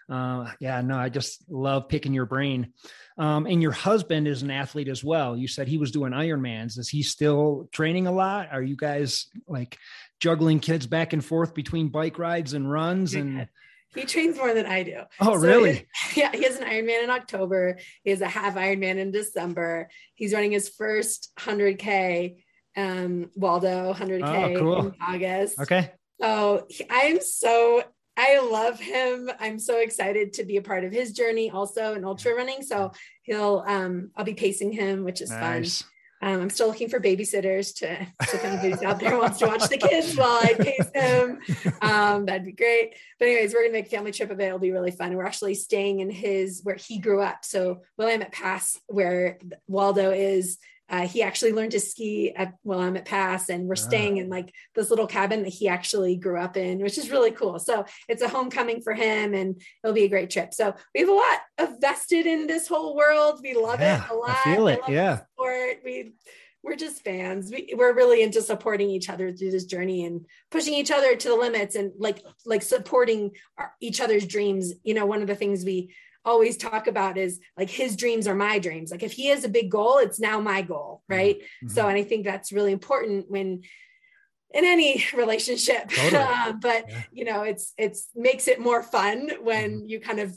uh, 0.08 0.52
yeah, 0.60 0.80
no, 0.82 0.96
I 0.96 1.08
just 1.08 1.44
love 1.50 1.88
picking 1.88 2.14
your 2.14 2.26
brain. 2.26 2.72
Um, 3.18 3.46
and 3.46 3.60
your 3.60 3.72
husband 3.72 4.28
is 4.28 4.42
an 4.42 4.52
athlete 4.52 4.88
as 4.88 5.02
well. 5.02 5.36
You 5.36 5.48
said 5.48 5.66
he 5.66 5.78
was 5.78 5.90
doing 5.90 6.12
Ironmans. 6.12 6.78
Is 6.78 6.88
he 6.88 7.02
still 7.02 7.68
training 7.72 8.06
a 8.06 8.12
lot? 8.12 8.50
Are 8.52 8.62
you 8.62 8.76
guys 8.76 9.26
like 9.48 9.76
juggling 10.20 10.60
kids 10.60 10.86
back 10.86 11.12
and 11.12 11.24
forth 11.24 11.54
between 11.54 11.88
bike 11.88 12.20
rides 12.20 12.52
and 12.52 12.70
runs? 12.70 13.14
And 13.14 13.48
he 13.96 14.04
trains 14.04 14.36
more 14.36 14.54
than 14.54 14.66
I 14.66 14.82
do. 14.82 15.00
Oh, 15.20 15.38
so 15.38 15.46
really? 15.46 15.86
He, 16.12 16.20
yeah, 16.20 16.30
he 16.32 16.44
has 16.44 16.56
an 16.56 16.68
Ironman 16.68 17.04
in 17.04 17.10
October. 17.10 17.78
He 18.04 18.10
has 18.10 18.20
a 18.20 18.28
half 18.28 18.54
Ironman 18.54 18.98
in 18.98 19.10
December. 19.10 19.88
He's 20.14 20.32
running 20.32 20.52
his 20.52 20.68
first 20.68 21.32
100K, 21.38 22.36
um, 22.76 23.30
Waldo 23.34 23.92
100K 23.92 24.56
oh, 24.56 24.58
cool. 24.58 24.86
in 24.86 24.94
August. 25.00 25.58
Okay. 25.60 25.90
So 26.20 26.66
I'm 26.90 27.20
so, 27.20 27.82
I 28.16 28.38
love 28.40 28.78
him. 28.78 29.30
I'm 29.38 29.58
so 29.58 29.78
excited 29.78 30.34
to 30.34 30.44
be 30.44 30.56
a 30.56 30.62
part 30.62 30.84
of 30.84 30.92
his 30.92 31.12
journey 31.12 31.50
also 31.50 31.94
in 31.94 32.04
ultra 32.04 32.34
running. 32.34 32.62
So 32.62 32.92
he'll, 33.22 33.64
um, 33.66 34.10
I'll 34.16 34.24
be 34.24 34.34
pacing 34.34 34.72
him, 34.72 35.04
which 35.04 35.20
is 35.20 35.30
nice. 35.30 35.82
fun. 35.82 35.90
Um, 36.22 36.40
I'm 36.40 36.50
still 36.50 36.68
looking 36.68 36.88
for 36.88 36.98
babysitters 36.98 37.76
to, 37.76 38.06
if 38.20 38.44
anybody's 38.44 38.82
out 38.82 38.98
there 38.98 39.18
wants 39.18 39.38
to 39.38 39.46
watch 39.46 39.68
the 39.68 39.76
kids 39.76 40.16
while 40.16 40.40
I 40.42 40.54
pace 40.54 40.90
them. 40.94 41.40
Um, 41.82 42.26
that'd 42.26 42.46
be 42.46 42.52
great. 42.52 42.94
But 43.18 43.28
anyways, 43.28 43.52
we're 43.52 43.62
gonna 43.62 43.72
make 43.72 43.86
a 43.86 43.90
family 43.90 44.12
trip 44.12 44.30
of 44.30 44.40
it. 44.40 44.44
It'll 44.44 44.58
be 44.58 44.72
really 44.72 44.90
fun. 44.90 45.14
We're 45.14 45.26
actually 45.26 45.54
staying 45.54 46.00
in 46.00 46.10
his 46.10 46.60
where 46.62 46.76
he 46.76 46.98
grew 46.98 47.20
up. 47.20 47.44
So 47.44 47.82
Willamette 47.98 48.32
Pass, 48.32 48.78
where 48.86 49.38
Waldo 49.68 50.10
is, 50.10 50.58
uh, 50.88 51.06
he 51.06 51.22
actually 51.22 51.52
learned 51.52 51.72
to 51.72 51.80
ski 51.80 52.32
at 52.34 52.54
Willamette 52.62 53.04
Pass, 53.04 53.48
and 53.48 53.66
we're 53.66 53.74
staying 53.76 54.18
in 54.18 54.28
like 54.28 54.52
this 54.74 54.90
little 54.90 55.06
cabin 55.06 55.42
that 55.42 55.52
he 55.52 55.68
actually 55.68 56.16
grew 56.16 56.38
up 56.38 56.56
in, 56.56 56.78
which 56.78 56.96
is 56.96 57.10
really 57.10 57.32
cool. 57.32 57.58
So 57.58 57.84
it's 58.08 58.22
a 58.22 58.28
homecoming 58.28 58.82
for 58.82 58.94
him, 58.94 59.34
and 59.34 59.60
it'll 59.82 59.94
be 59.94 60.04
a 60.04 60.08
great 60.08 60.30
trip. 60.30 60.54
So 60.54 60.74
we 60.94 61.00
have 61.00 61.08
a 61.08 61.12
lot 61.12 61.38
of 61.58 61.80
vested 61.80 62.26
in 62.26 62.46
this 62.46 62.68
whole 62.68 62.94
world. 62.94 63.40
We 63.42 63.54
love 63.54 63.80
yeah, 63.80 64.04
it 64.04 64.10
a 64.10 64.14
lot. 64.14 64.36
I 64.44 64.54
feel 64.54 64.68
it. 64.68 64.80
yeah. 64.88 65.22
Sport. 65.34 65.78
We 65.84 66.12
we're 66.62 66.76
just 66.76 67.04
fans. 67.04 67.50
We, 67.52 67.74
we're 67.76 67.94
really 67.94 68.22
into 68.22 68.42
supporting 68.42 68.90
each 68.90 69.08
other 69.08 69.32
through 69.32 69.52
this 69.52 69.66
journey 69.66 70.04
and 70.04 70.26
pushing 70.50 70.74
each 70.74 70.90
other 70.90 71.14
to 71.14 71.28
the 71.28 71.36
limits 71.36 71.76
and 71.76 71.92
like 71.96 72.22
like 72.44 72.62
supporting 72.62 73.32
our, 73.56 73.72
each 73.80 74.00
other's 74.00 74.26
dreams. 74.26 74.72
You 74.82 74.94
know, 74.94 75.06
one 75.06 75.22
of 75.22 75.28
the 75.28 75.36
things 75.36 75.64
we 75.64 75.94
always 76.26 76.56
talk 76.56 76.88
about 76.88 77.16
is 77.16 77.40
like 77.56 77.70
his 77.70 77.96
dreams 77.96 78.26
are 78.26 78.34
my 78.34 78.58
dreams. 78.58 78.90
Like 78.90 79.02
if 79.02 79.12
he 79.12 79.28
has 79.28 79.44
a 79.44 79.48
big 79.48 79.70
goal, 79.70 79.98
it's 79.98 80.20
now 80.20 80.40
my 80.40 80.60
goal, 80.60 81.02
mm-hmm. 81.04 81.18
right? 81.18 81.36
Mm-hmm. 81.38 81.68
So, 81.68 81.86
and 81.86 81.96
I 81.96 82.02
think 82.02 82.24
that's 82.24 82.52
really 82.52 82.72
important 82.72 83.30
when 83.30 83.62
in 84.52 84.64
any 84.64 85.04
relationship. 85.16 85.88
Totally. 85.90 86.22
Uh, 86.22 86.52
but 86.52 86.90
yeah. 86.90 87.02
you 87.12 87.24
know, 87.24 87.42
it's 87.42 87.72
it's 87.78 88.08
makes 88.14 88.48
it 88.48 88.60
more 88.60 88.82
fun 88.82 89.30
when 89.40 89.78
mm-hmm. 89.78 89.86
you 89.86 90.00
kind 90.00 90.18
of 90.18 90.36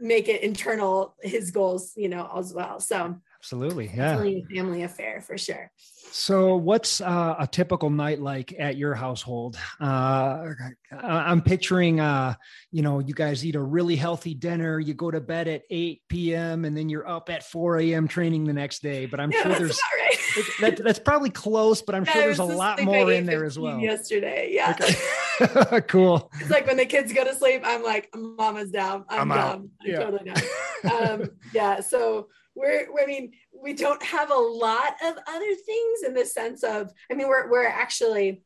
make 0.00 0.28
it 0.28 0.42
internal 0.42 1.16
his 1.22 1.50
goals, 1.50 1.92
you 1.96 2.08
know, 2.08 2.30
as 2.36 2.52
well. 2.52 2.78
So 2.78 3.16
absolutely, 3.44 3.90
yeah, 3.94 4.22
it's 4.22 4.46
a 4.50 4.54
family 4.54 4.82
affair 4.84 5.20
for 5.20 5.36
sure. 5.36 5.70
So, 6.10 6.56
what's 6.56 7.02
uh, 7.02 7.34
a 7.38 7.46
typical 7.46 7.90
night 7.90 8.20
like 8.20 8.54
at 8.58 8.76
your 8.78 8.94
household? 8.94 9.58
Uh, 9.78 10.54
I'm 10.90 11.42
picturing, 11.42 12.00
uh, 12.00 12.34
you 12.70 12.80
know, 12.82 13.00
you 13.00 13.12
guys 13.12 13.44
eat 13.44 13.54
a 13.54 13.60
really 13.60 13.96
healthy 13.96 14.32
dinner, 14.32 14.80
you 14.80 14.94
go 14.94 15.10
to 15.10 15.20
bed 15.20 15.48
at 15.48 15.62
8 15.68 16.02
p.m., 16.08 16.64
and 16.64 16.74
then 16.74 16.88
you're 16.88 17.06
up 17.06 17.28
at 17.28 17.42
4 17.42 17.80
a.m. 17.80 18.08
training 18.08 18.44
the 18.44 18.52
next 18.54 18.80
day. 18.80 19.04
But 19.04 19.20
I'm 19.20 19.30
yeah, 19.30 19.42
sure 19.42 19.52
there's 19.56 19.80
right. 19.98 20.44
that, 20.60 20.84
that's 20.84 20.98
probably 20.98 21.30
close, 21.30 21.82
but 21.82 21.94
I'm 21.94 22.04
yeah, 22.04 22.12
sure 22.12 22.22
there's 22.22 22.38
a 22.38 22.44
lot 22.44 22.82
more 22.82 23.12
in 23.12 23.26
there 23.26 23.44
as 23.44 23.58
well. 23.58 23.78
Yesterday, 23.78 24.50
yeah. 24.52 24.74
Okay. 24.80 24.94
cool. 25.88 26.30
It's 26.40 26.50
like 26.50 26.66
when 26.66 26.76
the 26.76 26.86
kids 26.86 27.12
go 27.12 27.24
to 27.24 27.34
sleep, 27.34 27.62
I'm 27.64 27.82
like, 27.82 28.08
Mama's 28.14 28.70
down. 28.70 29.04
I'm, 29.08 29.32
I'm 29.32 29.36
down. 29.36 29.70
I'm 29.80 29.90
yeah. 29.90 29.98
totally 29.98 30.32
down. 30.32 30.42
Um, 30.84 31.30
yeah. 31.54 31.80
So 31.80 32.28
we're, 32.54 32.86
I 33.00 33.06
mean, 33.06 33.32
we 33.52 33.72
don't 33.72 34.02
have 34.02 34.30
a 34.30 34.34
lot 34.34 34.94
of 35.02 35.16
other 35.26 35.54
things 35.54 36.02
in 36.06 36.14
the 36.14 36.24
sense 36.24 36.62
of, 36.62 36.92
I 37.10 37.14
mean, 37.14 37.28
we're, 37.28 37.50
we're 37.50 37.66
actually, 37.66 38.42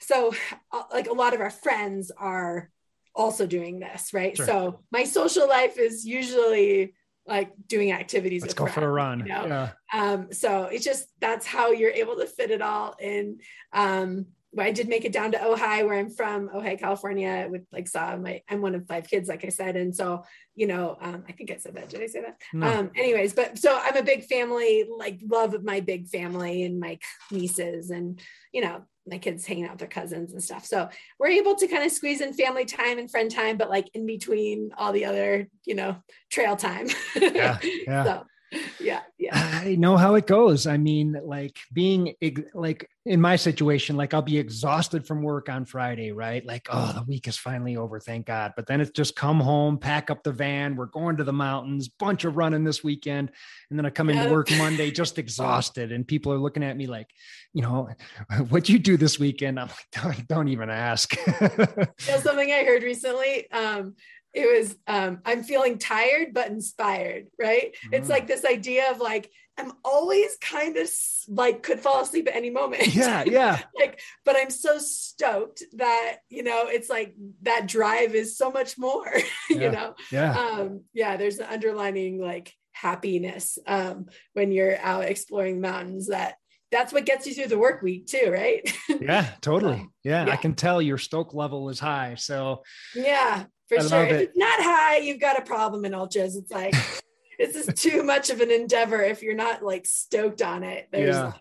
so 0.00 0.34
uh, 0.72 0.82
like 0.92 1.08
a 1.08 1.12
lot 1.12 1.34
of 1.34 1.40
our 1.40 1.50
friends 1.50 2.10
are 2.16 2.70
also 3.14 3.46
doing 3.46 3.80
this, 3.80 4.12
right? 4.12 4.36
Sure. 4.36 4.46
So 4.46 4.80
my 4.90 5.04
social 5.04 5.48
life 5.48 5.78
is 5.78 6.04
usually 6.04 6.94
like 7.26 7.52
doing 7.66 7.92
activities. 7.92 8.42
Let's 8.42 8.54
go 8.54 8.64
friends, 8.64 8.74
for 8.74 8.84
a 8.84 8.92
run. 8.92 9.20
You 9.20 9.26
know? 9.26 9.46
Yeah. 9.46 9.70
Um, 9.92 10.32
so 10.32 10.64
it's 10.64 10.84
just 10.84 11.08
that's 11.20 11.46
how 11.46 11.72
you're 11.72 11.90
able 11.90 12.16
to 12.16 12.26
fit 12.26 12.50
it 12.50 12.62
all 12.62 12.94
in. 13.00 13.38
Um, 13.72 14.26
I 14.64 14.70
did 14.70 14.88
make 14.88 15.04
it 15.04 15.12
down 15.12 15.32
to 15.32 15.38
Ojai, 15.38 15.84
where 15.86 15.98
I'm 15.98 16.10
from, 16.10 16.48
Ojai, 16.48 16.78
California, 16.78 17.46
with 17.50 17.62
like 17.72 17.88
saw 17.88 18.16
my 18.16 18.42
I'm 18.48 18.62
one 18.62 18.74
of 18.74 18.86
five 18.86 19.08
kids, 19.08 19.28
like 19.28 19.44
I 19.44 19.48
said. 19.48 19.76
And 19.76 19.94
so, 19.94 20.24
you 20.54 20.66
know, 20.66 20.96
um, 21.00 21.24
I 21.28 21.32
think 21.32 21.50
I 21.50 21.56
said 21.56 21.74
that. 21.74 21.88
Did 21.88 22.02
I 22.02 22.06
say 22.06 22.22
that? 22.22 22.40
No. 22.52 22.66
Um, 22.66 22.90
anyways, 22.96 23.34
but 23.34 23.58
so 23.58 23.78
I'm 23.80 23.96
a 23.96 24.02
big 24.02 24.24
family, 24.24 24.86
like 24.96 25.20
love 25.28 25.54
of 25.54 25.64
my 25.64 25.80
big 25.80 26.08
family 26.08 26.62
and 26.62 26.80
my 26.80 26.98
nieces 27.30 27.90
and 27.90 28.20
you 28.52 28.62
know, 28.62 28.82
my 29.06 29.18
kids 29.18 29.46
hanging 29.46 29.64
out 29.64 29.72
with 29.72 29.80
their 29.80 29.88
cousins 29.88 30.32
and 30.32 30.42
stuff. 30.42 30.64
So 30.64 30.88
we're 31.18 31.28
able 31.28 31.54
to 31.56 31.68
kind 31.68 31.84
of 31.84 31.92
squeeze 31.92 32.20
in 32.20 32.32
family 32.32 32.64
time 32.64 32.98
and 32.98 33.10
friend 33.10 33.30
time, 33.30 33.56
but 33.56 33.70
like 33.70 33.88
in 33.94 34.06
between 34.06 34.70
all 34.76 34.92
the 34.92 35.04
other, 35.04 35.48
you 35.64 35.74
know, 35.74 35.96
trail 36.30 36.56
time. 36.56 36.88
Yeah. 37.14 37.58
yeah. 37.86 38.04
so 38.04 38.26
yeah 38.80 39.00
yeah. 39.18 39.60
I 39.64 39.76
know 39.76 39.96
how 39.96 40.14
it 40.14 40.26
goes. 40.26 40.66
I 40.66 40.76
mean 40.76 41.18
like 41.24 41.58
being 41.72 42.14
like 42.54 42.88
in 43.06 43.20
my 43.20 43.36
situation 43.36 43.96
like 43.96 44.12
i'll 44.12 44.20
be 44.20 44.36
exhausted 44.36 45.06
from 45.06 45.22
work 45.22 45.48
on 45.48 45.64
friday 45.64 46.12
right? 46.12 46.44
Like 46.44 46.66
oh 46.70 46.92
the 46.92 47.02
week 47.02 47.28
is 47.28 47.36
finally 47.36 47.76
over 47.76 47.98
thank 47.98 48.26
god. 48.26 48.52
But 48.56 48.66
then 48.66 48.80
it's 48.80 48.90
just 48.90 49.16
come 49.16 49.40
home 49.40 49.78
pack 49.78 50.10
up 50.10 50.22
the 50.22 50.32
van 50.32 50.76
we're 50.76 50.86
going 50.86 51.16
to 51.16 51.24
the 51.24 51.32
mountains 51.32 51.88
bunch 51.88 52.24
of 52.24 52.36
running 52.36 52.64
this 52.64 52.84
weekend 52.84 53.30
and 53.70 53.78
then 53.78 53.86
i 53.86 53.90
come 53.90 54.10
into 54.10 54.30
work 54.30 54.50
monday 54.58 54.90
just 54.90 55.18
exhausted 55.18 55.92
and 55.92 56.06
people 56.06 56.32
are 56.32 56.38
looking 56.38 56.62
at 56.62 56.76
me 56.76 56.86
like 56.86 57.10
you 57.52 57.62
know 57.62 57.88
what'd 58.48 58.68
you 58.68 58.78
do 58.78 58.96
this 58.96 59.18
weekend? 59.18 59.58
I'm 59.58 59.68
like 59.68 59.86
don't, 59.92 60.28
don't 60.28 60.48
even 60.48 60.70
ask. 60.70 61.16
You 61.16 61.48
know, 61.48 62.20
something 62.20 62.52
i 62.52 62.64
heard 62.64 62.82
recently? 62.82 63.50
Um 63.50 63.94
it 64.36 64.58
was 64.58 64.76
um, 64.86 65.18
i'm 65.24 65.42
feeling 65.42 65.78
tired 65.78 66.32
but 66.32 66.48
inspired 66.48 67.26
right 67.40 67.74
mm-hmm. 67.74 67.94
it's 67.94 68.08
like 68.08 68.26
this 68.26 68.44
idea 68.44 68.90
of 68.90 69.00
like 69.00 69.30
i'm 69.58 69.72
always 69.82 70.36
kind 70.40 70.76
of 70.76 70.88
like 71.28 71.62
could 71.62 71.80
fall 71.80 72.02
asleep 72.02 72.28
at 72.28 72.36
any 72.36 72.50
moment 72.50 72.94
yeah 72.94 73.24
yeah 73.26 73.58
like 73.74 74.00
but 74.24 74.36
i'm 74.36 74.50
so 74.50 74.78
stoked 74.78 75.62
that 75.72 76.18
you 76.28 76.42
know 76.42 76.64
it's 76.66 76.90
like 76.90 77.14
that 77.42 77.66
drive 77.66 78.14
is 78.14 78.36
so 78.36 78.50
much 78.50 78.78
more 78.78 79.10
yeah. 79.50 79.56
you 79.56 79.70
know 79.70 79.94
yeah 80.12 80.38
um 80.38 80.82
yeah 80.92 81.16
there's 81.16 81.38
an 81.38 81.46
underlining 81.46 82.20
like 82.20 82.52
happiness 82.72 83.58
um 83.66 84.04
when 84.34 84.52
you're 84.52 84.78
out 84.80 85.04
exploring 85.04 85.62
mountains 85.62 86.08
that 86.08 86.36
that's 86.72 86.92
what 86.92 87.06
gets 87.06 87.26
you 87.26 87.34
through 87.34 87.46
the 87.46 87.58
work 87.58 87.80
week 87.82 88.06
too, 88.06 88.30
right? 88.30 88.60
Yeah, 89.00 89.28
totally. 89.40 89.88
Yeah, 90.04 90.26
yeah, 90.26 90.32
I 90.32 90.36
can 90.36 90.54
tell 90.54 90.80
your 90.80 90.98
stoke 90.98 91.34
level 91.34 91.68
is 91.68 91.78
high. 91.78 92.14
So 92.16 92.62
yeah, 92.94 93.44
for 93.68 93.78
I 93.78 93.86
sure. 93.86 94.04
If 94.04 94.12
it's 94.12 94.36
not 94.36 94.60
high, 94.60 94.98
you've 94.98 95.20
got 95.20 95.38
a 95.38 95.42
problem 95.42 95.84
in 95.84 95.94
ultras. 95.94 96.36
It's 96.36 96.50
like 96.50 96.74
this 97.38 97.56
is 97.56 97.74
too 97.74 98.02
much 98.02 98.30
of 98.30 98.40
an 98.40 98.50
endeavor 98.50 99.02
if 99.02 99.22
you're 99.22 99.34
not 99.34 99.62
like 99.62 99.86
stoked 99.86 100.42
on 100.42 100.62
it. 100.62 100.88
There's 100.92 101.16
yeah. 101.16 101.32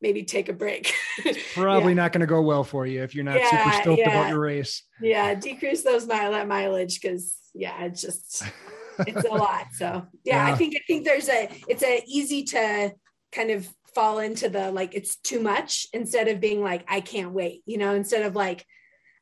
maybe 0.00 0.24
take 0.24 0.48
a 0.48 0.52
break. 0.52 0.94
Probably 1.54 1.92
yeah. 1.92 2.02
not 2.02 2.12
going 2.12 2.20
to 2.20 2.26
go 2.26 2.42
well 2.42 2.64
for 2.64 2.86
you 2.86 3.02
if 3.02 3.14
you're 3.14 3.24
not 3.24 3.38
yeah, 3.38 3.50
super 3.50 3.82
stoked 3.82 4.06
about 4.06 4.28
your 4.28 4.40
race. 4.40 4.82
Yeah, 5.00 5.34
decrease 5.34 5.82
those 5.82 6.06
mile 6.06 6.32
that 6.32 6.48
mileage 6.48 7.00
because 7.00 7.36
yeah, 7.54 7.84
it's 7.84 8.00
just 8.00 8.42
it's 9.00 9.24
a 9.24 9.34
lot. 9.34 9.66
So 9.72 10.06
yeah, 10.24 10.46
I 10.46 10.54
think 10.54 10.74
I 10.76 10.80
think 10.86 11.04
there's 11.04 11.28
a 11.28 11.50
it's 11.68 11.82
a 11.82 12.02
easy 12.06 12.44
to 12.44 12.92
kind 13.32 13.50
of 13.50 13.68
fall 13.94 14.18
into 14.18 14.48
the 14.48 14.70
like 14.70 14.94
it's 14.94 15.16
too 15.16 15.40
much 15.40 15.86
instead 15.92 16.28
of 16.28 16.38
being 16.38 16.62
like 16.62 16.84
I 16.88 17.00
can't 17.00 17.32
wait. 17.32 17.62
You 17.66 17.78
know, 17.78 17.94
instead 17.94 18.22
of 18.22 18.36
like 18.36 18.64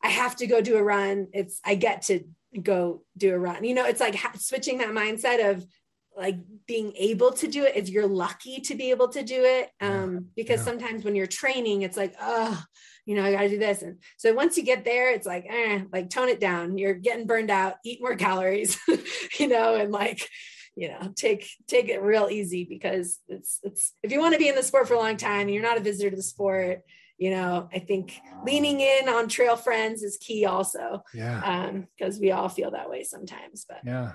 I 0.05 0.09
have 0.09 0.37
to 0.37 0.47
go 0.47 0.61
do 0.61 0.77
a 0.77 0.83
run. 0.83 1.29
It's 1.33 1.61
I 1.65 1.75
get 1.77 2.03
to 2.03 2.25
go 2.63 3.03
do 3.17 3.35
a 3.35 3.39
run. 3.39 3.65
You 3.65 3.75
know, 3.75 3.87
it's 3.87 4.01
like 4.01 4.17
switching 4.39 4.79
that 4.79 4.91
mindset 4.91 5.51
of 5.51 5.67
like 6.15 6.37
being 6.67 6.93
able 6.97 7.33
to 7.33 7.49
do 7.49 7.65
it. 7.65 7.75
If 7.75 7.89
you're 7.89 8.07
lucky 8.07 8.61
to 8.61 8.75
be 8.75 8.91
able 8.91 9.09
to 9.09 9.23
do 9.23 9.43
it, 9.43 9.71
um, 9.81 10.27
because 10.37 10.61
yeah. 10.61 10.65
sometimes 10.67 11.05
when 11.05 11.17
you're 11.17 11.27
training, 11.27 11.83
it's 11.83 11.97
like, 11.97 12.15
oh, 12.21 12.63
you 13.07 13.17
know, 13.17 13.25
I 13.25 13.33
got 13.33 13.41
to 13.41 13.49
do 13.49 13.59
this. 13.59 13.81
And 13.81 13.99
so 14.19 14.35
once 14.35 14.59
you 14.59 14.63
get 14.63 14.85
there, 14.85 15.11
it's 15.11 15.27
like, 15.27 15.47
eh, 15.49 15.85
like 15.91 16.11
tone 16.11 16.29
it 16.29 16.39
down. 16.39 16.77
You're 16.77 16.95
getting 16.95 17.27
burned 17.27 17.51
out. 17.51 17.77
Eat 17.83 18.03
more 18.03 18.15
calories, 18.17 18.79
you 19.39 19.49
know, 19.49 19.75
and 19.75 19.91
like 19.91 20.29
you 20.77 20.89
know 20.89 21.13
take 21.15 21.49
take 21.69 21.89
it 21.89 22.03
real 22.03 22.29
easy 22.29 22.65
because 22.65 23.21
it's 23.29 23.61
it's 23.63 23.93
if 24.03 24.11
you 24.11 24.19
want 24.19 24.33
to 24.33 24.41
be 24.41 24.49
in 24.49 24.57
the 24.57 24.63
sport 24.63 24.89
for 24.89 24.95
a 24.95 24.99
long 24.99 25.17
time 25.17 25.43
and 25.43 25.53
you're 25.53 25.63
not 25.63 25.77
a 25.77 25.81
visitor 25.81 26.11
to 26.11 26.17
the 26.17 26.23
sport 26.23 26.83
you 27.19 27.31
know 27.31 27.69
i 27.73 27.79
think 27.79 28.21
leaning 28.45 28.81
in 28.81 29.09
on 29.09 29.29
trail 29.29 29.57
friends 29.57 30.03
is 30.03 30.17
key 30.17 30.45
also 30.45 31.03
yeah. 31.15 31.41
um 31.43 31.87
because 31.97 32.19
we 32.19 32.33
all 32.33 32.49
feel 32.49 32.71
that 32.71 32.91
way 32.91 33.03
sometimes 33.03 33.65
but 33.69 33.79
yeah. 33.85 34.13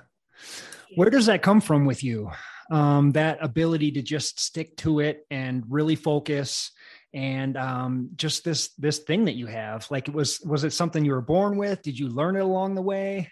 Where 0.96 1.10
does 1.10 1.28
that 1.28 1.42
come 1.42 1.62
from 1.62 1.86
with 1.86 2.04
you? 2.04 2.32
Um 2.72 3.12
that 3.14 3.40
ability 3.42 3.92
to 3.94 4.02
just 4.02 4.40
stick 4.40 4.76
to 4.78 5.00
it 5.00 5.26
and 5.32 5.64
really 5.68 5.96
focus 5.96 6.72
and 7.14 7.58
um 7.58 8.10
just 8.16 8.44
this 8.44 8.70
this 8.78 9.00
thing 9.00 9.26
that 9.26 9.36
you 9.36 9.48
have 9.48 9.90
like 9.90 10.08
it 10.08 10.14
was 10.14 10.40
was 10.42 10.64
it 10.64 10.74
something 10.74 11.04
you 11.04 11.12
were 11.12 11.22
born 11.22 11.58
with? 11.58 11.82
Did 11.82 11.98
you 11.98 12.10
learn 12.10 12.36
it 12.36 12.42
along 12.42 12.76
the 12.76 12.82
way? 12.82 13.32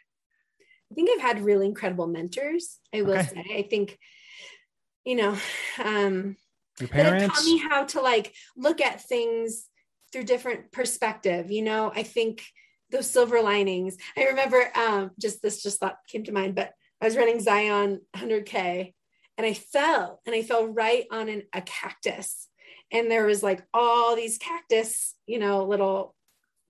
I 0.91 0.95
think 0.95 1.09
i've 1.11 1.21
had 1.21 1.43
really 1.43 1.65
incredible 1.65 2.07
mentors 2.07 2.79
i 2.93 3.01
will 3.01 3.17
okay. 3.17 3.27
say. 3.27 3.57
I 3.57 3.67
think 3.69 3.97
you 5.03 5.15
know 5.15 5.37
um 5.83 6.37
your 6.79 6.89
parents 6.89 7.27
taught 7.27 7.45
me 7.45 7.57
how 7.57 7.83
to 7.83 8.01
like 8.01 8.33
look 8.55 8.81
at 8.81 9.01
things 9.01 9.67
through 10.11 10.23
different 10.23 10.71
perspective 10.71 11.51
you 11.51 11.61
know 11.61 11.91
i 11.95 12.03
think 12.03 12.43
those 12.91 13.09
silver 13.09 13.41
linings 13.41 13.97
i 14.17 14.25
remember 14.25 14.69
um 14.75 15.11
just 15.19 15.41
this 15.41 15.63
just 15.63 15.79
thought 15.79 15.97
came 16.07 16.23
to 16.23 16.31
mind 16.31 16.55
but 16.55 16.71
i 17.01 17.05
was 17.05 17.17
running 17.17 17.39
zion 17.39 18.01
100k 18.15 18.93
and 19.37 19.45
i 19.45 19.53
fell 19.53 20.21
and 20.25 20.35
i 20.35 20.41
fell 20.41 20.67
right 20.67 21.05
on 21.11 21.29
an, 21.29 21.43
a 21.53 21.61
cactus 21.61 22.47
and 22.91 23.11
there 23.11 23.25
was 23.25 23.43
like 23.43 23.63
all 23.73 24.15
these 24.15 24.37
cactus 24.37 25.15
you 25.25 25.39
know 25.39 25.65
little 25.65 26.15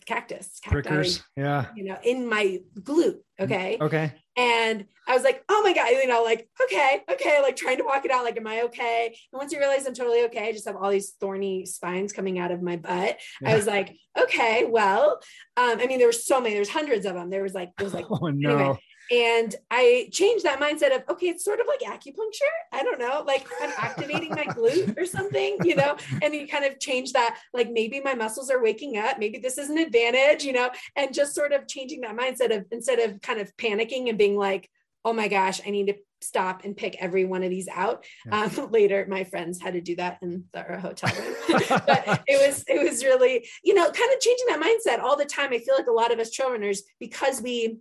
cactus, 0.08 0.60
cacti, 0.64 0.82
Prickers. 0.82 1.24
yeah, 1.36 1.66
you 1.76 1.84
know, 1.84 1.98
in 2.04 2.28
my 2.28 2.62
glute. 2.80 3.20
Okay. 3.40 3.78
Okay. 3.80 4.14
And 4.38 4.86
I 5.08 5.16
was 5.16 5.24
like, 5.24 5.44
oh 5.50 5.62
my 5.64 5.74
God, 5.74 5.90
you 5.90 6.06
know, 6.06 6.22
like, 6.22 6.48
okay, 6.64 7.02
okay, 7.12 7.42
like 7.42 7.56
trying 7.56 7.78
to 7.78 7.84
walk 7.84 8.06
it 8.06 8.12
out, 8.12 8.24
like, 8.24 8.38
am 8.38 8.46
I 8.46 8.62
okay? 8.64 9.18
And 9.34 9.40
once 9.40 9.52
you 9.52 9.58
realize 9.58 9.88
I'm 9.88 9.96
totally 9.96 10.24
okay, 10.26 10.48
I 10.48 10.52
just 10.52 10.68
have 10.68 10.76
all 10.76 10.92
these 10.92 11.14
thorny 11.20 11.66
spines 11.66 12.14
coming 12.14 12.38
out 12.38 12.52
of 12.52 12.62
my 12.62 12.76
butt. 12.76 13.18
Yeah. 13.42 13.52
I 13.52 13.56
was 13.56 13.66
like, 13.66 13.98
okay, 14.18 14.66
well, 14.70 15.20
um, 15.56 15.80
I 15.80 15.88
mean, 15.88 15.98
there 15.98 16.08
were 16.08 16.14
so 16.14 16.40
many, 16.40 16.54
there's 16.54 16.70
hundreds 16.70 17.06
of 17.08 17.16
them. 17.16 17.32
There 17.32 17.42
was 17.42 17.56
like, 17.56 17.72
there 17.78 17.86
was 17.86 17.96
like, 17.96 18.06
oh 18.12 18.28
no. 18.28 18.50
Anyway, 18.50 18.80
and 19.12 19.56
I 19.72 20.10
changed 20.12 20.46
that 20.46 20.60
mindset 20.60 20.96
of, 20.96 21.04
okay, 21.10 21.28
it's 21.28 21.46
sort 21.46 21.60
of 21.60 21.68
like 21.68 21.80
acupuncture. 21.80 22.42
I 22.74 22.84
don't 22.84 23.00
know, 23.00 23.24
like 23.26 23.48
I'm 23.62 23.72
activating 23.78 24.32
my 24.32 24.46
glute 24.46 24.98
or 24.98 25.06
something, 25.06 25.58
you 25.64 25.76
know, 25.76 25.98
and 26.22 26.34
you 26.34 26.48
kind 26.48 26.66
of 26.66 26.80
change 26.80 27.14
that, 27.14 27.38
like 27.54 27.72
maybe 27.72 28.02
my 28.02 28.14
muscles 28.14 28.50
are 28.50 28.62
waking 28.62 28.98
up, 28.98 29.20
maybe 29.20 29.38
this 29.38 29.58
is 29.58 29.70
an 29.70 29.78
advantage, 29.78 30.44
you 30.44 30.54
know, 30.54 30.70
and 30.96 31.14
just 31.14 31.34
sort 31.36 31.54
of 31.54 31.68
changing 31.68 32.02
that 32.02 32.18
mindset 32.18 32.56
of 32.56 32.66
instead 32.72 33.00
of 33.00 33.22
kind 33.22 33.40
of 33.40 33.56
panicking 33.58 34.10
and 34.10 34.18
being 34.18 34.38
like, 34.38 34.70
oh 35.06 35.14
my 35.14 35.28
gosh, 35.28 35.62
I 35.66 35.70
need 35.70 35.88
to 35.88 35.96
stop 36.22 36.66
and 36.66 36.76
pick 36.76 36.98
every 37.00 37.26
one 37.26 37.44
of 37.44 37.50
these 37.50 37.68
out. 37.68 38.04
Yeah. 38.26 38.50
Um, 38.58 38.72
later, 38.72 39.06
my 39.10 39.24
friends 39.24 39.62
had 39.62 39.74
to 39.74 39.82
do 39.82 39.96
that 39.98 40.20
in 40.22 40.46
the 40.52 40.64
hotel 40.64 41.12
room. 41.16 41.36
but 41.70 42.24
it 42.28 42.46
was 42.46 42.64
it 42.68 42.84
was 42.84 43.04
really, 43.04 43.48
you 43.64 43.74
know, 43.74 43.86
kind 43.86 44.14
of 44.14 44.20
changing 44.20 44.48
that 44.50 44.62
mindset 44.62 45.02
all 45.02 45.16
the 45.16 45.26
time. 45.26 45.54
I 45.54 45.60
feel 45.60 45.76
like 45.76 45.88
a 45.88 45.92
lot 45.92 46.12
of 46.12 46.20
us 46.20 46.32
trail 46.32 46.52
runners, 46.52 46.84
because 47.00 47.42
we 47.42 47.80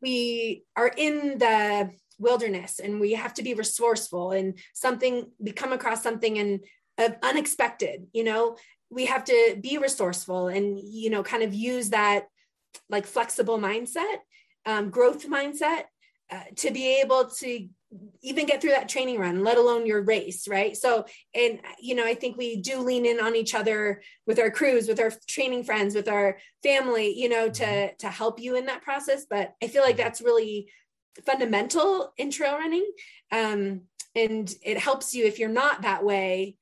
we 0.00 0.64
are 0.76 0.92
in 0.96 1.38
the 1.38 1.90
wilderness 2.18 2.80
and 2.80 3.00
we 3.00 3.12
have 3.12 3.34
to 3.34 3.42
be 3.42 3.54
resourceful 3.54 4.32
and 4.32 4.58
something 4.74 5.30
we 5.38 5.52
come 5.52 5.72
across 5.72 6.02
something 6.02 6.38
and 6.38 6.60
uh, 6.98 7.10
unexpected 7.22 8.06
you 8.12 8.24
know? 8.24 8.56
We 8.90 9.04
have 9.04 9.24
to 9.24 9.58
be 9.60 9.76
resourceful 9.76 10.48
and 10.48 10.78
you 10.82 11.10
know 11.10 11.22
kind 11.22 11.42
of 11.42 11.52
use 11.52 11.90
that 11.90 12.24
like 12.88 13.06
flexible 13.06 13.58
mindset 13.58 14.16
um, 14.64 14.90
growth 14.90 15.28
mindset 15.28 15.84
uh, 16.30 16.44
to 16.56 16.70
be 16.70 17.00
able 17.00 17.26
to 17.26 17.68
even 18.20 18.44
get 18.44 18.60
through 18.60 18.70
that 18.70 18.88
training 18.88 19.18
run 19.18 19.42
let 19.42 19.56
alone 19.56 19.86
your 19.86 20.02
race 20.02 20.46
right 20.46 20.76
so 20.76 21.06
and 21.34 21.58
you 21.80 21.94
know 21.94 22.04
i 22.04 22.14
think 22.14 22.36
we 22.36 22.56
do 22.56 22.80
lean 22.80 23.06
in 23.06 23.18
on 23.18 23.34
each 23.34 23.54
other 23.54 24.02
with 24.26 24.38
our 24.38 24.50
crews 24.50 24.88
with 24.88 25.00
our 25.00 25.10
training 25.26 25.64
friends 25.64 25.94
with 25.94 26.08
our 26.08 26.36
family 26.62 27.18
you 27.18 27.28
know 27.28 27.48
to 27.48 27.64
mm-hmm. 27.64 27.96
to 27.98 28.08
help 28.08 28.40
you 28.40 28.56
in 28.56 28.66
that 28.66 28.82
process 28.82 29.24
but 29.28 29.54
i 29.62 29.66
feel 29.68 29.82
like 29.82 29.96
that's 29.96 30.20
really 30.20 30.70
fundamental 31.24 32.12
in 32.18 32.30
trail 32.30 32.58
running 32.58 32.88
um, 33.32 33.82
and 34.14 34.54
it 34.62 34.78
helps 34.78 35.14
you 35.14 35.24
if 35.24 35.38
you're 35.38 35.48
not 35.48 35.82
that 35.82 36.04
way 36.04 36.56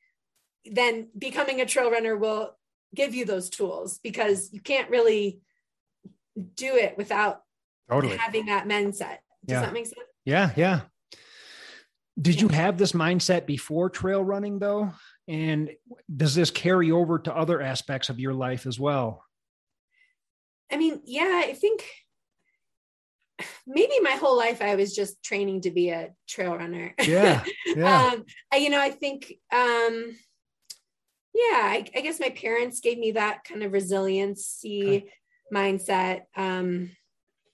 then 0.65 1.09
becoming 1.17 1.61
a 1.61 1.67
trail 1.67 1.91
runner 1.91 2.17
will 2.17 2.57
give 2.95 3.15
you 3.15 3.25
those 3.25 3.51
tools 3.51 3.99
because 4.03 4.53
you 4.53 4.61
can't 4.61 4.91
really 4.91 5.41
do 6.55 6.75
it 6.77 6.97
without 6.97 7.43
totally. 7.91 8.17
having 8.17 8.47
that 8.47 8.67
mindset 8.67 9.19
does 9.45 9.57
yeah. 9.57 9.61
that 9.61 9.73
make 9.73 9.87
sense 9.87 10.01
yeah 10.25 10.51
yeah 10.57 10.81
did 12.21 12.41
you 12.41 12.49
have 12.49 12.79
this 12.79 12.93
mindset 12.93 13.47
before 13.47 13.91
trail 13.91 14.23
running 14.25 14.59
though? 14.59 14.93
And 15.29 15.71
does 16.15 16.35
this 16.35 16.51
carry 16.51 16.91
over 16.91 17.19
to 17.19 17.37
other 17.37 17.61
aspects 17.61 18.09
of 18.09 18.19
your 18.19 18.33
life 18.33 18.67
as 18.67 18.79
well? 18.81 19.23
I 20.73 20.77
mean, 20.77 21.01
yeah, 21.05 21.43
I 21.45 21.53
think 21.53 21.85
maybe 23.67 24.01
my 24.01 24.13
whole 24.13 24.37
life 24.37 24.63
I 24.63 24.77
was 24.77 24.95
just 24.95 25.23
training 25.23 25.63
to 25.63 25.71
be 25.71 25.91
a 25.91 26.11
trail 26.29 26.57
runner. 26.57 26.95
Yeah. 27.03 27.45
yeah. 27.67 28.13
um, 28.13 28.25
I, 28.53 28.57
you 28.57 28.71
know, 28.71 28.81
I 28.81 28.91
think, 28.91 29.35
um, 29.53 30.17
yeah, 31.35 31.43
I, 31.53 31.85
I, 31.95 32.01
guess 32.01 32.19
my 32.19 32.31
parents 32.31 32.81
gave 32.81 32.99
me 32.99 33.13
that 33.13 33.45
kind 33.45 33.63
of 33.63 33.73
resiliency 33.73 34.87
okay. 34.87 35.11
mindset. 35.53 36.23
Um, 36.35 36.93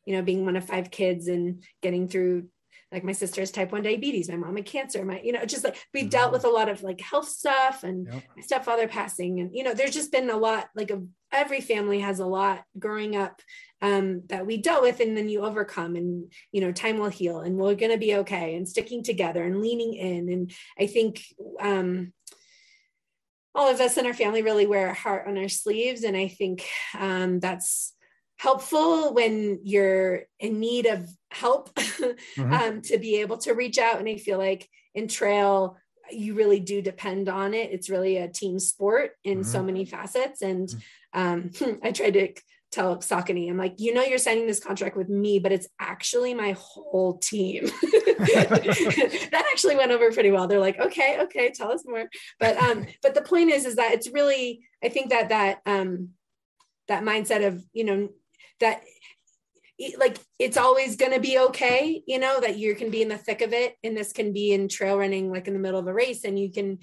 you 0.06 0.16
know, 0.16 0.22
being 0.22 0.44
one 0.44 0.56
of 0.56 0.64
five 0.64 0.90
kids 0.90 1.26
and 1.26 1.64
getting 1.80 2.08
through 2.08 2.48
like 2.92 3.04
my 3.04 3.12
sister 3.12 3.40
has 3.40 3.50
type 3.50 3.72
1 3.72 3.82
diabetes 3.82 4.28
my 4.28 4.36
mom 4.36 4.56
had 4.56 4.66
cancer 4.66 5.04
my 5.04 5.20
you 5.22 5.32
know 5.32 5.44
just 5.44 5.64
like 5.64 5.76
we 5.94 6.00
mm-hmm. 6.00 6.10
dealt 6.10 6.32
with 6.32 6.44
a 6.44 6.48
lot 6.48 6.68
of 6.68 6.82
like 6.82 7.00
health 7.00 7.28
stuff 7.28 7.82
and 7.82 8.06
yep. 8.06 8.22
my 8.36 8.42
stepfather 8.42 8.86
passing 8.86 9.40
and 9.40 9.50
you 9.54 9.64
know 9.64 9.74
there's 9.74 9.94
just 9.94 10.12
been 10.12 10.30
a 10.30 10.36
lot 10.36 10.68
like 10.74 10.90
of 10.90 11.06
every 11.32 11.60
family 11.60 12.00
has 12.00 12.20
a 12.20 12.26
lot 12.26 12.62
growing 12.78 13.16
up 13.16 13.40
um, 13.80 14.22
that 14.28 14.46
we 14.46 14.58
dealt 14.58 14.82
with 14.82 15.00
and 15.00 15.16
then 15.16 15.28
you 15.28 15.42
overcome 15.44 15.96
and 15.96 16.32
you 16.52 16.60
know 16.60 16.70
time 16.70 16.98
will 16.98 17.08
heal 17.08 17.40
and 17.40 17.56
we're 17.56 17.74
going 17.74 17.90
to 17.90 17.98
be 17.98 18.16
okay 18.16 18.54
and 18.54 18.68
sticking 18.68 19.02
together 19.02 19.42
and 19.42 19.60
leaning 19.60 19.94
in 19.94 20.28
and 20.28 20.52
i 20.78 20.86
think 20.86 21.24
um, 21.60 22.12
all 23.54 23.68
of 23.68 23.80
us 23.80 23.96
in 23.96 24.06
our 24.06 24.14
family 24.14 24.42
really 24.42 24.66
wear 24.66 24.88
a 24.88 24.94
heart 24.94 25.26
on 25.26 25.38
our 25.38 25.48
sleeves 25.48 26.04
and 26.04 26.16
i 26.16 26.28
think 26.28 26.66
um, 26.98 27.40
that's 27.40 27.94
helpful 28.42 29.14
when 29.14 29.60
you're 29.62 30.22
in 30.40 30.58
need 30.58 30.86
of 30.86 31.08
help 31.32 31.74
mm-hmm. 31.76 32.52
um, 32.52 32.82
to 32.82 32.98
be 32.98 33.20
able 33.20 33.38
to 33.38 33.52
reach 33.52 33.78
out 33.78 33.98
and 33.98 34.08
i 34.08 34.16
feel 34.16 34.38
like 34.38 34.68
in 34.94 35.08
trail 35.08 35.76
you 36.10 36.34
really 36.34 36.60
do 36.60 36.82
depend 36.82 37.28
on 37.28 37.54
it 37.54 37.70
it's 37.72 37.88
really 37.90 38.16
a 38.18 38.28
team 38.28 38.58
sport 38.58 39.12
in 39.24 39.38
mm-hmm. 39.38 39.50
so 39.50 39.62
many 39.62 39.84
facets 39.84 40.42
and 40.42 40.68
mm-hmm. 41.14 41.20
um, 41.64 41.78
i 41.82 41.92
tried 41.92 42.14
to 42.14 42.32
tell 42.72 42.96
Saucony, 42.96 43.50
I'm 43.50 43.58
like, 43.58 43.74
you 43.76 43.92
know, 43.92 44.02
you're 44.02 44.18
signing 44.18 44.46
this 44.46 44.58
contract 44.58 44.96
with 44.96 45.08
me, 45.08 45.38
but 45.38 45.52
it's 45.52 45.68
actually 45.78 46.32
my 46.34 46.56
whole 46.58 47.18
team. 47.18 47.66
that 47.82 49.46
actually 49.52 49.76
went 49.76 49.92
over 49.92 50.10
pretty 50.10 50.30
well. 50.30 50.48
They're 50.48 50.58
like, 50.58 50.80
okay, 50.80 51.18
okay, 51.20 51.50
tell 51.50 51.70
us 51.70 51.84
more. 51.84 52.08
But 52.40 52.56
um, 52.56 52.86
but 53.02 53.14
the 53.14 53.20
point 53.22 53.50
is, 53.50 53.66
is 53.66 53.76
that 53.76 53.92
it's 53.92 54.10
really, 54.10 54.62
I 54.82 54.88
think 54.88 55.10
that 55.10 55.28
that 55.28 55.60
um 55.66 56.10
that 56.88 57.04
mindset 57.04 57.46
of, 57.46 57.62
you 57.72 57.84
know, 57.84 58.08
that 58.60 58.82
like 59.98 60.18
it's 60.38 60.56
always 60.56 60.96
going 60.96 61.12
to 61.12 61.20
be 61.20 61.38
okay 61.38 62.02
you 62.06 62.18
know 62.18 62.40
that 62.40 62.58
you 62.58 62.74
can 62.74 62.90
be 62.90 63.02
in 63.02 63.08
the 63.08 63.16
thick 63.16 63.40
of 63.42 63.52
it 63.52 63.76
and 63.82 63.96
this 63.96 64.12
can 64.12 64.32
be 64.32 64.52
in 64.52 64.68
trail 64.68 64.96
running 64.96 65.30
like 65.30 65.46
in 65.46 65.54
the 65.54 65.60
middle 65.60 65.80
of 65.80 65.86
a 65.86 65.92
race 65.92 66.24
and 66.24 66.38
you 66.38 66.50
can 66.52 66.78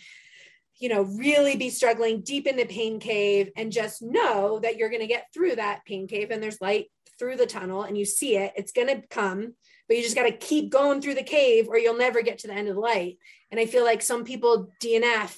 you 0.80 0.90
know 0.90 1.04
really 1.04 1.56
be 1.56 1.70
struggling 1.70 2.22
deep 2.22 2.48
in 2.48 2.56
the 2.56 2.66
pain 2.66 3.00
cave 3.00 3.50
and 3.56 3.72
just 3.72 4.02
know 4.02 4.60
that 4.60 4.78
you're 4.78 4.90
going 4.90 5.02
to 5.02 5.08
get 5.08 5.28
through 5.34 5.56
that 5.56 5.86
pain 5.86 6.08
cave 6.08 6.32
and 6.32 6.42
there's 6.42 6.62
light 6.62 6.88
through 7.18 7.36
the 7.36 7.46
tunnel 7.46 7.84
and 7.84 7.98
you 7.98 8.06
see 8.06 8.38
it 8.38 8.54
it's 8.56 8.72
going 8.72 8.88
to 8.88 9.08
come 9.10 9.54
but 9.90 9.98
you 9.98 10.04
just 10.04 10.16
got 10.16 10.24
to 10.24 10.32
keep 10.32 10.70
going 10.70 11.02
through 11.02 11.16
the 11.16 11.24
cave 11.24 11.68
or 11.68 11.78
you'll 11.78 11.98
never 11.98 12.22
get 12.22 12.38
to 12.38 12.48
the 12.48 12.54
end 12.54 12.70
of 12.70 12.76
the 12.76 12.82
light. 12.82 13.18
And 13.52 13.60
i 13.60 13.66
feel 13.66 13.84
like 13.84 14.02
some 14.02 14.24
people 14.24 14.70
dnf 14.82 15.36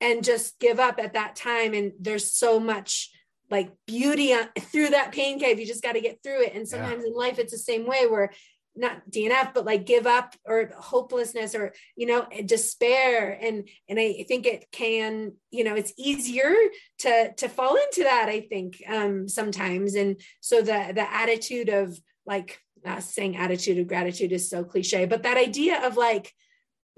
and 0.00 0.22
just 0.22 0.58
give 0.60 0.78
up 0.78 0.98
at 0.98 1.14
that 1.14 1.34
time 1.34 1.72
and 1.72 1.92
there's 1.98 2.30
so 2.30 2.60
much 2.60 3.10
like 3.50 3.70
beauty 3.86 4.34
through 4.58 4.90
that 4.90 5.12
pain 5.12 5.38
cave. 5.38 5.60
You 5.60 5.66
just 5.66 5.82
got 5.82 5.92
to 5.92 6.00
get 6.00 6.22
through 6.22 6.44
it. 6.44 6.54
And 6.54 6.68
sometimes 6.68 7.02
yeah. 7.02 7.10
in 7.10 7.14
life, 7.14 7.38
it's 7.38 7.52
the 7.52 7.58
same 7.58 7.86
way 7.86 8.06
where 8.06 8.32
not 8.76 9.10
DNF, 9.10 9.54
but 9.54 9.64
like 9.64 9.86
give 9.86 10.06
up 10.06 10.34
or 10.44 10.70
hopelessness 10.76 11.54
or, 11.54 11.72
you 11.96 12.06
know, 12.06 12.26
despair. 12.44 13.38
And, 13.40 13.68
and 13.88 13.98
I 13.98 14.24
think 14.28 14.46
it 14.46 14.66
can, 14.70 15.32
you 15.50 15.64
know, 15.64 15.74
it's 15.74 15.92
easier 15.96 16.54
to, 16.98 17.32
to 17.32 17.48
fall 17.48 17.76
into 17.76 18.02
that, 18.04 18.28
I 18.28 18.40
think, 18.40 18.82
um, 18.88 19.28
sometimes. 19.28 19.94
And 19.94 20.20
so 20.40 20.60
the, 20.60 20.92
the 20.94 21.12
attitude 21.12 21.68
of 21.68 21.98
like, 22.26 22.60
uh, 22.84 23.00
saying 23.00 23.36
attitude 23.36 23.78
of 23.78 23.86
gratitude 23.86 24.32
is 24.32 24.50
so 24.50 24.62
cliche, 24.62 25.06
but 25.06 25.22
that 25.22 25.36
idea 25.36 25.86
of 25.86 25.96
like, 25.96 26.32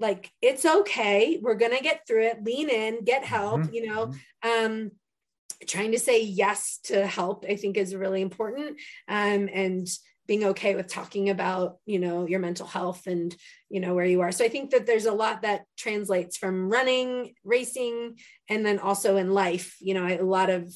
like, 0.01 0.31
it's 0.41 0.65
okay. 0.65 1.39
We're 1.41 1.55
going 1.55 1.75
to 1.75 1.83
get 1.83 2.07
through 2.07 2.27
it, 2.27 2.43
lean 2.43 2.69
in, 2.69 3.03
get 3.03 3.25
help, 3.25 3.61
mm-hmm. 3.61 3.73
you 3.73 3.87
know, 3.87 4.13
mm-hmm. 4.43 4.65
um, 4.65 4.91
trying 5.67 5.91
to 5.91 5.99
say 5.99 6.21
yes 6.23 6.79
to 6.83 7.05
help 7.05 7.45
i 7.47 7.55
think 7.55 7.77
is 7.77 7.95
really 7.95 8.21
important 8.21 8.77
um, 9.07 9.49
and 9.53 9.87
being 10.27 10.45
okay 10.45 10.75
with 10.75 10.87
talking 10.87 11.31
about 11.31 11.77
you 11.87 11.97
know 11.97 12.27
your 12.27 12.39
mental 12.39 12.67
health 12.67 13.07
and 13.07 13.35
you 13.67 13.79
know 13.79 13.95
where 13.95 14.05
you 14.05 14.21
are 14.21 14.31
so 14.31 14.45
i 14.45 14.49
think 14.49 14.69
that 14.69 14.85
there's 14.85 15.07
a 15.07 15.11
lot 15.11 15.41
that 15.41 15.63
translates 15.75 16.37
from 16.37 16.69
running 16.69 17.33
racing 17.43 18.15
and 18.47 18.63
then 18.63 18.77
also 18.77 19.17
in 19.17 19.33
life 19.33 19.75
you 19.81 19.93
know 19.93 20.05
a 20.07 20.21
lot 20.21 20.51
of 20.51 20.71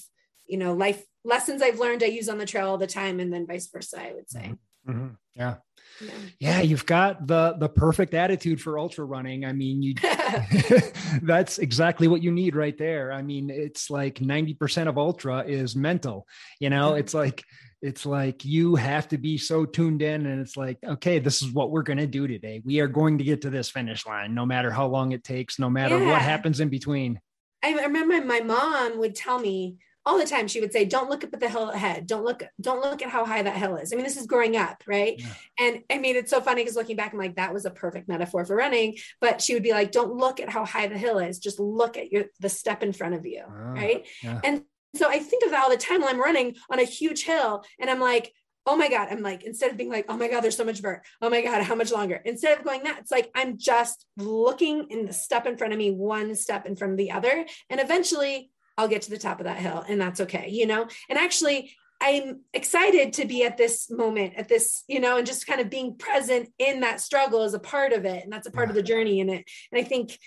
you 0.48 0.58
know 0.58 0.74
life 0.74 1.04
lessons 1.24 1.62
i've 1.62 1.80
learned 1.80 2.02
i 2.02 2.08
use 2.08 2.30
on 2.30 2.40
the 2.40 2.46
trail 2.46 2.68
all 2.68 2.80
the 2.80 2.88
time 2.88 3.20
and 3.20 3.32
then 3.32 3.46
vice 3.46 3.68
versa 3.68 4.02
i 4.02 4.12
would 4.12 4.30
say 4.30 4.54
mm-hmm. 4.88 4.92
mm-hmm. 4.92 5.14
yeah 5.36 5.56
yeah. 6.02 6.12
yeah. 6.39 6.62
you've 6.62 6.86
got 6.86 7.28
the 7.28 7.56
the 7.58 7.70
perfect 7.70 8.14
attitude 8.14 8.62
for 8.62 8.78
ultra 8.78 9.06
running. 9.06 9.46
I 9.46 9.54
mean, 9.54 9.82
you 9.82 9.96
that's 11.22 11.58
exactly 11.58 12.08
what 12.08 12.24
you 12.24 12.32
need 12.32 12.56
right 12.56 12.78
there. 12.78 13.12
I 13.12 13.22
mean, 13.22 13.50
it's 13.50 13.89
like 13.89 14.16
90% 14.16 14.88
of 14.88 14.98
ultra 14.98 15.44
is 15.46 15.76
mental. 15.76 16.28
You 16.60 16.70
know, 16.70 16.96
it's 16.96 17.14
like 17.14 17.44
it's 17.84 18.06
like 18.06 18.46
you 18.46 18.76
have 18.76 19.10
to 19.10 19.18
be 19.18 19.38
so 19.38 19.66
tuned 19.66 20.02
in 20.02 20.26
and 20.26 20.39
it's 20.39 20.56
like, 20.56 20.78
okay, 20.86 21.20
this 21.20 21.41
is 21.41 21.52
what 21.52 21.70
we're 21.70 21.84
going 21.84 21.98
to 21.98 22.08
do 22.08 22.28
today. 22.28 22.62
We 22.64 22.80
are 22.80 22.88
going 22.88 23.18
to 23.18 23.26
get 23.26 23.41
to 23.41 23.50
this 23.50 23.70
finish 23.70 24.06
line 24.06 24.34
no 24.34 24.46
matter 24.46 24.72
how 24.72 24.88
long 24.88 25.12
it 25.12 25.26
takes, 25.26 25.60
no 25.60 25.70
matter 25.70 26.00
yeah. 26.00 26.12
what 26.12 26.22
happens 26.22 26.62
in 26.62 26.70
between. 26.70 27.20
I 27.62 27.74
remember 27.74 28.24
my 28.26 28.39
mom 28.39 29.00
would 29.00 29.16
tell 29.16 29.38
me, 29.38 29.80
all 30.06 30.18
the 30.18 30.26
time 30.26 30.47
she 30.47 30.60
would 30.60 30.72
say 30.72 30.86
don't 30.86 31.10
look 31.10 31.24
up 31.24 31.34
at 31.34 31.39
the 31.39 31.49
hill 31.49 31.70
ahead 31.70 32.06
don't 32.06 32.24
look 32.24 32.43
don't 32.60 32.82
look 32.82 33.01
at 33.01 33.10
how 33.10 33.26
high 33.26 33.41
that 33.41 33.56
hill 33.56 33.76
is 33.76 33.91
i 33.91 33.95
mean 33.95 34.04
this 34.06 34.18
is 34.18 34.28
growing 34.28 34.58
up 34.58 34.84
right 34.88 35.20
yeah. 35.20 35.34
and 35.60 35.84
i 35.89 35.97
mean 35.97 36.16
it's 36.16 36.30
so 36.30 36.41
funny 36.41 36.62
because 36.62 36.76
looking 36.76 36.95
back 36.95 37.14
i'm 37.14 37.20
like 37.20 37.36
that 37.36 37.54
was 37.54 37.66
a 37.66 37.72
perfect 37.72 38.08
metaphor 38.08 38.45
for 38.45 38.56
running 38.56 38.95
but 39.22 39.41
she 39.41 39.54
would 39.54 39.64
be 39.64 39.72
like 39.72 39.91
don't 39.91 40.14
look 40.14 40.39
at 40.39 40.49
how 40.49 40.66
high 40.66 40.88
the 40.88 40.97
hill 40.97 41.20
is 41.20 41.39
just 41.39 41.60
look 41.60 41.97
at 41.97 42.12
your 42.12 42.26
the 42.39 42.49
step 42.49 42.84
in 42.84 42.93
front 42.93 43.16
of 43.16 43.26
you 43.26 43.43
oh, 43.47 43.51
right 43.51 44.08
yeah. 44.22 44.39
and 44.43 44.64
so 44.95 45.10
i 45.10 45.20
think 45.20 45.43
of 45.43 45.51
that 45.51 45.64
all 45.64 45.70
the 45.70 45.78
time 45.78 46.01
when 46.01 46.10
i'm 46.10 46.22
running 46.22 46.56
on 46.70 46.80
a 46.80 46.84
huge 46.84 47.24
hill 47.24 47.64
and 47.80 47.89
i'm 47.89 47.99
like 47.99 48.34
oh 48.66 48.78
my 48.78 48.89
God, 48.89 49.10
I'm 49.12 49.22
like, 49.22 49.43
instead 49.43 49.72
of 49.72 49.78
being 49.78 49.89
like, 49.89 50.06
oh 50.08 50.18
my 50.18 50.30
God, 50.30 50.41
there's 50.41 50.56
so 50.56 50.64
much 50.64 50.80
vert. 50.80 51.06
Oh 51.22 51.30
my 51.30 51.41
God, 51.41 51.64
how 51.64 51.76
much 51.76 51.91
longer? 51.91 52.22
Instead 52.24 52.58
of 52.58 52.64
going 52.64 52.84
that, 52.84 52.99
it's 52.99 53.12
like, 53.12 53.30
I'm 53.36 53.58
just 53.58 54.06
looking 54.18 54.88
in 54.89 55.06
the 55.06 55.14
step 55.14 55.45
in 55.45 55.58
front 55.58 55.74
of 55.74 55.80
me, 55.80 55.91
one 55.91 56.34
step 56.36 56.66
in 56.66 56.76
front 56.76 56.93
of 56.93 56.97
the 56.97 57.12
other. 57.12 57.45
And 57.70 57.82
eventually 57.82 58.51
I'll 58.78 58.88
get 58.88 59.04
to 59.04 59.10
the 59.10 59.18
top 59.18 59.40
of 59.40 59.46
that 59.46 59.58
hill 59.58 59.84
and 59.88 60.00
that's 60.00 60.22
okay, 60.22 60.50
you 60.50 60.66
know? 60.66 60.88
And 61.10 61.20
actually, 61.20 61.74
I'm 62.02 62.42
excited 62.54 63.14
to 63.14 63.26
be 63.26 63.46
at 63.46 63.58
this 63.58 63.90
moment, 63.90 64.34
at 64.36 64.50
this, 64.50 64.84
you 64.88 65.00
know, 65.00 65.18
and 65.18 65.26
just 65.26 65.48
kind 65.48 65.62
of 65.62 65.70
being 65.70 65.96
present 65.96 66.50
in 66.60 66.82
that 66.82 67.00
struggle 67.00 67.44
is 67.44 67.54
a 67.54 67.60
part 67.60 67.94
of 67.94 68.04
it. 68.04 68.24
And 68.24 68.34
that's 68.34 68.48
a 68.48 68.52
part 68.52 68.70
of 68.70 68.76
the 68.76 68.84
journey 68.84 69.22
in 69.22 69.30
it. 69.30 69.46
And 69.72 69.80
I 69.80 69.84
think, 69.84 70.20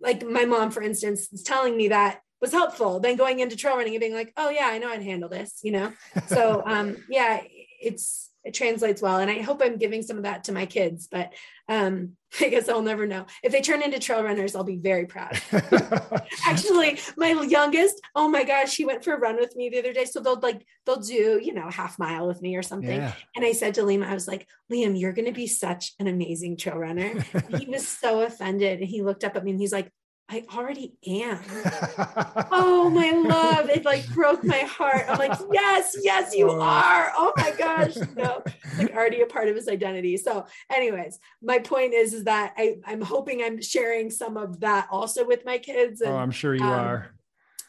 like 0.00 0.26
my 0.26 0.44
mom, 0.44 0.72
for 0.72 0.82
instance, 0.82 1.32
is 1.32 1.44
telling 1.44 1.76
me 1.76 1.88
that 1.88 2.22
was 2.40 2.50
helpful. 2.50 2.98
Then 2.98 3.16
going 3.16 3.38
into 3.38 3.56
trail 3.56 3.76
running 3.76 3.94
and 3.94 4.00
being 4.00 4.14
like, 4.14 4.32
oh, 4.36 4.50
yeah, 4.50 4.66
I 4.66 4.78
know 4.78 4.88
I'd 4.88 5.02
handle 5.02 5.28
this, 5.28 5.60
you 5.62 5.70
know? 5.70 5.92
so, 6.26 6.64
um, 6.66 6.96
yeah, 7.08 7.40
it's, 7.80 8.31
it 8.44 8.54
translates 8.54 9.00
well. 9.00 9.18
And 9.18 9.30
I 9.30 9.40
hope 9.40 9.60
I'm 9.62 9.76
giving 9.76 10.02
some 10.02 10.16
of 10.16 10.24
that 10.24 10.44
to 10.44 10.52
my 10.52 10.66
kids, 10.66 11.08
but 11.10 11.32
um, 11.68 12.16
I 12.40 12.48
guess 12.48 12.68
I'll 12.68 12.82
never 12.82 13.06
know. 13.06 13.26
If 13.42 13.52
they 13.52 13.60
turn 13.60 13.82
into 13.82 13.98
trail 13.98 14.22
runners, 14.22 14.56
I'll 14.56 14.64
be 14.64 14.76
very 14.76 15.06
proud. 15.06 15.40
Actually, 16.46 16.98
my 17.16 17.30
youngest, 17.30 18.00
oh 18.14 18.28
my 18.28 18.44
gosh, 18.44 18.76
he 18.76 18.84
went 18.84 19.04
for 19.04 19.14
a 19.14 19.18
run 19.18 19.36
with 19.36 19.54
me 19.54 19.68
the 19.68 19.78
other 19.78 19.92
day. 19.92 20.04
So 20.04 20.20
they'll 20.20 20.40
like, 20.40 20.66
they'll 20.86 21.00
do, 21.00 21.40
you 21.42 21.54
know, 21.54 21.70
half 21.70 21.98
mile 21.98 22.26
with 22.26 22.42
me 22.42 22.56
or 22.56 22.62
something. 22.62 23.00
Yeah. 23.00 23.12
And 23.36 23.44
I 23.44 23.52
said 23.52 23.74
to 23.74 23.82
Liam, 23.82 24.04
I 24.04 24.14
was 24.14 24.26
like, 24.26 24.46
Liam, 24.72 24.98
you're 24.98 25.12
going 25.12 25.26
to 25.26 25.32
be 25.32 25.46
such 25.46 25.92
an 25.98 26.06
amazing 26.06 26.56
trail 26.56 26.78
runner. 26.78 27.24
he 27.58 27.66
was 27.66 27.86
so 27.86 28.22
offended. 28.22 28.80
And 28.80 28.88
he 28.88 29.02
looked 29.02 29.24
up 29.24 29.36
at 29.36 29.44
me 29.44 29.52
and 29.52 29.60
he's 29.60 29.72
like, 29.72 29.90
I 30.28 30.44
already 30.54 30.94
am. 31.06 31.40
oh 32.50 32.88
my 32.88 33.10
love. 33.10 33.68
It 33.68 33.84
like 33.84 34.08
broke 34.14 34.42
my 34.44 34.60
heart. 34.60 35.04
I'm 35.08 35.18
like, 35.18 35.38
yes, 35.52 35.94
yes, 36.02 36.34
you 36.34 36.50
oh. 36.50 36.60
are. 36.60 37.12
Oh 37.16 37.32
my 37.36 37.52
gosh. 37.58 37.96
No, 38.16 38.42
like 38.78 38.94
already 38.94 39.20
a 39.20 39.26
part 39.26 39.48
of 39.48 39.56
his 39.56 39.68
identity. 39.68 40.16
So, 40.16 40.46
anyways, 40.70 41.18
my 41.42 41.58
point 41.58 41.92
is, 41.92 42.14
is 42.14 42.24
that 42.24 42.54
I, 42.56 42.76
I'm 42.86 43.02
hoping 43.02 43.42
I'm 43.42 43.60
sharing 43.60 44.10
some 44.10 44.36
of 44.36 44.60
that 44.60 44.88
also 44.90 45.26
with 45.26 45.44
my 45.44 45.58
kids. 45.58 46.00
And, 46.00 46.12
oh, 46.12 46.16
I'm 46.16 46.30
sure 46.30 46.54
you 46.54 46.64
um, 46.64 46.70
are. 46.70 47.10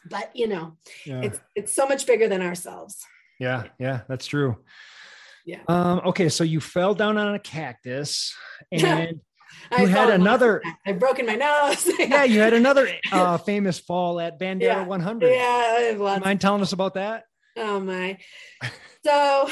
But 0.08 0.30
you 0.34 0.48
know, 0.48 0.76
yeah. 1.04 1.20
it's 1.22 1.40
it's 1.54 1.74
so 1.74 1.86
much 1.86 2.06
bigger 2.06 2.28
than 2.28 2.40
ourselves. 2.40 3.04
Yeah, 3.38 3.64
yeah, 3.78 4.02
that's 4.08 4.26
true. 4.26 4.56
Yeah. 5.44 5.60
Um, 5.68 6.00
okay, 6.06 6.28
so 6.28 6.44
you 6.44 6.60
fell 6.60 6.94
down 6.94 7.18
on 7.18 7.34
a 7.34 7.38
cactus 7.38 8.34
and 8.72 9.20
you 9.70 9.76
I 9.78 9.86
had 9.86 10.10
another. 10.10 10.62
I've 10.86 10.98
broken 10.98 11.26
my 11.26 11.34
nose. 11.34 11.90
yeah, 11.98 12.24
you 12.24 12.40
had 12.40 12.54
another 12.54 12.88
uh, 13.12 13.38
famous 13.38 13.78
fall 13.78 14.20
at 14.20 14.38
Bandera 14.38 14.62
yeah. 14.62 14.84
100. 14.84 15.28
Yeah, 15.28 16.18
mind 16.22 16.40
telling 16.40 16.62
us 16.62 16.72
about 16.72 16.94
that? 16.94 17.24
Oh 17.56 17.80
my. 17.80 18.18
So 19.04 19.50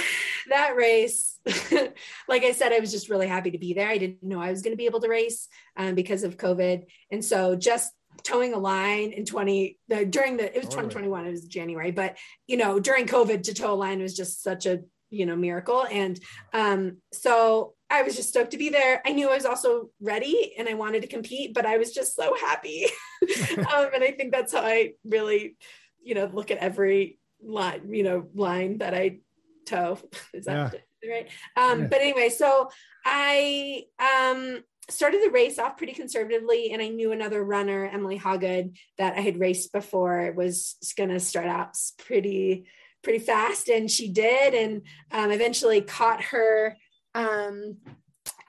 that 0.48 0.76
race, 0.76 1.38
like 2.26 2.42
I 2.42 2.52
said, 2.52 2.72
I 2.72 2.78
was 2.78 2.90
just 2.90 3.10
really 3.10 3.26
happy 3.26 3.50
to 3.50 3.58
be 3.58 3.74
there. 3.74 3.86
I 3.86 3.98
didn't 3.98 4.22
know 4.22 4.40
I 4.40 4.50
was 4.50 4.62
going 4.62 4.72
to 4.72 4.78
be 4.78 4.86
able 4.86 5.00
to 5.00 5.10
race 5.10 5.46
um, 5.76 5.94
because 5.94 6.24
of 6.24 6.38
COVID, 6.38 6.84
and 7.10 7.22
so 7.22 7.54
just 7.54 7.92
towing 8.22 8.54
a 8.54 8.58
line 8.58 9.12
in 9.12 9.24
20 9.24 9.78
the, 9.88 10.04
during 10.04 10.36
the 10.36 10.44
it 10.44 10.58
was 10.58 10.66
2021 10.66 11.26
it 11.26 11.30
was 11.30 11.44
january 11.46 11.90
but 11.90 12.16
you 12.46 12.56
know 12.56 12.78
during 12.78 13.06
covid 13.06 13.42
to 13.42 13.54
tow 13.54 13.72
a 13.72 13.74
line 13.74 14.00
was 14.00 14.14
just 14.14 14.42
such 14.42 14.66
a 14.66 14.80
you 15.12 15.26
know 15.26 15.36
miracle 15.36 15.86
and 15.90 16.18
um 16.52 16.96
so 17.12 17.74
I 17.92 18.02
was 18.02 18.16
just 18.16 18.30
stoked 18.30 18.52
to 18.52 18.56
be 18.56 18.70
there. 18.70 19.02
I 19.04 19.12
knew 19.12 19.28
I 19.28 19.34
was 19.34 19.44
also 19.44 19.90
ready 20.00 20.54
and 20.56 20.66
I 20.66 20.74
wanted 20.74 21.02
to 21.02 21.08
compete, 21.08 21.52
but 21.52 21.66
I 21.66 21.76
was 21.76 21.92
just 21.92 22.16
so 22.16 22.34
happy. 22.34 22.86
um, 23.58 23.90
and 23.94 24.02
I 24.02 24.14
think 24.16 24.32
that's 24.32 24.52
how 24.52 24.62
I 24.62 24.92
really, 25.04 25.56
you 26.02 26.14
know, 26.14 26.30
look 26.32 26.50
at 26.50 26.58
every 26.58 27.18
line, 27.42 27.92
you 27.92 28.02
know, 28.02 28.26
line 28.34 28.78
that 28.78 28.94
I 28.94 29.18
toe 29.66 29.98
Is 30.32 30.46
that 30.46 30.74
yeah. 31.02 31.10
right? 31.12 31.28
Um, 31.56 31.82
yeah. 31.82 31.86
But 31.88 32.00
anyway, 32.00 32.30
so 32.30 32.70
I, 33.04 33.84
um, 33.98 34.64
started 34.88 35.22
the 35.22 35.30
race 35.30 35.58
off 35.58 35.76
pretty 35.76 35.92
conservatively 35.92 36.72
and 36.72 36.82
i 36.82 36.88
knew 36.88 37.12
another 37.12 37.42
runner 37.42 37.88
emily 37.92 38.18
hawgood 38.18 38.76
that 38.98 39.16
i 39.16 39.20
had 39.20 39.38
raced 39.38 39.72
before 39.72 40.32
was 40.36 40.76
going 40.96 41.08
to 41.08 41.20
start 41.20 41.46
out 41.46 41.76
pretty 41.98 42.66
pretty 43.02 43.18
fast 43.18 43.68
and 43.68 43.90
she 43.90 44.08
did 44.08 44.54
and 44.54 44.82
um, 45.10 45.30
eventually 45.30 45.80
caught 45.80 46.22
her 46.22 46.76
um, 47.14 47.76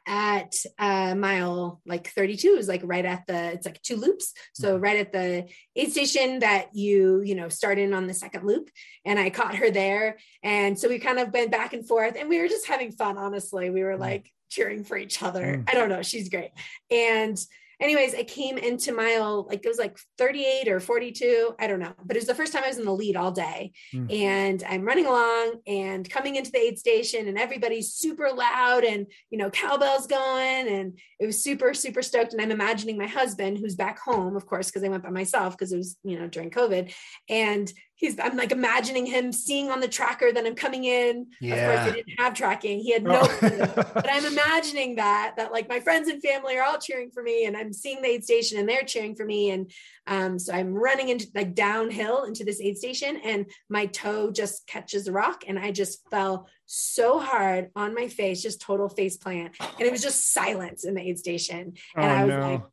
at 0.05 0.53
uh, 0.79 1.15
mile 1.15 1.81
like 1.85 2.09
32 2.09 2.55
is 2.57 2.67
like 2.67 2.81
right 2.83 3.05
at 3.05 3.25
the 3.27 3.53
it's 3.53 3.65
like 3.65 3.81
two 3.81 3.95
loops. 3.95 4.33
So 4.53 4.73
mm-hmm. 4.73 4.83
right 4.83 4.97
at 4.97 5.11
the 5.13 5.47
aid 5.75 5.91
station 5.91 6.39
that 6.39 6.75
you 6.75 7.21
you 7.21 7.35
know 7.35 7.49
start 7.49 7.79
in 7.79 7.93
on 7.93 8.07
the 8.07 8.13
second 8.13 8.45
loop 8.45 8.69
and 9.05 9.17
i 9.17 9.29
caught 9.29 9.55
her 9.55 9.71
there. 9.71 10.17
And 10.43 10.77
so 10.77 10.89
we 10.89 10.99
kind 10.99 11.19
of 11.19 11.31
went 11.31 11.51
back 11.51 11.73
and 11.73 11.87
forth 11.87 12.15
and 12.19 12.27
we 12.27 12.39
were 12.39 12.47
just 12.47 12.67
having 12.67 12.91
fun 12.91 13.17
honestly. 13.17 13.69
We 13.69 13.83
were 13.83 13.95
mm. 13.95 13.99
like 13.99 14.29
cheering 14.49 14.83
for 14.83 14.97
each 14.97 15.23
other. 15.23 15.57
Mm. 15.57 15.69
i 15.69 15.73
don't 15.73 15.89
know. 15.89 16.01
She's 16.01 16.29
great. 16.29 16.51
And 16.91 17.37
anyways, 17.79 18.15
I 18.15 18.23
came 18.23 18.57
into 18.57 18.93
mile 18.93 19.45
like 19.47 19.65
it 19.65 19.67
was 19.67 19.77
like 19.77 19.97
38 20.17 20.67
or 20.67 20.79
42. 20.79 21.55
I 21.59 21.67
don't 21.67 21.79
know, 21.79 21.93
but 22.05 22.15
it 22.15 22.19
was 22.19 22.27
the 22.27 22.35
first 22.35 22.53
time 22.53 22.63
I 22.63 22.69
was 22.69 22.77
in 22.77 22.85
the 22.85 22.91
lead 22.91 23.15
all 23.15 23.31
day. 23.31 23.71
Mm. 23.93 24.13
And 24.13 24.63
I'm 24.67 24.83
running 24.83 25.05
along 25.05 25.55
and 25.67 26.09
coming 26.09 26.35
into 26.35 26.51
the 26.51 26.59
aid 26.59 26.79
station, 26.79 27.27
and 27.27 27.37
everybody's 27.37 27.93
super 27.93 28.29
loud 28.31 28.83
and 28.83 29.07
you 29.29 29.37
know, 29.37 29.49
cowbells 29.49 30.07
going, 30.07 30.67
and 30.67 30.99
it 31.19 31.25
was 31.25 31.43
super, 31.43 31.73
super 31.73 32.01
stoked. 32.01 32.33
And 32.33 32.41
I'm 32.41 32.51
imagining 32.51 32.97
my 32.97 33.07
husband, 33.07 33.57
who's 33.57 33.75
back 33.75 33.99
home, 33.99 34.35
of 34.35 34.45
course, 34.45 34.67
because 34.67 34.83
I 34.83 34.89
went 34.89 35.03
by 35.03 35.09
myself 35.09 35.57
because 35.57 35.71
it 35.71 35.77
was, 35.77 35.97
you 36.03 36.19
know, 36.19 36.27
during 36.27 36.49
COVID. 36.49 36.93
And 37.29 37.71
he's 38.03 38.19
I'm 38.19 38.35
like 38.35 38.51
imagining 38.51 39.05
him 39.05 39.31
seeing 39.31 39.71
on 39.71 39.79
the 39.79 39.87
tracker 39.87 40.31
that 40.31 40.45
I'm 40.45 40.55
coming 40.55 40.83
in. 40.83 41.27
Yeah. 41.39 41.55
Of 41.55 41.85
course, 41.85 41.95
he 41.95 42.01
didn't 42.03 42.19
have 42.19 42.33
tracking. 42.33 42.79
He 42.79 42.91
had 42.91 43.03
no 43.03 43.21
oh. 43.21 43.27
clue. 43.27 43.57
but 43.93 44.07
I'm 44.11 44.25
imagining 44.33 44.95
that 44.95 45.35
that 45.37 45.53
like 45.53 45.69
my 45.69 45.79
friends 45.79 46.09
and 46.09 46.21
family 46.21 46.57
are 46.57 46.63
all 46.63 46.77
cheering 46.77 47.11
for 47.11 47.23
me 47.23 47.45
and 47.45 47.55
I'm 47.55 47.71
seeing 47.71 48.01
the 48.01 48.09
aid 48.09 48.25
station 48.25 48.59
and 48.59 48.67
they're 48.67 48.83
cheering 48.83 49.15
for 49.15 49.25
me. 49.25 49.51
And 49.51 49.71
um, 50.05 50.37
so 50.37 50.53
I'm 50.53 50.73
running 50.73 51.09
into 51.09 51.27
like 51.33 51.55
downhill 51.55 52.23
into 52.23 52.43
this 52.43 52.59
aid 52.59 52.77
station 52.77 53.21
and 53.23 53.45
my 53.69 53.85
toe 53.85 54.31
just 54.31 54.67
catches 54.67 55.07
a 55.07 55.13
rock 55.13 55.45
and 55.47 55.57
I 55.57 55.71
just 55.71 56.01
fell 56.11 56.49
so 56.65 57.19
hard 57.19 57.69
on 57.73 57.95
my 57.95 58.09
face, 58.09 58.41
just 58.41 58.59
total 58.59 58.89
face 58.89 59.15
plant. 59.15 59.55
And 59.61 59.87
it 59.87 59.91
was 59.91 60.01
just 60.01 60.33
silence 60.33 60.83
in 60.83 60.93
the 60.93 61.01
aid 61.01 61.19
station. 61.19 61.75
And 61.95 62.05
oh, 62.05 62.07
I 62.07 62.25
was 62.25 62.35
no. 62.35 62.51
like, 62.51 62.63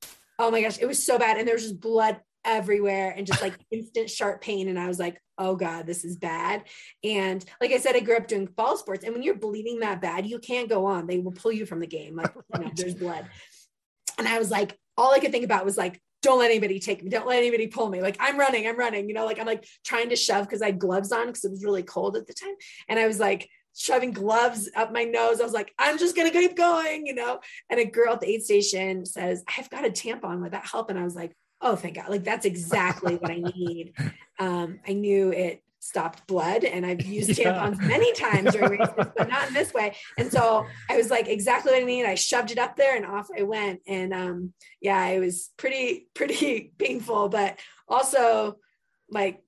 oh 0.41 0.51
my 0.51 0.63
gosh, 0.63 0.79
it 0.81 0.87
was 0.87 1.05
so 1.05 1.21
bad. 1.21 1.37
And 1.37 1.47
there 1.47 1.55
was 1.55 1.63
just 1.63 1.81
blood 1.81 2.19
everywhere 2.45 3.15
and 3.17 3.27
just 3.27 3.43
like 3.43 3.55
instant 3.71 4.11
sharp 4.11 4.41
pain. 4.41 4.69
And 4.69 4.79
I 4.79 4.89
was 4.89 4.99
like, 4.99 5.21
oh 5.39 5.57
God, 5.57 5.87
this 5.87 6.05
is 6.05 6.17
bad. 6.17 6.65
And 7.03 7.45
like 7.61 7.73
I 7.73 7.79
said, 7.79 7.97
I 7.97 8.01
grew 8.01 8.17
up 8.17 8.29
doing 8.29 8.47
ball 8.47 8.77
sports. 8.77 9.05
And 9.05 9.15
when 9.15 9.23
you're 9.23 9.37
bleeding 9.37 9.81
that 9.81 10.01
bad, 10.01 10.27
you 10.27 10.39
can't 10.39 10.69
go 10.69 10.87
on. 10.87 11.07
They 11.07 11.19
will 11.19 11.33
pull 11.33 11.53
you 11.53 11.67
from 11.67 11.81
the 11.81 11.87
game. 11.87 12.17
Like, 12.17 12.33
you 12.55 12.61
know, 12.61 12.71
there's 12.75 12.95
blood. 12.95 13.27
And 14.19 14.29
I 14.29 14.39
was 14.39 14.51
like, 14.51 14.79
all 14.97 15.15
I 15.15 15.19
could 15.19 15.33
think 15.33 15.45
about 15.45 15.65
was 15.65 15.79
like, 15.79 16.01
don't 16.23 16.39
let 16.39 16.51
anybody 16.51 16.79
take 16.79 17.03
me. 17.03 17.09
Don't 17.09 17.27
let 17.27 17.39
anybody 17.39 17.67
pull 17.67 17.89
me. 17.89 18.03
Like 18.03 18.17
I'm 18.21 18.39
running, 18.39 18.67
I'm 18.67 18.79
running, 18.79 19.09
you 19.09 19.15
know, 19.15 19.25
like 19.25 19.39
I'm 19.39 19.47
like 19.47 19.67
trying 19.85 20.11
to 20.11 20.17
shove 20.17 20.47
because 20.47 20.61
I 20.61 20.67
had 20.67 20.79
gloves 20.79 21.13
on 21.13 21.27
because 21.27 21.45
it 21.45 21.51
was 21.51 21.65
really 21.65 21.83
cold 21.83 22.17
at 22.17 22.27
the 22.27 22.35
time. 22.35 22.55
And 22.89 22.99
I 22.99 23.07
was 23.07 23.19
like, 23.19 23.49
shoving 23.75 24.13
gloves 24.13 24.69
up 24.77 24.93
my 24.93 25.05
nose. 25.05 25.41
I 25.41 25.45
was 25.45 25.53
like, 25.53 25.73
I'm 25.79 25.99
just 25.99 26.17
gonna 26.17 26.31
keep 26.31 26.57
going, 26.57 27.07
you 27.07 27.15
know. 27.15 27.41
And 27.71 27.81
a 27.81 27.85
girl 27.85 28.15
at 28.15 28.21
the 28.21 28.29
aid 28.29 28.43
station 28.43 29.07
says, 29.07 29.43
I've 29.57 29.71
got 29.71 29.87
a 29.87 29.91
tampon. 29.91 30.43
Would 30.43 30.53
that 30.53 30.67
help? 30.67 30.91
And 30.91 30.99
I 30.99 31.05
was 31.05 31.15
like, 31.15 31.33
oh 31.61 31.77
thank 31.77 31.97
god. 31.97 32.09
Like 32.09 32.25
that's 32.25 32.47
exactly 32.47 33.17
what 33.17 33.31
i 33.31 33.37
need. 33.37 33.95
Um, 34.39 34.81
i 34.87 34.93
knew 34.93 35.33
it 35.33 35.63
stopped 35.83 36.27
blood 36.27 36.63
and 36.65 36.85
i've 36.85 37.01
used 37.07 37.31
tampons 37.31 37.79
many 37.81 38.13
times 38.13 38.53
during 38.53 38.79
races 38.79 38.95
but 39.17 39.29
not 39.29 39.49
in 39.49 39.55
this 39.55 39.73
way. 39.73 39.97
And 40.19 40.31
so 40.31 40.67
i 40.89 40.97
was 40.97 41.11
like 41.11 41.29
exactly 41.29 41.73
what 41.73 41.83
i 41.83 41.85
need. 41.85 42.05
I 42.05 42.15
shoved 42.15 42.51
it 42.51 42.59
up 42.59 42.77
there 42.77 42.97
and 42.97 43.07
off 43.07 43.29
i 43.37 43.43
went. 43.43 43.81
And 43.87 44.13
um, 44.13 44.53
yeah 44.81 45.07
it 45.09 45.21
was 45.21 45.51
pretty 45.57 46.09
pretty 46.15 46.73
painful 46.79 47.29
but 47.29 47.59
also 47.89 48.57
like 49.11 49.43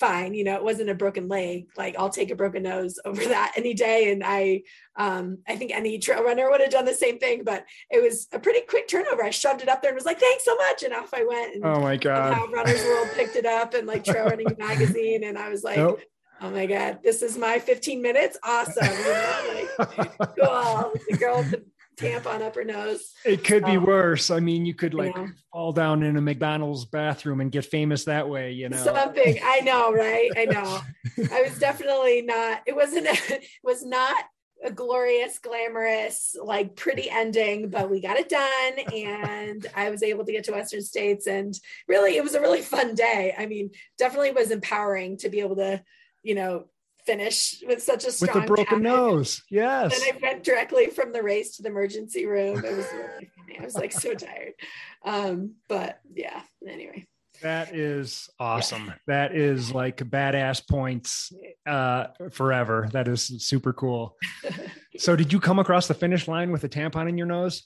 fine 0.00 0.32
you 0.32 0.42
know 0.42 0.54
it 0.54 0.64
wasn't 0.64 0.88
a 0.88 0.94
broken 0.94 1.28
leg 1.28 1.68
like 1.76 1.94
i'll 1.98 2.08
take 2.08 2.30
a 2.30 2.34
broken 2.34 2.62
nose 2.62 2.98
over 3.04 3.22
that 3.22 3.52
any 3.56 3.74
day. 3.74 4.10
And 4.10 4.22
i 4.24 4.62
um 4.96 5.38
i 5.46 5.54
think 5.56 5.72
any 5.72 5.98
trail 5.98 6.24
runner 6.24 6.50
would 6.50 6.60
have 6.60 6.70
done 6.70 6.86
the 6.86 6.94
same 6.94 7.18
thing 7.18 7.44
but 7.44 7.66
it 7.90 8.02
was 8.02 8.26
a 8.32 8.38
pretty 8.38 8.62
quick 8.62 8.88
turnover. 8.88 9.22
I 9.22 9.30
shoved 9.30 9.62
it 9.62 9.68
up 9.68 9.82
there 9.82 9.90
and 9.90 9.96
was 9.96 10.06
like 10.06 10.18
thanks 10.18 10.44
so 10.44 10.56
much 10.56 10.82
and 10.82 10.94
off 10.94 11.12
i 11.12 11.24
went. 11.24 11.54
And 11.54 11.64
oh 11.64 11.80
my 11.80 11.96
god. 11.96 12.34
How 12.34 12.46
runners 12.46 12.82
world 12.84 13.08
picked 13.14 13.36
it 13.36 13.46
up 13.46 13.74
and 13.74 13.86
like 13.86 14.02
trail 14.04 14.24
running 14.24 14.46
magazine 14.58 15.24
and 15.24 15.38
i 15.38 15.50
was 15.50 15.62
like 15.62 15.76
nope. 15.76 16.00
oh 16.40 16.50
my 16.50 16.66
god 16.66 17.00
this 17.04 17.22
is 17.22 17.36
my 17.36 17.58
15 17.58 18.00
minutes? 18.00 18.38
Awesome. 18.42 18.86
You 18.86 19.04
know, 19.04 19.66
like, 19.78 20.18
cool 20.18 20.92
the 21.08 21.16
girl 21.18 21.38
with 21.38 21.50
the 21.50 21.64
tampon 22.00 22.42
up 22.42 22.54
her 22.54 22.64
nose. 22.64 23.12
It 23.24 23.44
could 23.44 23.64
be 23.64 23.76
worse. 23.78 24.30
I 24.30 24.40
mean, 24.40 24.64
you 24.64 24.74
could 24.74 24.94
like 24.94 25.14
yeah. 25.16 25.28
fall 25.52 25.72
down 25.72 26.02
in 26.02 26.16
a 26.16 26.20
McDonald's 26.20 26.84
bathroom 26.84 27.40
and 27.40 27.52
get 27.52 27.64
famous 27.64 28.04
that 28.04 28.28
way, 28.28 28.52
you 28.52 28.68
know. 28.68 28.76
Something. 28.76 29.38
I 29.44 29.60
know, 29.60 29.92
right? 29.92 30.30
I 30.36 30.44
know. 30.46 30.80
I 31.32 31.42
was 31.42 31.58
definitely 31.58 32.22
not, 32.22 32.62
it 32.66 32.74
wasn't, 32.74 33.06
it 33.06 33.44
was 33.64 33.84
not 33.84 34.16
a 34.62 34.70
glorious, 34.70 35.38
glamorous, 35.38 36.36
like 36.42 36.76
pretty 36.76 37.08
ending, 37.08 37.70
but 37.70 37.90
we 37.90 38.00
got 38.00 38.18
it 38.18 38.28
done. 38.28 38.78
And 38.94 39.66
I 39.74 39.90
was 39.90 40.02
able 40.02 40.24
to 40.24 40.32
get 40.32 40.44
to 40.44 40.52
Western 40.52 40.82
States. 40.82 41.26
And 41.26 41.54
really, 41.88 42.16
it 42.16 42.22
was 42.22 42.34
a 42.34 42.40
really 42.40 42.62
fun 42.62 42.94
day. 42.94 43.34
I 43.36 43.46
mean, 43.46 43.70
definitely 43.98 44.32
was 44.32 44.50
empowering 44.50 45.18
to 45.18 45.28
be 45.28 45.40
able 45.40 45.56
to, 45.56 45.82
you 46.22 46.34
know, 46.34 46.66
finish 47.10 47.62
with 47.66 47.82
such 47.82 48.04
a 48.04 48.12
strong 48.12 48.42
with 48.42 48.44
a 48.44 48.46
broken 48.46 48.82
nose. 48.82 49.42
Yes. 49.50 49.94
And 49.94 50.16
I 50.16 50.18
went 50.20 50.44
directly 50.44 50.86
from 50.86 51.12
the 51.12 51.22
race 51.22 51.56
to 51.56 51.62
the 51.62 51.68
emergency 51.68 52.26
room. 52.26 52.64
It 52.64 52.76
was 52.76 52.86
really 52.92 53.30
funny. 53.36 53.58
I 53.58 53.64
was 53.64 53.74
like 53.74 53.92
so 53.92 54.14
tired. 54.26 54.52
Um, 55.04 55.54
but 55.68 56.00
yeah, 56.14 56.42
anyway. 56.66 57.06
That 57.42 57.74
is 57.74 58.28
awesome. 58.38 58.86
Yeah. 58.86 58.94
That 59.06 59.34
is 59.34 59.72
like 59.72 59.96
badass 59.96 60.68
points 60.68 61.32
uh, 61.66 62.08
forever. 62.30 62.88
That 62.92 63.08
is 63.08 63.22
super 63.44 63.72
cool. 63.72 64.16
so, 64.98 65.16
did 65.16 65.32
you 65.32 65.40
come 65.40 65.58
across 65.58 65.88
the 65.88 65.94
finish 65.94 66.28
line 66.28 66.52
with 66.52 66.64
a 66.64 66.68
tampon 66.68 67.08
in 67.08 67.16
your 67.16 67.26
nose? 67.26 67.64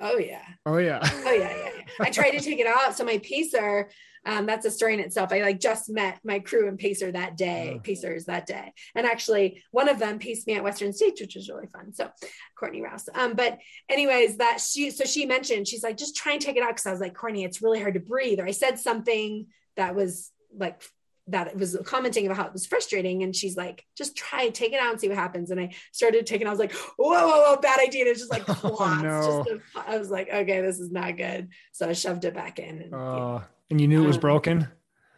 Oh 0.00 0.16
yeah. 0.16 0.42
Oh 0.64 0.78
yeah. 0.78 1.00
Oh 1.02 1.32
yeah, 1.32 1.54
yeah. 1.54 1.70
yeah. 1.76 1.82
I 2.00 2.10
tried 2.10 2.30
to 2.30 2.40
take 2.40 2.60
it 2.60 2.66
off. 2.66 2.96
So 2.96 3.04
my 3.04 3.18
pacer, 3.18 3.90
um, 4.26 4.46
that's 4.46 4.66
a 4.66 4.70
story 4.70 4.94
in 4.94 5.00
itself. 5.00 5.32
I 5.32 5.40
like 5.40 5.60
just 5.60 5.88
met 5.88 6.20
my 6.24 6.40
crew 6.40 6.68
and 6.68 6.78
pacer 6.78 7.10
that 7.10 7.36
day, 7.36 7.74
oh. 7.76 7.80
pacers 7.80 8.26
that 8.26 8.46
day. 8.46 8.72
And 8.94 9.06
actually 9.06 9.62
one 9.70 9.88
of 9.88 9.98
them 9.98 10.18
paced 10.18 10.46
me 10.46 10.54
at 10.54 10.64
Western 10.64 10.92
States, 10.92 11.20
which 11.20 11.36
was 11.36 11.48
really 11.48 11.68
fun. 11.72 11.92
So 11.94 12.10
Courtney 12.54 12.82
Rouse. 12.82 13.08
Um, 13.14 13.34
but 13.34 13.58
anyways, 13.88 14.36
that 14.36 14.60
she, 14.60 14.90
so 14.90 15.04
she 15.04 15.24
mentioned, 15.24 15.68
she's 15.68 15.82
like, 15.82 15.96
just 15.96 16.16
try 16.16 16.32
and 16.32 16.40
take 16.40 16.56
it 16.56 16.62
out. 16.62 16.76
Cause 16.76 16.86
I 16.86 16.92
was 16.92 17.00
like, 17.00 17.14
Courtney, 17.14 17.44
it's 17.44 17.62
really 17.62 17.80
hard 17.80 17.94
to 17.94 18.00
breathe. 18.00 18.40
Or 18.40 18.46
I 18.46 18.50
said 18.50 18.78
something 18.78 19.46
that 19.76 19.94
was 19.94 20.30
like 20.54 20.82
that 21.28 21.46
it 21.46 21.56
was 21.56 21.78
commenting 21.84 22.26
about 22.26 22.36
how 22.36 22.46
it 22.46 22.52
was 22.52 22.66
frustrating. 22.66 23.22
And 23.22 23.34
she's 23.34 23.56
like, 23.56 23.84
just 23.96 24.16
try 24.16 24.48
take 24.48 24.72
it 24.72 24.80
out 24.80 24.90
and 24.90 25.00
see 25.00 25.08
what 25.08 25.16
happens. 25.16 25.50
And 25.50 25.60
I 25.60 25.70
started 25.92 26.26
taking, 26.26 26.46
I 26.46 26.50
was 26.50 26.58
like, 26.58 26.72
whoa, 26.72 27.10
whoa, 27.10 27.54
whoa, 27.54 27.56
bad 27.56 27.78
idea. 27.80 28.02
And 28.02 28.10
it's 28.10 28.20
just 28.20 28.32
like. 28.32 28.44
Oh, 28.62 29.00
no. 29.02 29.44
just 29.44 29.50
a, 29.50 29.88
I 29.90 29.96
was 29.98 30.10
like, 30.10 30.28
okay, 30.28 30.60
this 30.60 30.78
is 30.80 30.90
not 30.90 31.16
good. 31.16 31.48
So 31.72 31.88
I 31.88 31.92
shoved 31.92 32.24
it 32.24 32.34
back 32.34 32.58
in. 32.58 32.82
And, 32.82 32.94
uh, 32.94 33.40
and 33.70 33.80
you 33.80 33.88
knew 33.88 34.04
it 34.04 34.06
was 34.06 34.18
broken? 34.18 34.68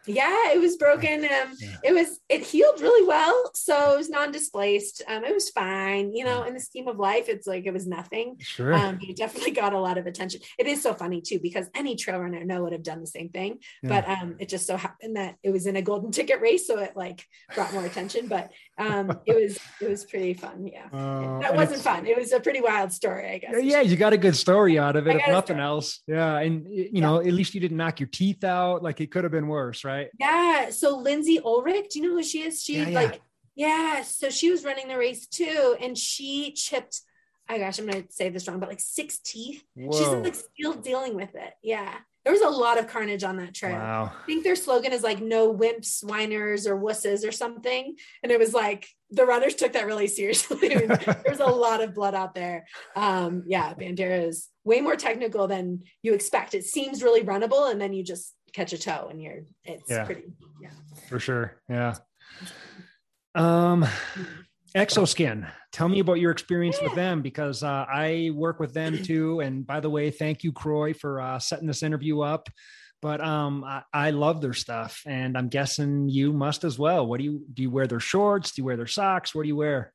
Yeah 0.05 0.51
it 0.51 0.59
was 0.59 0.75
broken 0.77 1.23
um 1.23 1.53
yeah. 1.59 1.75
it 1.83 1.93
was 1.93 2.19
it 2.29 2.41
healed 2.41 2.81
really 2.81 3.07
well 3.07 3.51
so 3.53 3.93
it 3.93 3.97
was 3.97 4.09
non-displaced 4.09 5.01
um 5.07 5.23
it 5.23 5.33
was 5.33 5.49
fine 5.49 6.13
you 6.13 6.25
know 6.25 6.43
in 6.43 6.53
the 6.53 6.59
scheme 6.59 6.87
of 6.87 6.97
life 6.97 7.29
it's 7.29 7.47
like 7.47 7.65
it 7.65 7.73
was 7.73 7.87
nothing 7.87 8.35
sure. 8.39 8.73
um 8.73 8.99
it 9.01 9.15
definitely 9.15 9.51
got 9.63 9.73
a 9.73 9.79
lot 9.79 9.97
of 9.97 10.05
attention. 10.05 10.41
It 10.57 10.67
is 10.67 10.81
so 10.81 10.93
funny 10.93 11.21
too 11.21 11.39
because 11.39 11.69
any 11.73 11.95
trail 11.95 12.19
runner 12.19 12.39
I 12.39 12.43
know 12.43 12.63
would 12.63 12.73
have 12.73 12.83
done 12.83 13.01
the 13.01 13.07
same 13.07 13.29
thing 13.29 13.59
yeah. 13.81 13.89
but 13.89 14.09
um 14.09 14.35
it 14.39 14.49
just 14.49 14.67
so 14.67 14.75
happened 14.75 15.15
that 15.15 15.35
it 15.43 15.51
was 15.51 15.67
in 15.67 15.75
a 15.75 15.81
golden 15.81 16.11
ticket 16.17 16.41
race 16.41 16.67
so 16.67 16.79
it 16.79 16.93
like 16.95 17.25
brought 17.55 17.73
more 17.73 17.85
attention 17.85 18.27
but 18.27 18.51
um 18.77 19.19
it 19.25 19.35
was 19.35 19.59
it 19.81 19.89
was 19.89 20.03
pretty 20.03 20.33
fun 20.33 20.67
yeah. 20.67 20.87
Uh, 20.91 21.39
that 21.39 21.55
wasn't 21.55 21.81
fun 21.81 22.05
it 22.05 22.17
was 22.17 22.31
a 22.31 22.39
pretty 22.39 22.61
wild 22.61 22.91
story 22.91 23.29
i 23.29 23.37
guess 23.37 23.63
yeah 23.63 23.81
you 23.81 23.95
got 23.95 24.13
a 24.13 24.17
good 24.17 24.35
story 24.35 24.77
out 24.77 24.95
of 24.95 25.07
it 25.07 25.15
if 25.15 25.27
nothing 25.27 25.59
else. 25.59 26.01
Yeah 26.07 26.39
and 26.39 26.67
you 26.67 27.01
know 27.01 27.21
yeah. 27.21 27.27
at 27.27 27.33
least 27.33 27.53
you 27.53 27.61
didn't 27.61 27.77
knock 27.77 27.99
your 27.99 28.09
teeth 28.09 28.43
out 28.43 28.83
like 28.83 28.99
it 29.01 29.11
could 29.11 29.23
have 29.23 29.31
been 29.31 29.47
worse 29.47 29.83
right 29.83 29.92
right? 29.93 30.09
Yeah. 30.19 30.69
So 30.69 30.97
Lindsay 30.97 31.39
Ulrich, 31.39 31.91
do 31.91 31.99
you 31.99 32.07
know 32.07 32.15
who 32.15 32.23
she 32.23 32.41
is? 32.41 32.63
She 32.63 32.77
yeah, 32.77 32.87
yeah. 32.89 32.99
like, 32.99 33.21
yeah. 33.55 34.01
So 34.03 34.29
she 34.29 34.51
was 34.51 34.63
running 34.63 34.87
the 34.87 34.97
race 34.97 35.27
too, 35.27 35.75
and 35.79 35.97
she 35.97 36.53
chipped. 36.53 37.01
Oh 37.49 37.57
gosh, 37.57 37.79
I'm 37.79 37.85
gonna 37.85 38.05
say 38.09 38.29
this 38.29 38.47
wrong, 38.47 38.59
but 38.59 38.69
like 38.69 38.79
six 38.79 39.19
teeth. 39.19 39.63
Whoa. 39.75 39.97
She's 39.97 40.07
like 40.07 40.35
still 40.35 40.73
dealing 40.73 41.15
with 41.15 41.35
it. 41.35 41.53
Yeah. 41.61 41.93
There 42.23 42.31
was 42.31 42.41
a 42.41 42.49
lot 42.49 42.79
of 42.79 42.87
carnage 42.87 43.25
on 43.25 43.35
that 43.37 43.53
trail. 43.53 43.73
Wow. 43.73 44.13
I 44.23 44.25
think 44.25 44.45
their 44.45 44.55
slogan 44.55 44.93
is 44.93 45.03
like 45.03 45.21
no 45.21 45.53
wimps, 45.53 46.01
whiners, 46.05 46.65
or 46.65 46.77
wusses 46.77 47.27
or 47.27 47.33
something. 47.33 47.97
And 48.23 48.31
it 48.31 48.39
was 48.39 48.53
like 48.53 48.87
the 49.11 49.25
runners 49.25 49.55
took 49.55 49.73
that 49.73 49.85
really 49.85 50.07
seriously. 50.07 50.69
There's 51.25 51.41
a 51.41 51.45
lot 51.45 51.83
of 51.83 51.93
blood 51.93 52.15
out 52.15 52.33
there. 52.33 52.65
Um, 52.95 53.43
yeah, 53.45 53.73
Bandera 53.73 54.25
is 54.25 54.47
way 54.63 54.79
more 54.79 54.95
technical 54.95 55.47
than 55.47 55.83
you 56.01 56.13
expect. 56.13 56.53
It 56.53 56.63
seems 56.63 57.03
really 57.03 57.23
runnable, 57.23 57.69
and 57.69 57.79
then 57.79 57.91
you 57.91 58.03
just 58.03 58.33
catch 58.53 58.73
a 58.73 58.77
toe 58.77 59.07
and 59.09 59.21
you're 59.21 59.41
it's 59.63 59.89
yeah. 59.89 60.05
pretty 60.05 60.23
yeah 60.61 60.69
for 61.09 61.19
sure 61.19 61.55
yeah 61.69 61.95
um 63.35 63.85
Xoskin 64.75 65.47
tell 65.71 65.89
me 65.89 65.99
about 65.99 66.19
your 66.19 66.31
experience 66.31 66.77
yeah. 66.79 66.87
with 66.87 66.95
them 66.95 67.21
because 67.21 67.63
uh, 67.63 67.85
I 67.87 68.31
work 68.33 68.59
with 68.59 68.73
them 68.73 68.97
too. 69.03 69.41
And 69.41 69.65
by 69.67 69.79
the 69.79 69.89
way, 69.89 70.09
thank 70.09 70.43
you, 70.43 70.51
Croy, 70.51 70.93
for 70.93 71.19
uh, 71.19 71.39
setting 71.39 71.67
this 71.67 71.83
interview 71.83 72.21
up. 72.21 72.47
But 73.01 73.19
um, 73.19 73.65
I, 73.65 73.83
I, 73.93 74.09
love 74.11 74.39
their 74.39 74.53
stuff, 74.53 75.01
and 75.05 75.37
I'm 75.37 75.49
guessing 75.49 76.07
you 76.07 76.31
must 76.31 76.63
as 76.63 76.79
well. 76.79 77.05
What 77.05 77.17
do 77.17 77.25
you 77.25 77.43
do? 77.53 77.63
You 77.63 77.69
wear 77.69 77.85
their 77.85 77.99
shorts? 77.99 78.53
Do 78.53 78.61
you 78.61 78.65
wear 78.65 78.77
their 78.77 78.87
socks? 78.87 79.35
What 79.35 79.41
do 79.41 79.49
you 79.49 79.57
wear? 79.57 79.91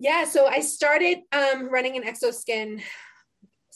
Yeah, 0.00 0.24
so 0.24 0.48
I 0.48 0.58
started 0.58 1.18
um, 1.30 1.70
running 1.70 1.96
an 1.96 2.02
Xoskin 2.02 2.82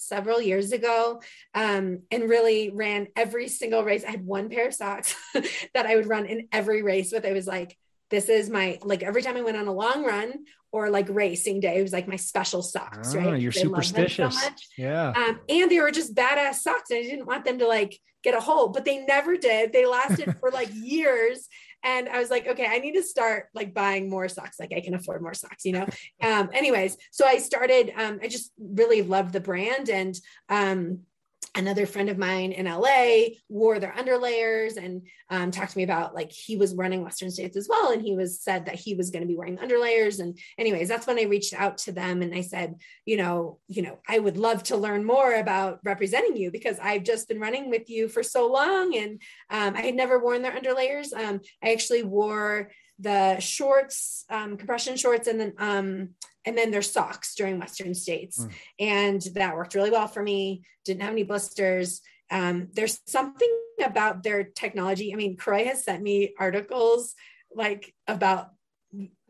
several 0.06 0.40
years 0.40 0.72
ago 0.72 1.20
um, 1.54 2.02
and 2.10 2.28
really 2.28 2.70
ran 2.70 3.08
every 3.16 3.48
single 3.48 3.84
race. 3.84 4.04
I 4.04 4.10
had 4.10 4.26
one 4.26 4.48
pair 4.48 4.68
of 4.68 4.74
socks 4.74 5.14
that 5.74 5.86
I 5.86 5.96
would 5.96 6.06
run 6.06 6.26
in 6.26 6.48
every 6.52 6.82
race 6.82 7.12
with. 7.12 7.24
I 7.24 7.32
was 7.32 7.46
like, 7.46 7.76
this 8.10 8.28
is 8.28 8.50
my 8.50 8.78
like 8.82 9.02
every 9.02 9.22
time 9.22 9.36
I 9.36 9.42
went 9.42 9.56
on 9.56 9.66
a 9.66 9.72
long 9.72 10.04
run 10.04 10.44
or 10.70 10.90
like 10.90 11.08
racing 11.08 11.60
day, 11.60 11.78
it 11.78 11.82
was 11.82 11.92
like 11.92 12.08
my 12.08 12.16
special 12.16 12.62
socks, 12.62 13.14
oh, 13.14 13.18
right? 13.18 13.40
You're 13.40 13.52
superstitious. 13.52 14.40
So 14.40 14.50
yeah. 14.76 15.10
Um, 15.10 15.40
and 15.48 15.70
they 15.70 15.80
were 15.80 15.90
just 15.90 16.14
badass 16.14 16.56
socks. 16.56 16.90
And 16.90 16.98
I 16.98 17.02
didn't 17.02 17.26
want 17.26 17.44
them 17.44 17.58
to 17.60 17.66
like 17.66 17.98
get 18.22 18.34
a 18.34 18.40
hole, 18.40 18.68
but 18.68 18.84
they 18.84 19.04
never 19.04 19.36
did. 19.36 19.72
They 19.72 19.86
lasted 19.86 20.36
for 20.40 20.50
like 20.50 20.68
years. 20.72 21.48
And 21.84 22.08
I 22.08 22.18
was 22.18 22.30
like, 22.30 22.48
okay, 22.48 22.66
I 22.66 22.78
need 22.78 22.94
to 22.94 23.02
start 23.02 23.48
like 23.54 23.74
buying 23.74 24.08
more 24.08 24.28
socks. 24.28 24.58
Like 24.58 24.72
I 24.76 24.80
can 24.80 24.94
afford 24.94 25.22
more 25.22 25.34
socks, 25.34 25.64
you 25.64 25.72
know? 25.72 25.86
um, 26.22 26.50
anyways, 26.52 26.96
so 27.12 27.26
I 27.26 27.38
started, 27.38 27.92
um, 27.96 28.18
I 28.22 28.28
just 28.28 28.52
really 28.58 29.02
loved 29.02 29.32
the 29.32 29.40
brand 29.40 29.90
and, 29.90 30.18
um, 30.48 31.00
another 31.54 31.86
friend 31.86 32.08
of 32.08 32.18
mine 32.18 32.52
in 32.52 32.66
LA 32.66 33.36
wore 33.48 33.78
their 33.78 33.92
underlayers 33.92 34.76
and 34.76 35.06
um, 35.30 35.50
talked 35.50 35.72
to 35.72 35.78
me 35.78 35.84
about 35.84 36.14
like 36.14 36.32
he 36.32 36.56
was 36.56 36.74
running 36.74 37.02
Western 37.02 37.30
States 37.30 37.56
as 37.56 37.68
well. 37.68 37.92
And 37.92 38.02
he 38.02 38.14
was 38.14 38.40
said 38.40 38.66
that 38.66 38.74
he 38.74 38.94
was 38.94 39.10
going 39.10 39.22
to 39.22 39.28
be 39.28 39.36
wearing 39.36 39.58
underlayers. 39.58 40.18
And 40.18 40.38
anyways, 40.58 40.88
that's 40.88 41.06
when 41.06 41.18
I 41.18 41.22
reached 41.22 41.54
out 41.54 41.78
to 41.78 41.92
them 41.92 42.22
and 42.22 42.34
I 42.34 42.40
said, 42.40 42.74
you 43.04 43.16
know, 43.16 43.58
you 43.68 43.82
know, 43.82 43.98
I 44.08 44.18
would 44.18 44.36
love 44.36 44.64
to 44.64 44.76
learn 44.76 45.04
more 45.04 45.34
about 45.34 45.78
representing 45.84 46.36
you 46.36 46.50
because 46.50 46.78
I've 46.80 47.04
just 47.04 47.28
been 47.28 47.40
running 47.40 47.70
with 47.70 47.88
you 47.88 48.08
for 48.08 48.22
so 48.22 48.50
long. 48.50 48.96
And 48.96 49.22
um, 49.50 49.76
I 49.76 49.82
had 49.82 49.94
never 49.94 50.18
worn 50.18 50.42
their 50.42 50.58
underlayers. 50.58 51.12
Um, 51.12 51.40
I 51.62 51.72
actually 51.72 52.02
wore 52.02 52.70
the 52.98 53.38
shorts, 53.40 54.24
um, 54.30 54.56
compression 54.56 54.96
shorts, 54.96 55.26
and 55.26 55.40
then 55.40 55.52
um, 55.58 56.10
and 56.44 56.56
then 56.56 56.70
their 56.70 56.82
socks 56.82 57.34
during 57.34 57.58
Western 57.58 57.94
states, 57.94 58.44
mm. 58.44 58.52
and 58.78 59.22
that 59.34 59.54
worked 59.54 59.74
really 59.74 59.90
well 59.90 60.08
for 60.08 60.22
me. 60.22 60.62
Didn't 60.84 61.02
have 61.02 61.12
any 61.12 61.22
blisters. 61.22 62.00
Um, 62.30 62.68
there's 62.72 63.00
something 63.06 63.60
about 63.84 64.22
their 64.22 64.44
technology. 64.44 65.12
I 65.12 65.16
mean, 65.16 65.36
Croy 65.36 65.64
has 65.64 65.84
sent 65.84 66.02
me 66.02 66.34
articles 66.38 67.14
like 67.54 67.94
about 68.06 68.50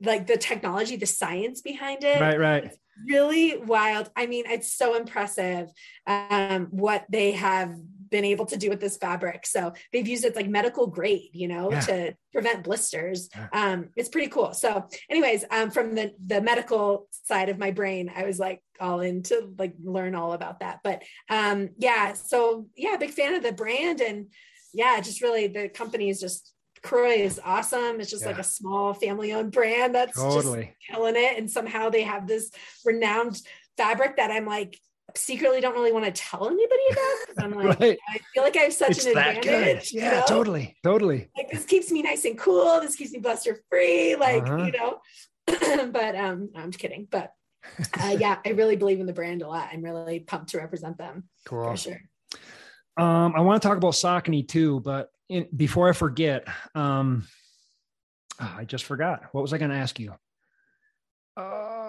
like 0.00 0.26
the 0.26 0.36
technology, 0.36 0.96
the 0.96 1.06
science 1.06 1.60
behind 1.60 2.04
it. 2.04 2.20
Right, 2.20 2.38
right. 2.38 2.64
It's 2.64 2.78
really 3.08 3.56
wild. 3.56 4.10
I 4.16 4.26
mean, 4.26 4.44
it's 4.46 4.72
so 4.72 4.96
impressive 4.96 5.68
um, 6.06 6.68
what 6.70 7.04
they 7.08 7.32
have 7.32 7.74
been 8.14 8.24
able 8.24 8.46
to 8.46 8.56
do 8.56 8.70
with 8.70 8.80
this 8.80 8.96
fabric. 8.96 9.44
So 9.44 9.72
they've 9.92 10.06
used 10.06 10.24
it 10.24 10.36
like 10.36 10.48
medical 10.48 10.86
grade, 10.86 11.30
you 11.32 11.48
know, 11.48 11.72
yeah. 11.72 11.80
to 11.80 12.14
prevent 12.32 12.62
blisters. 12.62 13.28
Yeah. 13.34 13.48
Um, 13.52 13.88
it's 13.96 14.08
pretty 14.08 14.28
cool. 14.28 14.54
So, 14.54 14.86
anyways, 15.10 15.44
um, 15.50 15.72
from 15.72 15.96
the 15.96 16.12
the 16.24 16.40
medical 16.40 17.08
side 17.10 17.48
of 17.48 17.58
my 17.58 17.72
brain, 17.72 18.12
I 18.14 18.22
was 18.24 18.38
like 18.38 18.62
all 18.78 19.00
in 19.00 19.24
to 19.24 19.52
like 19.58 19.74
learn 19.82 20.14
all 20.14 20.32
about 20.32 20.60
that. 20.60 20.78
But 20.84 21.02
um, 21.28 21.70
yeah, 21.76 22.12
so 22.12 22.68
yeah, 22.76 22.96
big 22.96 23.10
fan 23.10 23.34
of 23.34 23.42
the 23.42 23.52
brand 23.52 24.00
and 24.00 24.28
yeah, 24.72 25.00
just 25.00 25.20
really 25.20 25.48
the 25.48 25.68
company 25.68 26.08
is 26.08 26.20
just 26.20 26.52
Croy 26.84 27.14
is 27.14 27.40
awesome. 27.44 27.98
It's 27.98 28.10
just 28.10 28.22
yeah. 28.22 28.28
like 28.28 28.38
a 28.38 28.44
small 28.44 28.94
family 28.94 29.32
owned 29.32 29.50
brand 29.50 29.94
that's 29.96 30.16
totally. 30.16 30.66
just 30.66 30.88
killing 30.88 31.16
it. 31.16 31.36
And 31.36 31.50
somehow 31.50 31.88
they 31.88 32.02
have 32.02 32.28
this 32.28 32.50
renowned 32.84 33.40
fabric 33.76 34.18
that 34.18 34.30
I'm 34.30 34.46
like 34.46 34.78
secretly 35.16 35.60
don't 35.60 35.74
really 35.74 35.92
want 35.92 36.04
to 36.04 36.12
tell 36.12 36.46
anybody 36.46 36.82
about. 36.90 37.44
I'm 37.44 37.52
like, 37.66 37.80
right. 37.80 37.98
I 38.08 38.18
feel 38.32 38.42
like 38.42 38.56
I 38.56 38.60
have 38.60 38.72
such 38.72 38.90
it's 38.90 39.06
an 39.06 39.16
advantage. 39.16 39.92
Yeah, 39.92 40.04
you 40.04 40.10
know? 40.10 40.24
totally, 40.26 40.76
totally. 40.82 41.28
Like 41.36 41.50
this 41.50 41.64
keeps 41.64 41.90
me 41.90 42.02
nice 42.02 42.24
and 42.24 42.38
cool. 42.38 42.80
This 42.80 42.96
keeps 42.96 43.12
me 43.12 43.20
blister 43.20 43.60
free. 43.70 44.16
Like 44.16 44.44
uh-huh. 44.44 44.64
you 44.64 44.72
know. 44.72 45.00
but 45.92 46.16
um, 46.16 46.50
I'm 46.56 46.70
just 46.70 46.78
kidding. 46.78 47.06
But 47.10 47.32
uh, 48.00 48.16
yeah, 48.18 48.38
I 48.44 48.50
really 48.50 48.76
believe 48.76 49.00
in 49.00 49.06
the 49.06 49.12
brand 49.12 49.42
a 49.42 49.48
lot. 49.48 49.68
I'm 49.72 49.82
really 49.82 50.20
pumped 50.20 50.50
to 50.50 50.58
represent 50.58 50.98
them. 50.98 51.24
Cool. 51.44 51.70
For 51.70 51.76
sure. 51.76 52.00
Um, 52.96 53.34
I 53.36 53.40
want 53.40 53.60
to 53.60 53.68
talk 53.68 53.76
about 53.76 53.94
Saucony 53.94 54.46
too, 54.46 54.80
but 54.80 55.10
in, 55.28 55.48
before 55.54 55.88
I 55.88 55.92
forget, 55.92 56.46
um, 56.74 57.26
oh, 58.40 58.54
I 58.58 58.64
just 58.64 58.84
forgot. 58.84 59.24
What 59.32 59.42
was 59.42 59.52
I 59.52 59.58
going 59.58 59.70
to 59.70 59.76
ask 59.76 59.98
you? 59.98 60.14
Uh, 61.36 61.83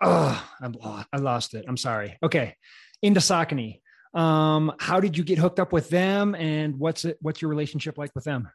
oh, 0.00 0.50
I'm, 0.60 0.74
I 1.12 1.18
lost 1.18 1.54
it. 1.54 1.64
I'm 1.68 1.76
sorry. 1.76 2.16
Okay. 2.22 2.54
Into 3.02 3.20
Saucony. 3.20 3.80
Um, 4.14 4.72
how 4.78 5.00
did 5.00 5.16
you 5.16 5.24
get 5.24 5.38
hooked 5.38 5.60
up 5.60 5.72
with 5.72 5.88
them 5.88 6.34
and 6.34 6.78
what's 6.78 7.04
it, 7.04 7.18
what's 7.20 7.40
your 7.40 7.48
relationship 7.48 7.96
like 7.96 8.10
with 8.14 8.24
them? 8.24 8.48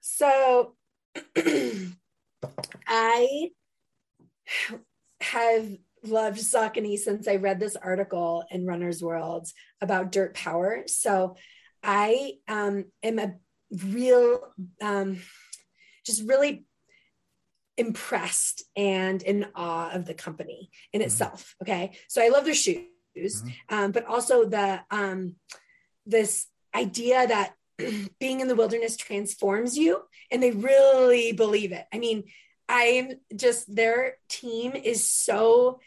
So 0.00 0.74
I 2.86 3.50
have 5.20 5.68
loved 6.04 6.38
Saucony 6.38 6.98
since 6.98 7.28
I 7.28 7.36
read 7.36 7.60
this 7.60 7.76
article 7.76 8.44
in 8.50 8.66
Runner's 8.66 9.02
World 9.02 9.48
about 9.80 10.12
dirt 10.12 10.34
power. 10.34 10.84
So 10.86 11.36
I 11.82 12.34
um, 12.48 12.86
am 13.02 13.18
a 13.18 13.34
real, 13.84 14.40
um, 14.82 15.20
just 16.04 16.22
really 16.28 16.64
impressed 17.76 18.64
and 18.76 19.22
in 19.22 19.46
awe 19.54 19.90
of 19.90 20.06
the 20.06 20.14
company 20.14 20.70
in 20.92 21.00
mm-hmm. 21.00 21.06
itself. 21.06 21.54
Okay. 21.62 21.92
So 22.08 22.22
I 22.22 22.28
love 22.28 22.44
their 22.44 22.54
shoes, 22.54 22.86
mm-hmm. 23.16 23.74
um, 23.74 23.92
but 23.92 24.06
also 24.06 24.44
the, 24.44 24.80
um, 24.90 25.36
this 26.06 26.46
idea 26.74 27.26
that 27.26 27.54
being 28.20 28.40
in 28.40 28.48
the 28.48 28.56
wilderness 28.56 28.96
transforms 28.96 29.76
you 29.76 30.02
and 30.30 30.42
they 30.42 30.50
really 30.50 31.32
believe 31.32 31.72
it. 31.72 31.86
I 31.92 31.98
mean, 31.98 32.24
I'm 32.68 33.12
just, 33.34 33.72
their 33.72 34.16
team 34.28 34.72
is 34.72 35.08
so 35.08 35.80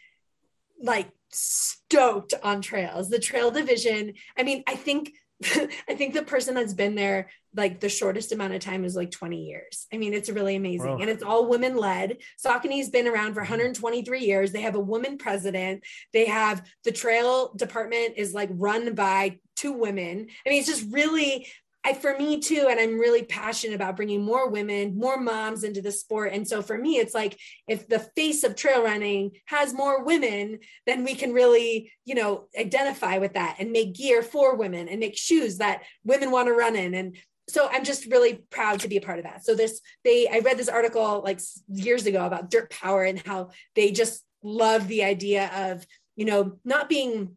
like 0.82 1.10
stoked 1.30 2.34
on 2.42 2.62
trails, 2.62 3.10
the 3.10 3.18
trail 3.18 3.50
division. 3.50 4.14
I 4.36 4.42
mean, 4.42 4.62
I 4.66 4.76
think 4.76 5.12
I 5.88 5.94
think 5.94 6.14
the 6.14 6.22
person 6.22 6.54
that's 6.54 6.74
been 6.74 6.94
there 6.94 7.30
like 7.54 7.80
the 7.80 7.88
shortest 7.88 8.32
amount 8.32 8.54
of 8.54 8.60
time 8.60 8.84
is 8.84 8.94
like 8.94 9.10
20 9.10 9.44
years. 9.44 9.86
I 9.92 9.96
mean, 9.96 10.12
it's 10.12 10.28
really 10.28 10.54
amazing. 10.54 10.90
Wow. 10.90 10.98
And 10.98 11.08
it's 11.08 11.22
all 11.22 11.48
women 11.48 11.76
led. 11.76 12.18
Saucony's 12.44 12.90
been 12.90 13.08
around 13.08 13.34
for 13.34 13.40
mm-hmm. 13.40 13.52
123 13.52 14.20
years. 14.20 14.52
They 14.52 14.60
have 14.60 14.74
a 14.74 14.80
woman 14.80 15.18
president. 15.18 15.82
They 16.12 16.26
have 16.26 16.64
the 16.84 16.92
trail 16.92 17.52
department 17.56 18.14
is 18.16 18.34
like 18.34 18.50
run 18.52 18.94
by 18.94 19.38
two 19.56 19.72
women. 19.72 20.28
I 20.46 20.50
mean, 20.50 20.58
it's 20.58 20.68
just 20.68 20.92
really 20.92 21.46
I, 21.82 21.94
for 21.94 22.14
me 22.18 22.40
too, 22.40 22.66
and 22.68 22.78
I'm 22.78 22.98
really 22.98 23.22
passionate 23.22 23.74
about 23.74 23.96
bringing 23.96 24.22
more 24.22 24.50
women, 24.50 24.98
more 24.98 25.18
moms 25.18 25.64
into 25.64 25.80
the 25.80 25.90
sport. 25.90 26.32
And 26.34 26.46
so 26.46 26.60
for 26.60 26.76
me, 26.76 26.98
it's 26.98 27.14
like 27.14 27.38
if 27.66 27.88
the 27.88 28.00
face 28.00 28.44
of 28.44 28.54
trail 28.54 28.84
running 28.84 29.32
has 29.46 29.72
more 29.72 30.04
women, 30.04 30.58
then 30.86 31.04
we 31.04 31.14
can 31.14 31.32
really, 31.32 31.90
you 32.04 32.14
know, 32.14 32.48
identify 32.58 33.16
with 33.16 33.32
that 33.32 33.56
and 33.58 33.72
make 33.72 33.94
gear 33.94 34.22
for 34.22 34.56
women 34.56 34.88
and 34.88 35.00
make 35.00 35.16
shoes 35.16 35.56
that 35.58 35.84
women 36.04 36.30
want 36.30 36.48
to 36.48 36.52
run 36.52 36.76
in. 36.76 36.92
And 36.92 37.16
so 37.48 37.68
I'm 37.72 37.84
just 37.84 38.06
really 38.06 38.44
proud 38.50 38.80
to 38.80 38.88
be 38.88 38.98
a 38.98 39.00
part 39.00 39.18
of 39.18 39.24
that. 39.24 39.44
So 39.44 39.54
this, 39.54 39.80
they, 40.04 40.28
I 40.28 40.40
read 40.40 40.58
this 40.58 40.68
article 40.68 41.22
like 41.24 41.40
years 41.68 42.04
ago 42.04 42.26
about 42.26 42.50
dirt 42.50 42.70
power 42.70 43.04
and 43.04 43.18
how 43.26 43.50
they 43.74 43.90
just 43.90 44.22
love 44.42 44.86
the 44.86 45.04
idea 45.04 45.50
of, 45.54 45.86
you 46.14 46.26
know, 46.26 46.58
not 46.62 46.90
being 46.90 47.36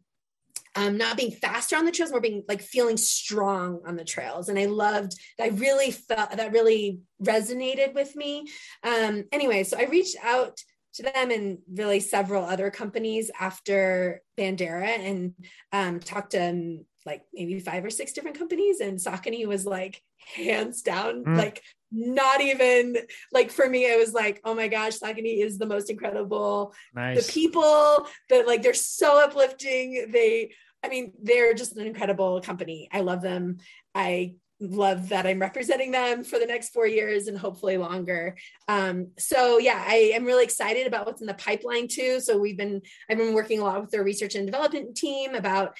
um, 0.76 0.96
not 0.96 1.16
being 1.16 1.30
faster 1.30 1.76
on 1.76 1.84
the 1.84 1.92
trails, 1.92 2.10
more 2.10 2.20
being 2.20 2.44
like 2.48 2.62
feeling 2.62 2.96
strong 2.96 3.80
on 3.86 3.96
the 3.96 4.04
trails. 4.04 4.48
And 4.48 4.58
I 4.58 4.66
loved, 4.66 5.14
I 5.40 5.48
really 5.48 5.90
felt 5.90 6.30
that 6.30 6.52
really 6.52 7.00
resonated 7.22 7.94
with 7.94 8.14
me. 8.16 8.46
Um, 8.82 9.24
anyway, 9.32 9.64
so 9.64 9.78
I 9.78 9.84
reached 9.84 10.16
out 10.22 10.58
to 10.94 11.02
them 11.02 11.30
and 11.30 11.58
really 11.72 12.00
several 12.00 12.44
other 12.44 12.70
companies 12.70 13.30
after 13.38 14.22
Bandera 14.38 14.98
and 14.98 15.34
um, 15.72 16.00
talked 16.00 16.32
to 16.32 16.50
um, 16.50 16.84
like 17.04 17.22
maybe 17.32 17.60
five 17.60 17.84
or 17.84 17.90
six 17.90 18.12
different 18.12 18.38
companies. 18.38 18.80
And 18.80 18.98
Saucony 18.98 19.46
was 19.46 19.66
like 19.66 20.00
hands 20.36 20.82
down, 20.82 21.24
mm. 21.24 21.36
like 21.36 21.62
not 21.92 22.40
even 22.40 22.96
like 23.32 23.50
for 23.50 23.68
me, 23.68 23.84
it 23.84 23.98
was 23.98 24.12
like, 24.12 24.40
oh 24.44 24.54
my 24.54 24.68
gosh, 24.68 24.98
Saucony 24.98 25.44
is 25.44 25.58
the 25.58 25.66
most 25.66 25.90
incredible. 25.90 26.74
Nice. 26.94 27.26
The 27.26 27.32
people 27.32 28.06
that 28.30 28.46
like 28.46 28.62
they're 28.62 28.74
so 28.74 29.22
uplifting. 29.22 30.10
They 30.12 30.52
I 30.84 30.88
mean, 30.88 31.12
they're 31.22 31.54
just 31.54 31.76
an 31.76 31.86
incredible 31.86 32.40
company. 32.42 32.88
I 32.92 33.00
love 33.00 33.22
them. 33.22 33.56
I 33.94 34.34
love 34.60 35.08
that 35.08 35.26
I'm 35.26 35.40
representing 35.40 35.90
them 35.90 36.24
for 36.24 36.38
the 36.38 36.46
next 36.46 36.72
four 36.72 36.86
years 36.86 37.26
and 37.26 37.36
hopefully 37.36 37.76
longer. 37.76 38.36
Um, 38.68 39.08
so 39.18 39.58
yeah, 39.58 39.82
I 39.86 40.12
am 40.14 40.24
really 40.24 40.44
excited 40.44 40.86
about 40.86 41.06
what's 41.06 41.20
in 41.20 41.26
the 41.26 41.34
pipeline 41.34 41.88
too. 41.88 42.20
So 42.20 42.38
we've 42.38 42.56
been, 42.56 42.82
I've 43.10 43.18
been 43.18 43.34
working 43.34 43.60
a 43.60 43.64
lot 43.64 43.80
with 43.80 43.90
their 43.90 44.04
research 44.04 44.34
and 44.34 44.46
development 44.46 44.96
team 44.96 45.34
about 45.34 45.76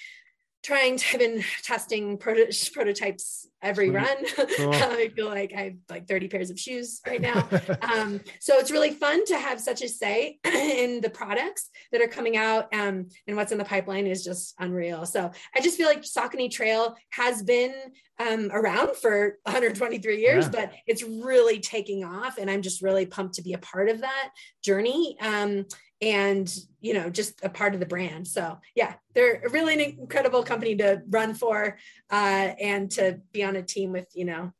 trying 0.65 0.97
to, 0.97 1.07
I've 1.13 1.21
been 1.21 1.45
testing 1.63 2.19
proto- 2.19 2.51
prototypes 2.73 3.47
every 3.63 3.89
Sweet. 3.89 3.97
run. 3.97 4.17
Cool. 4.57 4.73
I 4.73 5.09
feel 5.09 5.27
like 5.27 5.53
I 5.57 5.63
have 5.63 5.75
like 5.91 6.07
30 6.07 6.29
pairs 6.29 6.51
of 6.51 6.61
shoes 6.61 7.01
right 7.07 7.21
now. 7.21 7.49
um, 7.83 8.21
so 8.41 8.57
it's 8.59 8.71
really 8.71 8.91
fun 8.91 9.25
to 9.27 9.39
have 9.39 9.61
such 9.61 9.83
a 9.83 9.89
say 9.89 10.39
in 10.45 11.01
the 11.01 11.11
products 11.11 11.71
that 11.91 12.01
are 12.01 12.07
coming 12.07 12.37
out 12.37 12.73
um, 12.73 13.09
and 13.27 13.37
what's 13.37 13.53
in 13.53 13.59
the 13.59 13.65
pipeline 13.65 14.07
is 14.07 14.23
just 14.23 14.55
unreal. 14.59 15.07
So 15.07 15.31
I 15.55 15.61
just 15.61 15.77
feel 15.77 15.89
like 15.89 16.03
Saucony 16.03 16.51
Trail 16.51 16.95
has 17.11 17.43
been 17.43 17.75
um, 18.21 18.51
around 18.53 18.97
for 18.97 19.39
123 19.45 20.21
years, 20.21 20.45
yeah. 20.45 20.51
but 20.51 20.73
it's 20.87 21.03
really 21.03 21.59
taking 21.59 22.05
off. 22.05 22.39
And 22.39 22.51
I'm 22.51 22.63
just 22.63 22.83
really 22.83 23.07
pumped 23.07 23.35
to 23.35 23.43
be 23.43 23.55
a 23.55 23.59
part 23.59 23.89
of 23.89 24.01
that 24.03 24.31
journey. 24.63 25.17
Um, 25.21 25.67
and 26.01 26.55
you 26.81 26.93
know 26.93 27.09
just 27.09 27.43
a 27.45 27.49
part 27.49 27.75
of 27.75 27.81
the 27.81 27.87
brand 27.87 28.27
so 28.27 28.59
yeah 28.75 28.95
they're 29.15 29.43
really 29.51 29.97
incredible 29.99 30.43
company 30.43 30.77
to 30.77 31.03
run 31.09 31.35
for 31.35 31.79
uh, 32.11 32.53
and 32.61 32.91
to 32.91 33.21
be 33.33 33.45
on 33.45 33.57
a 33.57 33.63
team 33.63 33.93
with 33.93 34.09
you 34.15 34.25
know 34.25 34.53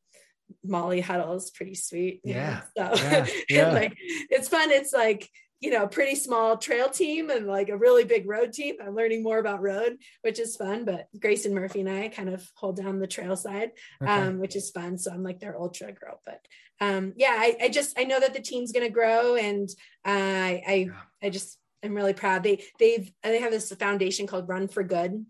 molly 0.63 1.01
huddle 1.01 1.33
is 1.33 1.51
pretty 1.51 1.75
sweet 1.75 2.21
yeah 2.23 2.61
know? 2.77 2.93
so 2.93 3.03
yeah. 3.03 3.27
yeah. 3.49 3.71
like 3.71 3.97
it's 4.29 4.47
fun 4.47 4.71
it's 4.71 4.93
like 4.93 5.29
you 5.61 5.71
know 5.71 5.87
pretty 5.87 6.15
small 6.15 6.57
trail 6.57 6.89
team 6.89 7.29
and 7.29 7.47
like 7.47 7.69
a 7.69 7.77
really 7.77 8.03
big 8.03 8.27
road 8.27 8.53
team 8.53 8.75
i'm 8.85 8.95
learning 8.95 9.23
more 9.23 9.39
about 9.39 9.61
road 9.61 9.97
which 10.21 10.39
is 10.39 10.55
fun 10.55 10.85
but 10.85 11.07
grayson 11.19 11.53
murphy 11.53 11.79
and 11.79 11.89
i 11.89 12.07
kind 12.07 12.29
of 12.29 12.47
hold 12.55 12.75
down 12.75 12.99
the 12.99 13.07
trail 13.07 13.35
side 13.35 13.71
okay. 14.01 14.11
um, 14.11 14.39
which 14.39 14.55
is 14.55 14.69
fun 14.69 14.97
so 14.97 15.11
i'm 15.11 15.23
like 15.23 15.39
their 15.39 15.59
ultra 15.59 15.91
girl 15.91 16.21
but 16.25 16.45
um, 16.81 17.13
yeah 17.15 17.35
I, 17.37 17.55
I 17.63 17.69
just 17.69 17.97
i 17.97 18.03
know 18.03 18.19
that 18.19 18.33
the 18.33 18.41
team's 18.41 18.73
going 18.73 18.85
to 18.85 18.93
grow 18.93 19.35
and 19.35 19.69
uh, 20.05 20.11
i 20.11 20.63
I, 20.67 20.89
I 21.25 21.29
just 21.29 21.57
i'm 21.83 21.93
really 21.93 22.13
proud 22.13 22.43
they 22.43 22.63
they've 22.79 23.11
they 23.21 23.39
have 23.39 23.51
this 23.51 23.71
foundation 23.73 24.27
called 24.27 24.47
run 24.47 24.67
for 24.67 24.83
good 24.83 25.25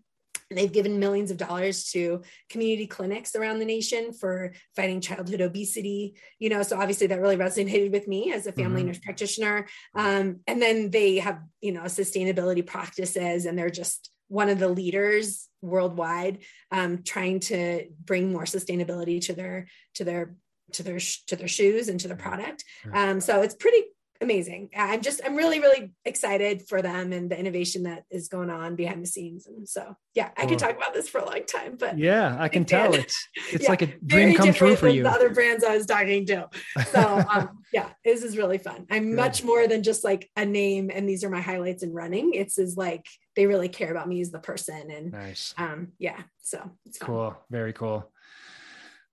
and 0.50 0.58
they've 0.58 0.72
given 0.72 1.00
millions 1.00 1.30
of 1.30 1.36
dollars 1.38 1.90
to 1.90 2.22
community 2.48 2.86
clinics 2.86 3.34
around 3.34 3.58
the 3.58 3.64
nation 3.64 4.12
for 4.12 4.52
fighting 4.76 5.00
childhood 5.00 5.40
obesity. 5.40 6.14
You 6.38 6.50
know, 6.50 6.62
so 6.62 6.78
obviously 6.78 7.08
that 7.08 7.20
really 7.20 7.36
resonated 7.36 7.90
with 7.90 8.06
me 8.06 8.32
as 8.32 8.46
a 8.46 8.52
family 8.52 8.82
mm-hmm. 8.82 8.88
nurse 8.88 8.98
practitioner. 9.00 9.66
Um, 9.94 10.40
and 10.46 10.62
then 10.62 10.90
they 10.90 11.16
have, 11.16 11.40
you 11.60 11.72
know, 11.72 11.82
sustainability 11.82 12.64
practices, 12.64 13.44
and 13.44 13.58
they're 13.58 13.70
just 13.70 14.10
one 14.28 14.48
of 14.48 14.58
the 14.58 14.68
leaders 14.68 15.48
worldwide 15.62 16.38
um, 16.70 17.02
trying 17.02 17.40
to 17.40 17.86
bring 18.04 18.32
more 18.32 18.44
sustainability 18.44 19.20
to 19.22 19.32
their 19.32 19.66
to 19.94 20.04
their 20.04 20.34
to 20.72 20.82
their 20.82 20.98
to 21.26 21.36
their 21.36 21.48
shoes 21.48 21.88
and 21.88 21.98
to 22.00 22.08
their 22.08 22.16
product. 22.16 22.64
Um, 22.92 23.20
so 23.20 23.42
it's 23.42 23.54
pretty 23.54 23.82
amazing. 24.20 24.70
I'm 24.76 25.00
just, 25.00 25.20
I'm 25.24 25.36
really, 25.36 25.60
really 25.60 25.92
excited 26.04 26.68
for 26.68 26.82
them 26.82 27.12
and 27.12 27.30
the 27.30 27.38
innovation 27.38 27.84
that 27.84 28.04
is 28.10 28.28
going 28.28 28.50
on 28.50 28.76
behind 28.76 29.02
the 29.02 29.06
scenes. 29.06 29.46
And 29.46 29.68
so, 29.68 29.96
yeah, 30.14 30.30
I 30.36 30.46
could 30.46 30.58
talk 30.58 30.76
about 30.76 30.94
this 30.94 31.08
for 31.08 31.18
a 31.18 31.24
long 31.24 31.44
time, 31.44 31.76
but 31.78 31.98
yeah, 31.98 32.36
I 32.38 32.48
can 32.48 32.64
tell 32.64 32.94
it's, 32.94 33.28
it's 33.52 33.64
yeah, 33.64 33.70
like 33.70 33.82
a 33.82 33.86
dream 34.04 34.34
come 34.34 34.52
true 34.52 34.76
for 34.76 34.88
you. 34.88 35.02
The 35.02 35.10
other 35.10 35.30
brands 35.30 35.64
I 35.64 35.76
was 35.76 35.86
talking 35.86 36.26
to. 36.26 36.48
So, 36.90 37.24
um, 37.30 37.62
yeah, 37.72 37.90
this 38.04 38.22
is 38.22 38.36
really 38.36 38.58
fun. 38.58 38.86
I'm 38.90 39.10
Good. 39.10 39.16
much 39.16 39.44
more 39.44 39.66
than 39.66 39.82
just 39.82 40.04
like 40.04 40.28
a 40.36 40.44
name 40.44 40.90
and 40.92 41.08
these 41.08 41.24
are 41.24 41.30
my 41.30 41.40
highlights 41.40 41.82
in 41.82 41.92
running. 41.92 42.34
It's 42.34 42.58
is 42.58 42.76
like, 42.76 43.06
they 43.36 43.46
really 43.46 43.68
care 43.68 43.90
about 43.90 44.08
me 44.08 44.20
as 44.20 44.30
the 44.30 44.38
person. 44.38 44.90
And 44.90 45.12
nice. 45.12 45.54
um, 45.58 45.92
yeah, 45.98 46.22
so 46.42 46.70
it's 46.86 46.98
cool. 46.98 47.36
Very 47.50 47.72
cool. 47.72 48.10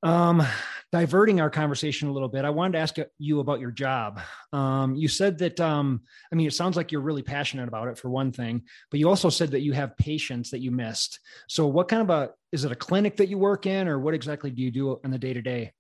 Um, 0.04 0.46
diverting 0.92 1.42
our 1.42 1.50
conversation 1.50 2.10
a 2.10 2.12
little 2.12 2.28
bit, 2.28 2.46
I 2.46 2.52
wanted 2.52 2.74
to 2.74 2.80
ask 2.80 2.98
you 3.18 3.40
about 3.40 3.60
your 3.60 3.72
job. 3.72 4.20
Um, 4.52 4.96
you 4.96 5.08
said 5.08 5.40
that, 5.40 5.60
um, 5.60 6.02
I 6.32 6.36
mean, 6.36 6.46
it 6.46 6.54
sounds 6.54 6.78
like 6.78 6.92
you're 6.92 7.02
really 7.02 7.24
passionate 7.24 7.68
about 7.68 7.88
it 7.88 7.98
for 7.98 8.10
one 8.10 8.32
thing, 8.32 8.62
but 8.92 9.00
you 9.00 9.10
also 9.10 9.30
said 9.30 9.52
that 9.52 9.62
you 9.62 9.72
have 9.72 9.98
patients 9.98 10.52
that 10.52 10.60
you 10.60 10.70
missed. 10.72 11.20
So, 11.48 11.66
what 11.68 11.88
kind 11.88 12.02
of 12.04 12.10
a 12.10 12.32
is 12.52 12.66
it 12.66 12.72
a 12.72 12.76
clinic 12.76 13.18
that 13.18 13.30
you 13.30 13.40
work 13.40 13.66
in, 13.66 13.88
or 13.88 13.98
what 13.98 14.14
exactly 14.14 14.52
do 14.52 14.62
you 14.62 14.70
do 14.70 15.00
in 15.04 15.10
the 15.10 15.18
day 15.18 15.34
to 15.34 15.42
day? 15.42 15.72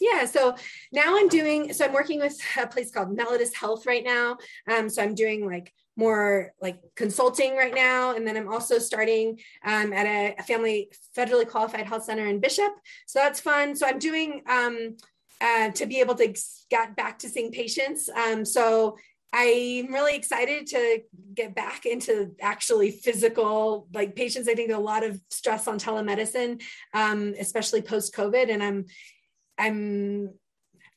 Yeah, 0.00 0.24
so 0.24 0.56
now 0.92 1.16
I'm 1.18 1.28
doing, 1.28 1.72
so 1.72 1.84
I'm 1.84 1.92
working 1.92 2.18
with 2.18 2.36
a 2.60 2.66
place 2.66 2.90
called 2.90 3.14
Melodus 3.14 3.54
Health 3.54 3.86
right 3.86 4.02
now. 4.02 4.38
Um, 4.70 4.88
so 4.88 5.02
I'm 5.02 5.14
doing 5.14 5.46
like 5.46 5.72
more 5.96 6.52
like 6.60 6.80
consulting 6.96 7.56
right 7.56 7.74
now. 7.74 8.14
And 8.14 8.26
then 8.26 8.36
I'm 8.36 8.48
also 8.48 8.78
starting 8.78 9.38
um, 9.64 9.92
at 9.92 10.06
a, 10.06 10.34
a, 10.38 10.42
family 10.42 10.90
federally 11.16 11.48
qualified 11.48 11.86
health 11.86 12.04
center 12.04 12.26
in 12.26 12.40
Bishop. 12.40 12.72
So 13.06 13.20
that's 13.20 13.40
fun. 13.40 13.76
So 13.76 13.86
I'm 13.86 13.98
doing 13.98 14.42
um, 14.48 14.96
uh, 15.40 15.70
to 15.70 15.86
be 15.86 16.00
able 16.00 16.14
to 16.16 16.34
get 16.70 16.96
back 16.96 17.18
to 17.20 17.28
seeing 17.28 17.52
patients. 17.52 18.08
Um, 18.08 18.44
so 18.44 18.96
I'm 19.32 19.92
really 19.92 20.14
excited 20.14 20.68
to 20.68 21.00
get 21.34 21.56
back 21.56 21.86
into 21.86 22.36
actually 22.40 22.92
physical 22.92 23.88
like 23.92 24.14
patients. 24.14 24.48
I 24.48 24.54
think 24.54 24.70
a 24.70 24.78
lot 24.78 25.02
of 25.02 25.20
stress 25.28 25.66
on 25.66 25.78
telemedicine, 25.78 26.62
um, 26.92 27.34
especially 27.38 27.82
post 27.82 28.14
COVID, 28.14 28.48
and 28.48 28.62
I'm 28.62 28.84
I'm 29.58 30.34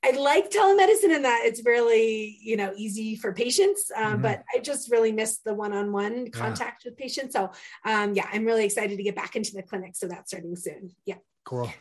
I 0.05 0.11
like 0.11 0.51
telemedicine 0.51 1.15
in 1.15 1.23
that 1.23 1.41
it's 1.43 1.65
really, 1.65 2.37
you 2.41 2.55
know, 2.55 2.71
easy 2.77 3.15
for 3.15 3.33
patients, 3.33 3.91
um, 3.95 4.13
mm-hmm. 4.13 4.21
but 4.21 4.43
I 4.53 4.59
just 4.59 4.91
really 4.91 5.11
miss 5.11 5.39
the 5.39 5.53
one-on-one 5.53 6.29
contact 6.31 6.85
yeah. 6.85 6.91
with 6.91 6.97
patients. 6.97 7.33
So, 7.33 7.51
um, 7.83 8.13
yeah, 8.13 8.27
I'm 8.31 8.45
really 8.45 8.63
excited 8.63 8.97
to 8.97 9.03
get 9.03 9.15
back 9.15 9.35
into 9.35 9.53
the 9.53 9.63
clinic. 9.63 9.95
So 9.95 10.07
that's 10.07 10.31
starting 10.31 10.55
soon. 10.55 10.91
Yeah. 11.05 11.15
Cool. 11.45 11.71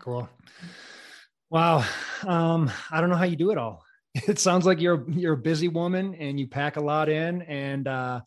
Cool. 0.00 0.28
Wow. 1.48 1.84
Um, 2.26 2.70
I 2.90 3.00
don't 3.00 3.10
know 3.10 3.16
how 3.16 3.24
you 3.24 3.36
do 3.36 3.50
it 3.50 3.58
all. 3.58 3.84
It 4.28 4.38
sounds 4.38 4.66
like 4.66 4.78
you're 4.78 5.08
you're 5.10 5.32
a 5.32 5.38
busy 5.38 5.68
woman 5.68 6.14
and 6.16 6.38
you 6.38 6.46
pack 6.46 6.76
a 6.76 6.82
lot 6.82 7.08
in 7.08 7.40
and 7.42 7.88
uh 7.88 8.20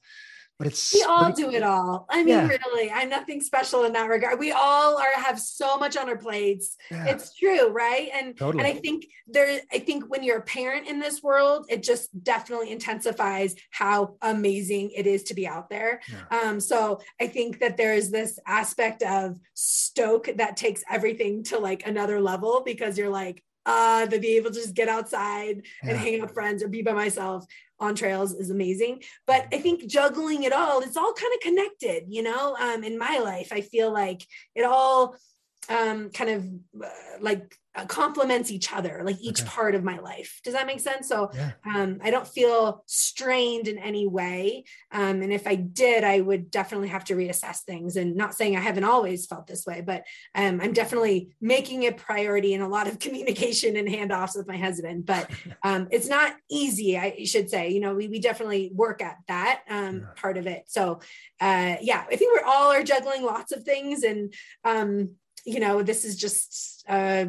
but 0.57 0.67
it's 0.67 0.93
we 0.93 1.03
all 1.03 1.31
do 1.31 1.51
it 1.51 1.63
all. 1.63 2.05
I 2.09 2.23
mean, 2.23 2.29
yeah. 2.29 2.47
really, 2.47 2.89
I'm 2.89 3.09
nothing 3.09 3.41
special 3.41 3.83
in 3.83 3.93
that 3.93 4.07
regard. 4.07 4.39
We 4.39 4.51
all 4.51 4.97
are 4.97 5.11
have 5.15 5.39
so 5.39 5.77
much 5.77 5.97
on 5.97 6.07
our 6.07 6.17
plates. 6.17 6.77
Yeah. 6.89 7.05
It's 7.07 7.35
true, 7.35 7.69
right? 7.69 8.09
And 8.13 8.37
totally. 8.37 8.63
and 8.63 8.77
I 8.77 8.79
think 8.79 9.05
there, 9.27 9.59
I 9.71 9.79
think 9.79 10.05
when 10.09 10.23
you're 10.23 10.37
a 10.37 10.43
parent 10.43 10.87
in 10.87 10.99
this 10.99 11.21
world, 11.21 11.65
it 11.69 11.83
just 11.83 12.23
definitely 12.23 12.71
intensifies 12.71 13.55
how 13.71 14.15
amazing 14.21 14.91
it 14.95 15.07
is 15.07 15.23
to 15.23 15.33
be 15.33 15.45
out 15.45 15.69
there. 15.69 16.01
Yeah. 16.07 16.39
Um, 16.39 16.59
so 16.59 17.01
I 17.19 17.27
think 17.27 17.59
that 17.59 17.75
there 17.75 17.93
is 17.93 18.09
this 18.11 18.39
aspect 18.47 19.03
of 19.03 19.37
stoke 19.55 20.29
that 20.37 20.55
takes 20.55 20.83
everything 20.89 21.43
to 21.45 21.59
like 21.59 21.85
another 21.85 22.21
level 22.21 22.61
because 22.65 22.97
you're 22.97 23.09
like, 23.09 23.43
uh, 23.65 24.05
to 24.05 24.19
be 24.19 24.37
able 24.37 24.51
to 24.51 24.55
just 24.55 24.75
get 24.75 24.87
outside 24.87 25.63
and 25.81 25.91
yeah. 25.91 25.97
hang 25.97 26.15
out 26.15 26.27
with 26.27 26.33
friends 26.33 26.61
or 26.61 26.67
be 26.67 26.81
by 26.81 26.93
myself 26.93 27.45
on 27.79 27.95
trails 27.95 28.33
is 28.33 28.49
amazing. 28.49 29.03
But 29.27 29.47
I 29.53 29.57
think 29.59 29.85
juggling 29.87 30.43
it 30.43 30.53
all, 30.53 30.81
it's 30.81 30.97
all 30.97 31.13
kind 31.13 31.33
of 31.33 31.39
connected, 31.41 32.05
you 32.07 32.23
know. 32.23 32.55
Um, 32.59 32.83
in 32.83 32.97
my 32.97 33.19
life, 33.19 33.49
I 33.51 33.61
feel 33.61 33.91
like 33.91 34.25
it 34.55 34.63
all 34.63 35.15
um, 35.69 36.09
kind 36.11 36.29
of 36.29 36.45
uh, 36.83 36.89
like 37.19 37.55
complements 37.83 38.51
each 38.51 38.71
other 38.71 39.01
like 39.03 39.17
each 39.19 39.41
okay. 39.41 39.49
part 39.49 39.75
of 39.75 39.83
my 39.83 39.99
life. 39.99 40.39
Does 40.43 40.53
that 40.53 40.65
make 40.67 40.79
sense? 40.79 41.09
So 41.09 41.29
yeah. 41.33 41.51
um, 41.65 41.99
i 42.01 42.09
don't 42.09 42.27
feel 42.27 42.83
strained 42.85 43.67
in 43.67 43.77
any 43.77 44.07
way. 44.07 44.63
Um, 44.91 45.21
and 45.21 45.33
if 45.33 45.45
i 45.45 45.55
did 45.55 46.03
i 46.03 46.21
would 46.21 46.49
definitely 46.49 46.87
have 46.89 47.03
to 47.05 47.15
reassess 47.15 47.59
things. 47.59 47.97
And 47.97 48.15
not 48.15 48.33
saying 48.33 48.55
i 48.55 48.61
haven't 48.61 48.85
always 48.85 49.25
felt 49.25 49.47
this 49.47 49.65
way 49.65 49.81
but 49.81 50.05
um, 50.33 50.61
i'm 50.61 50.73
definitely 50.73 51.35
making 51.41 51.83
it 51.83 51.97
priority 51.97 52.53
in 52.53 52.61
a 52.61 52.69
lot 52.69 52.87
of 52.87 52.99
communication 53.05 53.75
and 53.75 53.87
handoffs 53.87 54.37
with 54.37 54.47
my 54.47 54.57
husband. 54.57 55.05
But 55.05 55.29
um, 55.63 55.87
it's 55.91 56.07
not 56.07 56.35
easy 56.49 56.97
i 56.97 57.23
should 57.25 57.49
say. 57.49 57.69
You 57.69 57.81
know 57.81 57.95
we, 57.95 58.07
we 58.07 58.19
definitely 58.19 58.71
work 58.73 59.01
at 59.01 59.17
that 59.27 59.63
um, 59.69 59.99
yeah. 59.99 60.05
part 60.15 60.37
of 60.37 60.47
it. 60.47 60.63
So 60.67 60.99
uh, 61.41 61.75
yeah 61.81 62.05
i 62.09 62.15
think 62.15 62.33
we're 62.33 62.47
all 62.47 62.71
are 62.71 62.83
juggling 62.83 63.23
lots 63.23 63.51
of 63.51 63.63
things. 63.63 64.03
And 64.03 64.33
um, 64.63 65.15
you 65.45 65.59
know 65.59 65.83
this 65.83 66.05
is 66.05 66.15
just 66.15 66.83
uh, 66.87 67.25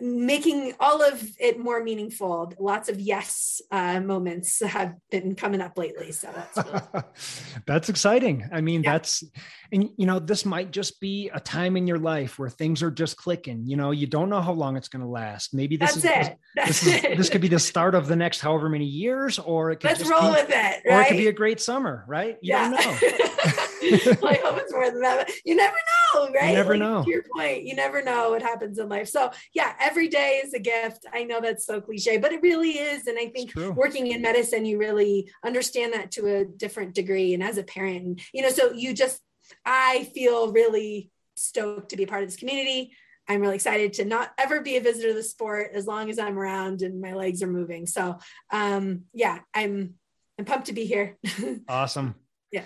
making 0.00 0.74
all 0.80 1.02
of 1.02 1.22
it 1.38 1.58
more 1.58 1.82
meaningful. 1.82 2.52
Lots 2.58 2.88
of 2.88 3.00
yes 3.00 3.60
uh, 3.70 4.00
moments 4.00 4.62
have 4.62 4.94
been 5.10 5.34
coming 5.34 5.60
up 5.60 5.76
lately. 5.76 6.12
So 6.12 6.28
that's, 6.34 6.56
really 6.56 7.04
that's 7.66 7.88
exciting. 7.88 8.48
I 8.52 8.60
mean, 8.60 8.82
yeah. 8.82 8.92
that's, 8.92 9.24
and 9.72 9.90
you 9.96 10.06
know, 10.06 10.18
this 10.18 10.44
might 10.44 10.70
just 10.70 11.00
be 11.00 11.30
a 11.32 11.40
time 11.40 11.76
in 11.76 11.86
your 11.86 11.98
life 11.98 12.38
where 12.38 12.50
things 12.50 12.82
are 12.82 12.90
just 12.90 13.16
clicking. 13.16 13.66
You 13.66 13.76
know, 13.76 13.90
you 13.90 14.06
don't 14.06 14.28
know 14.28 14.40
how 14.40 14.52
long 14.52 14.76
it's 14.76 14.88
going 14.88 15.02
to 15.02 15.08
last. 15.08 15.54
Maybe 15.54 15.76
this 15.76 15.94
that's 15.94 16.04
is, 16.04 16.28
it. 16.28 16.38
This, 16.54 16.80
this, 16.80 16.94
is, 16.94 17.02
this 17.18 17.28
could 17.30 17.40
be 17.40 17.48
the 17.48 17.58
start 17.58 17.94
of 17.94 18.06
the 18.06 18.16
next 18.16 18.40
however 18.40 18.68
many 18.68 18.86
years, 18.86 19.38
or 19.38 19.70
it 19.70 19.76
could 19.76 19.90
let's 19.90 20.08
roll 20.08 20.22
be, 20.22 20.30
with 20.30 20.50
it. 20.50 20.54
Right? 20.54 20.82
Or 20.86 21.00
it 21.02 21.08
could 21.08 21.16
be 21.16 21.28
a 21.28 21.32
great 21.32 21.60
summer, 21.60 22.04
right? 22.06 22.38
You 22.40 22.54
yeah. 22.54 22.70
don't 22.70 22.72
know. 22.72 22.98
I 23.82 24.40
hope 24.44 24.58
it's 24.58 24.72
more 24.72 24.90
than 24.90 25.00
that. 25.00 25.30
You 25.44 25.56
never 25.56 25.74
know, 25.74 26.01
right? 26.14 26.50
You 26.50 26.54
never 26.54 26.76
like, 26.76 26.80
know. 26.80 27.04
To 27.04 27.10
your 27.10 27.24
point, 27.34 27.64
you 27.64 27.74
never 27.74 28.02
know 28.02 28.30
what 28.30 28.42
happens 28.42 28.78
in 28.78 28.88
life. 28.88 29.08
So 29.08 29.30
yeah, 29.54 29.74
every 29.80 30.08
day 30.08 30.40
is 30.44 30.54
a 30.54 30.58
gift. 30.58 31.06
I 31.12 31.24
know 31.24 31.40
that's 31.40 31.66
so 31.66 31.80
cliche, 31.80 32.18
but 32.18 32.32
it 32.32 32.42
really 32.42 32.70
is. 32.70 33.06
And 33.06 33.18
I 33.18 33.26
think 33.28 33.54
working 33.56 34.08
in 34.08 34.22
medicine, 34.22 34.64
you 34.64 34.78
really 34.78 35.30
understand 35.44 35.92
that 35.94 36.10
to 36.12 36.36
a 36.36 36.44
different 36.44 36.94
degree. 36.94 37.34
And 37.34 37.42
as 37.42 37.58
a 37.58 37.62
parent, 37.62 38.20
you 38.32 38.42
know, 38.42 38.50
so 38.50 38.72
you 38.72 38.94
just, 38.94 39.20
I 39.64 40.10
feel 40.14 40.52
really 40.52 41.10
stoked 41.36 41.90
to 41.90 41.96
be 41.96 42.06
part 42.06 42.22
of 42.22 42.28
this 42.28 42.38
community. 42.38 42.92
I'm 43.28 43.40
really 43.40 43.54
excited 43.54 43.94
to 43.94 44.04
not 44.04 44.32
ever 44.36 44.60
be 44.60 44.76
a 44.76 44.80
visitor 44.80 45.08
to 45.08 45.14
the 45.14 45.22
sport 45.22 45.70
as 45.74 45.86
long 45.86 46.10
as 46.10 46.18
I'm 46.18 46.38
around 46.38 46.82
and 46.82 47.00
my 47.00 47.14
legs 47.14 47.42
are 47.42 47.48
moving. 47.48 47.86
So 47.86 48.18
um, 48.50 49.02
yeah, 49.12 49.38
I'm 49.54 49.94
I'm 50.38 50.44
pumped 50.44 50.66
to 50.66 50.72
be 50.72 50.86
here. 50.86 51.18
awesome. 51.68 52.14
Yeah. 52.50 52.64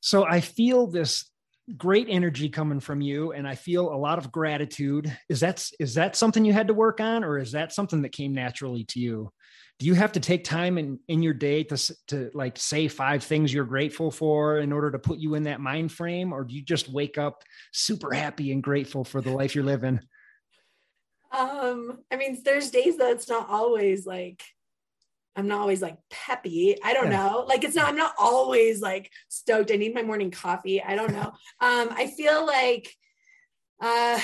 So 0.00 0.24
I 0.24 0.40
feel 0.40 0.86
this 0.88 1.30
great 1.76 2.08
energy 2.10 2.48
coming 2.48 2.80
from 2.80 3.00
you 3.00 3.32
and 3.32 3.46
i 3.46 3.54
feel 3.54 3.92
a 3.92 3.94
lot 3.94 4.18
of 4.18 4.32
gratitude. 4.32 5.16
Is 5.28 5.40
that 5.40 5.64
is 5.78 5.94
that 5.94 6.16
something 6.16 6.44
you 6.44 6.52
had 6.52 6.68
to 6.68 6.74
work 6.74 7.00
on 7.00 7.22
or 7.22 7.38
is 7.38 7.52
that 7.52 7.72
something 7.72 8.02
that 8.02 8.12
came 8.12 8.34
naturally 8.34 8.84
to 8.86 8.98
you? 8.98 9.32
Do 9.78 9.86
you 9.86 9.94
have 9.94 10.12
to 10.12 10.20
take 10.20 10.44
time 10.44 10.76
in 10.76 10.98
in 11.08 11.22
your 11.22 11.34
day 11.34 11.62
to 11.64 11.94
to 12.08 12.30
like 12.34 12.58
say 12.58 12.88
five 12.88 13.22
things 13.22 13.52
you're 13.52 13.64
grateful 13.64 14.10
for 14.10 14.58
in 14.58 14.72
order 14.72 14.90
to 14.90 14.98
put 14.98 15.18
you 15.18 15.34
in 15.34 15.44
that 15.44 15.60
mind 15.60 15.92
frame 15.92 16.32
or 16.32 16.44
do 16.44 16.54
you 16.54 16.62
just 16.62 16.92
wake 16.92 17.16
up 17.16 17.44
super 17.72 18.12
happy 18.12 18.52
and 18.52 18.62
grateful 18.62 19.04
for 19.04 19.20
the 19.20 19.30
life 19.30 19.54
you're 19.54 19.64
living? 19.64 20.00
Um 21.30 22.00
i 22.10 22.16
mean 22.16 22.42
there's 22.44 22.70
days 22.70 22.96
that 22.96 23.12
it's 23.12 23.28
not 23.28 23.48
always 23.48 24.04
like 24.04 24.42
I'm 25.36 25.48
not 25.48 25.60
always 25.60 25.80
like 25.80 25.96
peppy. 26.10 26.76
I 26.82 26.92
don't 26.92 27.10
yeah. 27.10 27.28
know. 27.28 27.44
Like 27.48 27.64
it's 27.64 27.74
not, 27.74 27.88
I'm 27.88 27.96
not 27.96 28.14
always 28.18 28.80
like 28.80 29.10
stoked. 29.28 29.70
I 29.72 29.76
need 29.76 29.94
my 29.94 30.02
morning 30.02 30.30
coffee. 30.30 30.82
I 30.82 30.94
don't 30.94 31.12
know. 31.12 31.32
um, 31.60 31.88
I 31.90 32.12
feel 32.16 32.46
like 32.46 32.94
uh 33.80 34.18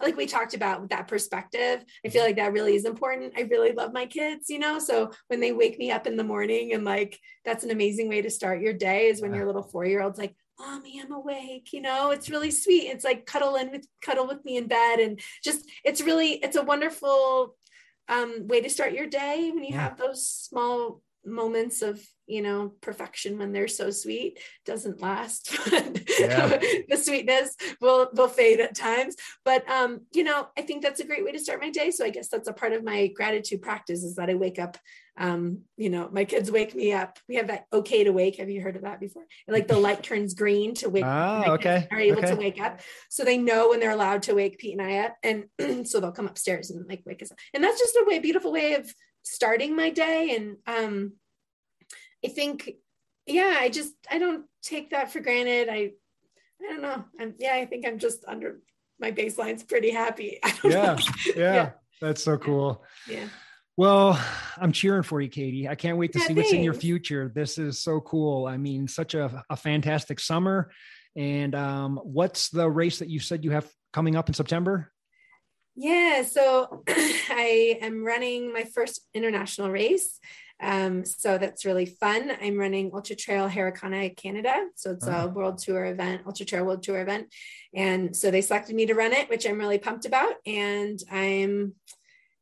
like 0.00 0.16
we 0.16 0.26
talked 0.26 0.54
about 0.54 0.88
that 0.88 1.06
perspective, 1.06 1.84
I 2.04 2.08
feel 2.08 2.24
like 2.24 2.36
that 2.36 2.52
really 2.52 2.74
is 2.74 2.84
important. 2.84 3.34
I 3.36 3.42
really 3.42 3.72
love 3.72 3.92
my 3.92 4.06
kids, 4.06 4.48
you 4.48 4.58
know. 4.58 4.78
So 4.78 5.12
when 5.28 5.40
they 5.40 5.52
wake 5.52 5.78
me 5.78 5.90
up 5.90 6.06
in 6.06 6.16
the 6.16 6.24
morning 6.24 6.72
and 6.72 6.84
like 6.84 7.18
that's 7.44 7.62
an 7.62 7.70
amazing 7.70 8.08
way 8.08 8.22
to 8.22 8.30
start 8.30 8.62
your 8.62 8.72
day 8.72 9.08
is 9.08 9.20
when 9.22 9.32
yeah. 9.32 9.38
your 9.38 9.46
little 9.46 9.62
four-year-old's 9.62 10.18
like, 10.18 10.34
mommy 10.58 11.00
i'm 11.02 11.10
awake 11.12 11.72
you 11.72 11.80
know 11.80 12.10
it's 12.10 12.28
really 12.28 12.50
sweet 12.50 12.82
it's 12.82 13.04
like 13.04 13.24
cuddle 13.24 13.56
in 13.56 13.70
with 13.70 13.86
cuddle 14.02 14.26
with 14.26 14.44
me 14.44 14.58
in 14.58 14.68
bed 14.68 15.00
and 15.00 15.18
just 15.42 15.68
it's 15.82 16.02
really 16.02 16.32
it's 16.34 16.56
a 16.56 16.62
wonderful 16.62 17.56
um, 18.08 18.46
way 18.46 18.60
to 18.60 18.70
start 18.70 18.92
your 18.92 19.06
day 19.06 19.50
when 19.52 19.64
you 19.64 19.74
yeah. 19.74 19.80
have 19.82 19.98
those 19.98 20.28
small 20.28 21.02
moments 21.24 21.82
of 21.82 22.04
you 22.32 22.40
know 22.40 22.72
perfection 22.80 23.38
when 23.38 23.52
they're 23.52 23.68
so 23.68 23.90
sweet 23.90 24.38
doesn't 24.64 25.00
last. 25.00 25.56
Yeah. 26.18 26.60
the 26.88 26.96
sweetness 26.96 27.56
will 27.80 28.08
will 28.12 28.28
fade 28.28 28.60
at 28.60 28.76
times. 28.76 29.16
But 29.44 29.68
um 29.68 30.02
you 30.12 30.22
know 30.22 30.48
i 30.56 30.62
think 30.62 30.82
that's 30.82 31.00
a 31.00 31.06
great 31.06 31.24
way 31.24 31.32
to 31.32 31.38
start 31.38 31.60
my 31.60 31.70
day. 31.70 31.90
So 31.90 32.04
i 32.04 32.10
guess 32.10 32.28
that's 32.28 32.48
a 32.48 32.52
part 32.52 32.72
of 32.72 32.84
my 32.84 33.08
gratitude 33.08 33.60
practice 33.60 34.02
is 34.04 34.16
that 34.16 34.30
i 34.30 34.34
wake 34.34 34.58
up 34.58 34.76
um 35.18 35.60
you 35.76 35.90
know 35.90 36.08
my 36.12 36.24
kids 36.24 36.50
wake 36.50 36.74
me 36.74 36.92
up. 36.92 37.18
We 37.28 37.36
have 37.36 37.48
that 37.48 37.66
okay 37.72 38.04
to 38.04 38.12
wake. 38.12 38.36
Have 38.36 38.50
you 38.50 38.60
heard 38.60 38.76
of 38.76 38.82
that 38.82 39.00
before? 39.00 39.24
Like 39.48 39.68
the 39.68 39.78
light 39.78 40.02
turns 40.02 40.34
green 40.34 40.74
to 40.76 40.88
wake 40.88 41.04
oh, 41.04 41.54
okay. 41.54 41.88
are 41.90 42.00
able 42.00 42.18
okay. 42.18 42.28
to 42.28 42.36
wake 42.36 42.60
up. 42.60 42.80
So 43.10 43.24
they 43.24 43.38
know 43.38 43.70
when 43.70 43.80
they're 43.80 43.90
allowed 43.90 44.22
to 44.24 44.34
wake 44.34 44.58
pete 44.58 44.78
and 44.78 44.86
i 44.86 44.98
up 44.98 45.16
and 45.22 45.44
so 45.88 45.98
they'll 45.98 46.12
come 46.12 46.28
upstairs 46.28 46.70
and 46.70 46.88
like 46.88 47.02
wake 47.04 47.22
us 47.22 47.32
up. 47.32 47.38
And 47.52 47.64
that's 47.64 47.80
just 47.80 47.96
a 47.96 48.04
way 48.06 48.18
beautiful 48.20 48.52
way 48.52 48.74
of 48.74 48.92
starting 49.22 49.74
my 49.74 49.90
day. 49.90 50.36
And 50.36 50.56
um 50.66 51.12
i 52.24 52.28
think 52.28 52.70
yeah 53.26 53.56
i 53.58 53.68
just 53.68 53.94
i 54.10 54.18
don't 54.18 54.44
take 54.62 54.90
that 54.90 55.12
for 55.12 55.20
granted 55.20 55.68
i 55.68 55.90
i 56.60 56.64
don't 56.68 56.82
know 56.82 57.04
i'm 57.20 57.34
yeah 57.38 57.54
i 57.54 57.66
think 57.66 57.86
i'm 57.86 57.98
just 57.98 58.24
under 58.26 58.60
my 59.00 59.10
baseline's 59.10 59.62
pretty 59.62 59.90
happy 59.90 60.38
yeah, 60.64 60.96
yeah, 61.26 61.34
yeah 61.36 61.70
that's 62.00 62.22
so 62.22 62.36
cool 62.36 62.84
yeah 63.08 63.26
well, 63.76 64.22
I'm 64.58 64.72
cheering 64.72 65.02
for 65.02 65.20
you, 65.20 65.30
Katie. 65.30 65.68
I 65.68 65.74
can't 65.74 65.96
wait 65.96 66.12
to 66.12 66.18
yeah, 66.18 66.26
see 66.26 66.34
thanks. 66.34 66.48
what's 66.48 66.52
in 66.52 66.62
your 66.62 66.74
future. 66.74 67.32
This 67.34 67.56
is 67.56 67.80
so 67.80 68.00
cool. 68.00 68.46
I 68.46 68.58
mean, 68.58 68.86
such 68.86 69.14
a, 69.14 69.44
a 69.48 69.56
fantastic 69.56 70.20
summer. 70.20 70.70
And 71.16 71.54
um, 71.54 71.98
what's 72.02 72.50
the 72.50 72.68
race 72.68 72.98
that 72.98 73.08
you 73.08 73.18
said 73.18 73.44
you 73.44 73.50
have 73.52 73.68
coming 73.92 74.14
up 74.14 74.28
in 74.28 74.34
September? 74.34 74.92
Yeah, 75.74 76.22
so 76.22 76.82
I 76.88 77.78
am 77.80 78.04
running 78.04 78.52
my 78.52 78.64
first 78.64 79.06
international 79.14 79.70
race. 79.70 80.18
Um, 80.62 81.04
so 81.04 81.38
that's 81.38 81.64
really 81.64 81.86
fun. 81.86 82.32
I'm 82.40 82.56
running 82.56 82.90
Ultra 82.94 83.16
Trail 83.16 83.48
Harricana 83.48 84.16
Canada. 84.16 84.54
So 84.76 84.92
it's 84.92 85.06
a 85.06 85.26
world 85.28 85.58
tour 85.58 85.84
event, 85.86 86.22
Ultra 86.24 86.46
Trail 86.46 86.64
World 86.64 86.82
Tour 86.82 87.00
event. 87.00 87.32
And 87.74 88.14
so 88.14 88.30
they 88.30 88.40
selected 88.40 88.76
me 88.76 88.86
to 88.86 88.94
run 88.94 89.12
it, 89.12 89.28
which 89.28 89.46
I'm 89.46 89.58
really 89.58 89.78
pumped 89.78 90.06
about. 90.06 90.34
And 90.46 90.98
I'm 91.10 91.74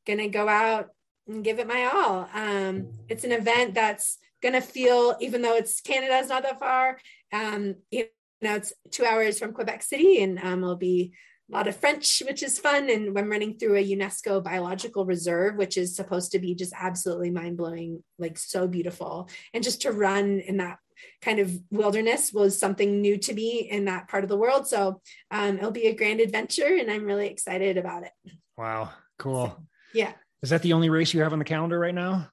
going 0.06 0.18
to 0.18 0.28
go 0.28 0.48
out 0.48 0.90
and 1.26 1.42
give 1.42 1.58
it 1.58 1.66
my 1.66 1.90
all. 1.92 2.28
Um, 2.34 2.92
it's 3.08 3.24
an 3.24 3.32
event 3.32 3.74
that's 3.74 4.18
going 4.42 4.54
to 4.54 4.60
feel, 4.60 5.16
even 5.20 5.42
though 5.42 5.56
it's 5.56 5.80
Canada's 5.80 6.28
not 6.28 6.42
that 6.42 6.58
far, 6.58 6.98
um, 7.32 7.76
you 7.90 8.06
know, 8.42 8.56
it's 8.56 8.72
two 8.90 9.04
hours 9.04 9.38
from 9.38 9.52
Quebec 9.52 9.82
City 9.82 10.22
and 10.22 10.38
um, 10.38 10.62
it'll 10.62 10.76
be 10.76 11.12
a 11.50 11.56
lot 11.56 11.68
of 11.68 11.76
French, 11.76 12.22
which 12.26 12.42
is 12.42 12.58
fun. 12.58 12.88
And 12.88 13.16
I'm 13.18 13.30
running 13.30 13.58
through 13.58 13.76
a 13.76 13.96
UNESCO 13.96 14.42
biological 14.42 15.04
reserve, 15.04 15.56
which 15.56 15.76
is 15.76 15.96
supposed 15.96 16.32
to 16.32 16.38
be 16.38 16.54
just 16.54 16.72
absolutely 16.78 17.30
mind 17.30 17.56
blowing, 17.56 18.02
like 18.18 18.38
so 18.38 18.68
beautiful. 18.68 19.28
And 19.52 19.64
just 19.64 19.82
to 19.82 19.92
run 19.92 20.40
in 20.40 20.58
that 20.58 20.78
kind 21.22 21.38
of 21.38 21.58
wilderness 21.70 22.32
was 22.32 22.58
something 22.58 23.00
new 23.00 23.16
to 23.18 23.34
me 23.34 23.60
in 23.60 23.86
that 23.86 24.08
part 24.08 24.22
of 24.22 24.28
the 24.28 24.36
world. 24.36 24.66
So 24.66 25.00
um, 25.30 25.56
it'll 25.56 25.70
be 25.70 25.86
a 25.86 25.94
grand 25.94 26.20
adventure 26.20 26.76
and 26.78 26.90
I'm 26.90 27.04
really 27.04 27.28
excited 27.28 27.78
about 27.78 28.04
it. 28.04 28.12
Wow. 28.56 28.90
Cool. 29.18 29.46
So, 29.46 29.62
yeah. 29.94 30.12
Is 30.42 30.50
that 30.50 30.62
the 30.62 30.72
only 30.72 30.90
race 30.90 31.12
you 31.12 31.22
have 31.22 31.32
on 31.32 31.38
the 31.38 31.44
calendar 31.44 31.78
right 31.78 31.94
now? 31.94 32.28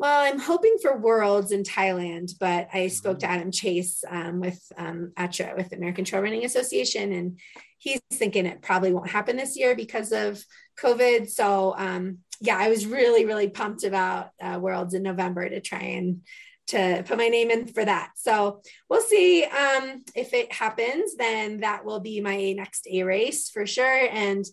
Well, 0.00 0.22
I'm 0.22 0.38
hoping 0.38 0.78
for 0.80 0.96
Worlds 0.96 1.52
in 1.52 1.62
Thailand, 1.62 2.30
but 2.40 2.68
I 2.72 2.88
spoke 2.88 3.18
to 3.18 3.26
mm-hmm. 3.26 3.34
Adam 3.34 3.52
Chase 3.52 4.02
um, 4.08 4.40
with 4.40 4.58
um, 4.78 5.12
ATRA, 5.18 5.54
with 5.58 5.68
the 5.68 5.76
American 5.76 6.06
Trail 6.06 6.22
Running 6.22 6.46
Association, 6.46 7.12
and 7.12 7.38
he's 7.76 8.00
thinking 8.10 8.46
it 8.46 8.62
probably 8.62 8.94
won't 8.94 9.10
happen 9.10 9.36
this 9.36 9.58
year 9.58 9.76
because 9.76 10.12
of 10.12 10.42
COVID. 10.82 11.28
So, 11.28 11.74
um, 11.76 12.20
yeah, 12.40 12.56
I 12.56 12.70
was 12.70 12.86
really, 12.86 13.26
really 13.26 13.50
pumped 13.50 13.84
about 13.84 14.30
uh, 14.40 14.58
Worlds 14.58 14.94
in 14.94 15.02
November 15.02 15.46
to 15.46 15.60
try 15.60 15.80
and 15.82 16.22
to 16.68 17.04
put 17.06 17.18
my 17.18 17.28
name 17.28 17.50
in 17.50 17.66
for 17.66 17.84
that. 17.84 18.12
So 18.14 18.62
we'll 18.88 19.02
see 19.02 19.44
um, 19.44 20.02
if 20.14 20.32
it 20.32 20.50
happens. 20.50 21.14
Then 21.14 21.60
that 21.60 21.84
will 21.84 22.00
be 22.00 22.22
my 22.22 22.52
next 22.52 22.88
A 22.90 23.02
race 23.02 23.50
for 23.50 23.66
sure, 23.66 24.08
and 24.10 24.46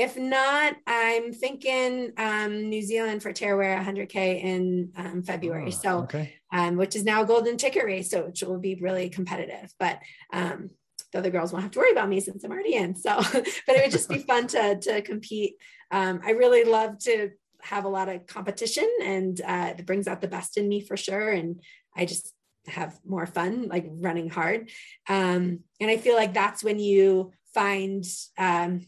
if 0.00 0.16
not, 0.16 0.76
I'm 0.86 1.30
thinking 1.30 2.12
um, 2.16 2.70
New 2.70 2.80
Zealand 2.80 3.22
for 3.22 3.34
Tarawera 3.34 3.84
100K 3.84 4.42
in 4.42 4.92
um, 4.96 5.22
February. 5.22 5.66
Oh, 5.66 5.70
so, 5.70 5.98
okay. 6.04 6.32
um, 6.50 6.76
which 6.78 6.96
is 6.96 7.04
now 7.04 7.22
a 7.22 7.26
golden 7.26 7.58
ticket 7.58 7.84
race, 7.84 8.10
so 8.10 8.24
which 8.24 8.42
will 8.42 8.58
be 8.58 8.76
really 8.76 9.10
competitive. 9.10 9.70
But 9.78 9.98
um, 10.32 10.70
the 11.12 11.18
other 11.18 11.28
girls 11.28 11.52
won't 11.52 11.64
have 11.64 11.72
to 11.72 11.78
worry 11.80 11.92
about 11.92 12.08
me 12.08 12.20
since 12.20 12.42
I'm 12.42 12.50
already 12.50 12.76
in. 12.76 12.96
So, 12.96 13.16
but 13.32 13.44
it 13.76 13.82
would 13.82 13.90
just 13.90 14.08
be 14.08 14.18
fun 14.30 14.46
to 14.48 14.78
to 14.80 15.02
compete. 15.02 15.56
Um, 15.90 16.20
I 16.24 16.30
really 16.30 16.64
love 16.64 16.98
to 17.00 17.32
have 17.60 17.84
a 17.84 17.88
lot 17.88 18.08
of 18.08 18.26
competition, 18.26 18.88
and 19.02 19.38
uh, 19.46 19.74
it 19.76 19.84
brings 19.84 20.08
out 20.08 20.22
the 20.22 20.28
best 20.28 20.56
in 20.56 20.66
me 20.66 20.80
for 20.80 20.96
sure. 20.96 21.28
And 21.28 21.60
I 21.94 22.06
just 22.06 22.32
have 22.68 22.98
more 23.04 23.26
fun, 23.26 23.68
like 23.68 23.86
running 23.90 24.30
hard. 24.30 24.70
Um, 25.10 25.60
and 25.78 25.90
I 25.90 25.98
feel 25.98 26.16
like 26.16 26.32
that's 26.32 26.64
when 26.64 26.78
you 26.78 27.32
find 27.52 28.02
um, 28.38 28.86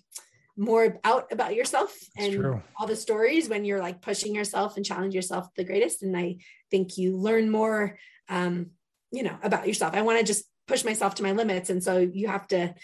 more 0.56 0.98
out 1.04 1.32
about 1.32 1.54
yourself 1.54 1.96
and 2.16 2.62
all 2.76 2.86
the 2.86 2.96
stories 2.96 3.48
when 3.48 3.64
you're 3.64 3.80
like 3.80 4.02
pushing 4.02 4.34
yourself 4.34 4.76
and 4.76 4.84
challenge 4.84 5.14
yourself 5.14 5.48
the 5.56 5.64
greatest. 5.64 6.02
And 6.02 6.16
i 6.16 6.36
think 6.70 6.98
you 6.98 7.16
learn 7.16 7.50
more 7.50 7.98
um 8.28 8.70
you 9.10 9.22
know 9.22 9.36
about 9.42 9.66
yourself. 9.66 9.94
I 9.94 10.02
want 10.02 10.18
to 10.18 10.24
just 10.24 10.44
push 10.66 10.84
myself 10.84 11.16
to 11.16 11.22
my 11.22 11.32
limits. 11.32 11.70
And 11.70 11.82
so 11.82 11.98
you 11.98 12.28
have 12.28 12.46
to 12.48 12.74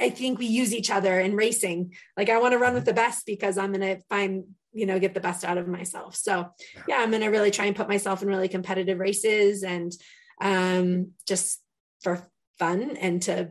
i 0.00 0.10
think 0.10 0.38
we 0.38 0.46
use 0.46 0.74
each 0.74 0.90
other 0.90 1.18
in 1.20 1.36
racing. 1.36 1.94
Like 2.16 2.28
i 2.28 2.38
want 2.38 2.52
to 2.52 2.58
run 2.58 2.74
with 2.74 2.84
the 2.84 2.92
best 2.92 3.26
because 3.26 3.58
i'm 3.58 3.72
going 3.72 3.96
to 3.96 4.02
find 4.08 4.44
you 4.72 4.86
know 4.86 4.98
get 4.98 5.14
the 5.14 5.20
best 5.20 5.44
out 5.44 5.58
of 5.58 5.68
myself. 5.68 6.16
So 6.16 6.50
yeah. 6.88 6.98
i'm 6.98 7.10
going 7.10 7.22
to 7.22 7.28
really 7.28 7.50
try 7.50 7.66
and 7.66 7.76
put 7.76 7.88
myself 7.88 8.22
in 8.22 8.28
really 8.28 8.48
competitive 8.48 8.98
races 8.98 9.62
and 9.62 9.92
um 10.40 11.12
just 11.26 11.60
for 12.02 12.28
fun 12.58 12.96
and 12.96 13.22
to 13.22 13.50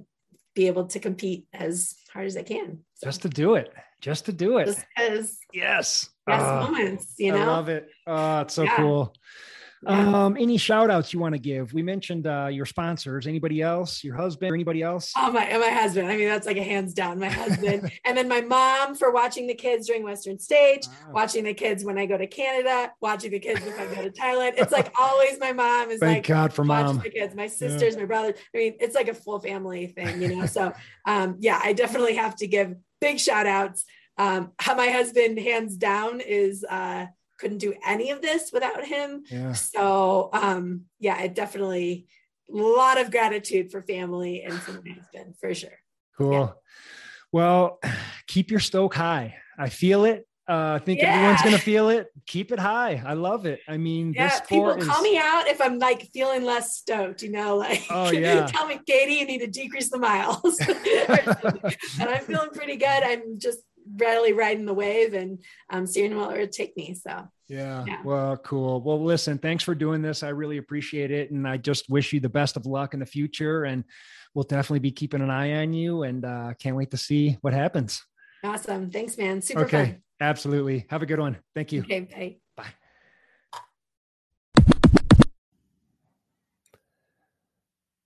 be 0.53 0.67
able 0.67 0.85
to 0.87 0.99
compete 0.99 1.45
as 1.53 1.95
hard 2.13 2.27
as 2.27 2.37
I 2.37 2.43
can. 2.43 2.79
So. 2.95 3.07
Just 3.07 3.21
to 3.23 3.29
do 3.29 3.55
it. 3.55 3.71
Just 4.01 4.25
to 4.25 4.33
do 4.33 4.57
it. 4.57 4.65
Just 4.65 5.37
yes. 5.53 6.09
Best 6.25 6.45
uh, 6.45 6.67
moments, 6.67 7.15
you 7.17 7.31
know. 7.31 7.41
I 7.41 7.45
love 7.45 7.69
it. 7.69 7.87
Oh, 8.07 8.41
it's 8.41 8.53
so 8.53 8.63
yeah. 8.63 8.75
cool. 8.75 9.13
Yeah. 9.83 10.25
Um, 10.25 10.37
any 10.39 10.57
shout 10.57 10.91
outs 10.91 11.11
you 11.11 11.19
want 11.19 11.33
to 11.33 11.39
give? 11.39 11.73
We 11.73 11.81
mentioned 11.81 12.27
uh, 12.27 12.49
your 12.51 12.67
sponsors. 12.67 13.25
Anybody 13.25 13.61
else? 13.61 14.03
Your 14.03 14.15
husband 14.15 14.51
or 14.51 14.55
anybody 14.55 14.83
else? 14.83 15.11
Oh, 15.17 15.31
my, 15.31 15.57
my 15.57 15.69
husband. 15.69 16.07
I 16.07 16.17
mean, 16.17 16.27
that's 16.27 16.45
like 16.45 16.57
a 16.57 16.63
hands 16.63 16.93
down, 16.93 17.19
my 17.19 17.29
husband. 17.29 17.91
and 18.05 18.15
then 18.15 18.27
my 18.27 18.41
mom 18.41 18.95
for 18.95 19.11
watching 19.11 19.47
the 19.47 19.55
kids 19.55 19.87
during 19.87 20.03
Western 20.03 20.37
States, 20.37 20.87
wow. 20.87 21.13
watching 21.13 21.45
the 21.45 21.55
kids 21.55 21.83
when 21.83 21.97
I 21.97 22.05
go 22.05 22.15
to 22.15 22.27
Canada, 22.27 22.91
watching 23.01 23.31
the 23.31 23.39
kids 23.39 23.65
if 23.65 23.79
I 23.79 23.87
go 23.95 24.03
to 24.03 24.11
Thailand. 24.11 24.53
It's 24.57 24.71
like 24.71 24.93
always 24.99 25.39
my 25.39 25.51
mom 25.51 25.89
is 25.89 25.99
Thank 25.99 26.17
like, 26.17 26.27
God 26.27 26.53
for 26.53 26.63
mom. 26.63 26.99
The 26.99 27.09
kids, 27.09 27.33
my 27.33 27.47
sisters, 27.47 27.95
yeah. 27.95 28.01
my 28.01 28.05
brother. 28.05 28.35
I 28.53 28.57
mean, 28.57 28.75
it's 28.79 28.93
like 28.93 29.07
a 29.07 29.15
full 29.15 29.39
family 29.39 29.87
thing, 29.87 30.21
you 30.21 30.35
know? 30.35 30.45
so, 30.51 30.73
um, 31.07 31.37
yeah, 31.39 31.59
I 31.63 31.73
definitely 31.73 32.15
have 32.15 32.35
to 32.37 32.47
give 32.47 32.75
big 32.99 33.19
shout 33.19 33.47
outs. 33.47 33.85
Um, 34.19 34.51
my 34.67 34.89
husband, 34.89 35.39
hands 35.39 35.75
down, 35.75 36.21
is, 36.21 36.63
uh, 36.69 37.07
couldn't 37.41 37.57
do 37.57 37.73
any 37.85 38.11
of 38.11 38.21
this 38.21 38.51
without 38.53 38.85
him. 38.85 39.23
Yeah. 39.29 39.53
So 39.53 40.29
um, 40.31 40.85
yeah, 40.99 41.21
it 41.23 41.33
definitely 41.33 42.07
a 42.49 42.55
lot 42.55 43.01
of 43.01 43.11
gratitude 43.11 43.71
for 43.71 43.81
family 43.81 44.43
and 44.43 44.53
for 44.53 44.73
my 44.73 44.91
husband 44.91 45.35
for 45.39 45.53
sure. 45.53 45.79
Cool. 46.17 46.31
Yeah. 46.33 46.49
Well, 47.31 47.79
keep 48.27 48.51
your 48.51 48.59
stoke 48.59 48.93
high. 48.93 49.35
I 49.57 49.69
feel 49.69 50.05
it. 50.05 50.27
Uh, 50.49 50.73
I 50.73 50.79
think 50.79 50.99
yeah. 50.99 51.13
everyone's 51.13 51.41
going 51.43 51.55
to 51.55 51.61
feel 51.61 51.89
it. 51.89 52.07
Keep 52.27 52.51
it 52.51 52.59
high. 52.59 53.01
I 53.05 53.13
love 53.13 53.45
it. 53.45 53.61
I 53.69 53.77
mean, 53.77 54.11
yeah, 54.13 54.39
people 54.41 54.71
is... 54.71 54.85
call 54.85 55.01
me 55.01 55.17
out 55.17 55.47
if 55.47 55.61
I'm 55.61 55.79
like 55.79 56.09
feeling 56.11 56.43
less 56.43 56.75
stoked, 56.75 57.21
you 57.21 57.31
know, 57.31 57.55
like, 57.67 57.83
oh, 57.89 58.11
yeah. 58.11 58.47
tell 58.47 58.67
me, 58.67 58.79
Katie, 58.85 59.13
you 59.13 59.25
need 59.25 59.39
to 59.39 59.47
decrease 59.47 59.89
the 59.89 59.99
miles. 59.99 60.59
and 61.99 62.09
I'm 62.09 62.23
feeling 62.23 62.49
pretty 62.49 62.75
good. 62.75 62.85
I'm 62.85 63.39
just 63.39 63.59
readily 63.95 64.33
riding 64.33 64.65
the 64.65 64.73
wave 64.73 65.13
and 65.13 65.39
um, 65.69 65.85
steering 65.85 66.17
where 66.17 66.41
it 66.41 66.51
take 66.51 66.75
me. 66.75 66.93
So, 66.93 67.27
yeah. 67.47 67.83
yeah. 67.87 68.01
Well, 68.03 68.37
cool. 68.37 68.81
Well, 68.81 69.03
listen, 69.03 69.37
thanks 69.37 69.63
for 69.63 69.75
doing 69.75 70.01
this. 70.01 70.23
I 70.23 70.29
really 70.29 70.57
appreciate 70.57 71.11
it. 71.11 71.31
And 71.31 71.47
I 71.47 71.57
just 71.57 71.89
wish 71.89 72.13
you 72.13 72.19
the 72.19 72.29
best 72.29 72.57
of 72.57 72.65
luck 72.65 72.93
in 72.93 72.99
the 72.99 73.05
future. 73.05 73.65
And 73.65 73.83
we'll 74.33 74.43
definitely 74.43 74.79
be 74.79 74.91
keeping 74.91 75.21
an 75.21 75.29
eye 75.29 75.61
on 75.61 75.73
you 75.73 76.03
and 76.03 76.23
uh, 76.25 76.53
can't 76.59 76.75
wait 76.75 76.91
to 76.91 76.97
see 76.97 77.37
what 77.41 77.53
happens. 77.53 78.03
Awesome. 78.43 78.89
Thanks, 78.89 79.17
man. 79.17 79.41
Super 79.41 79.65
okay. 79.65 79.85
fun. 79.85 80.01
Absolutely. 80.19 80.85
Have 80.89 81.01
a 81.01 81.05
good 81.05 81.19
one. 81.19 81.37
Thank 81.55 81.71
you. 81.71 81.81
Okay. 81.81 82.39
Bye. 82.55 82.65
Bye. 83.51 83.61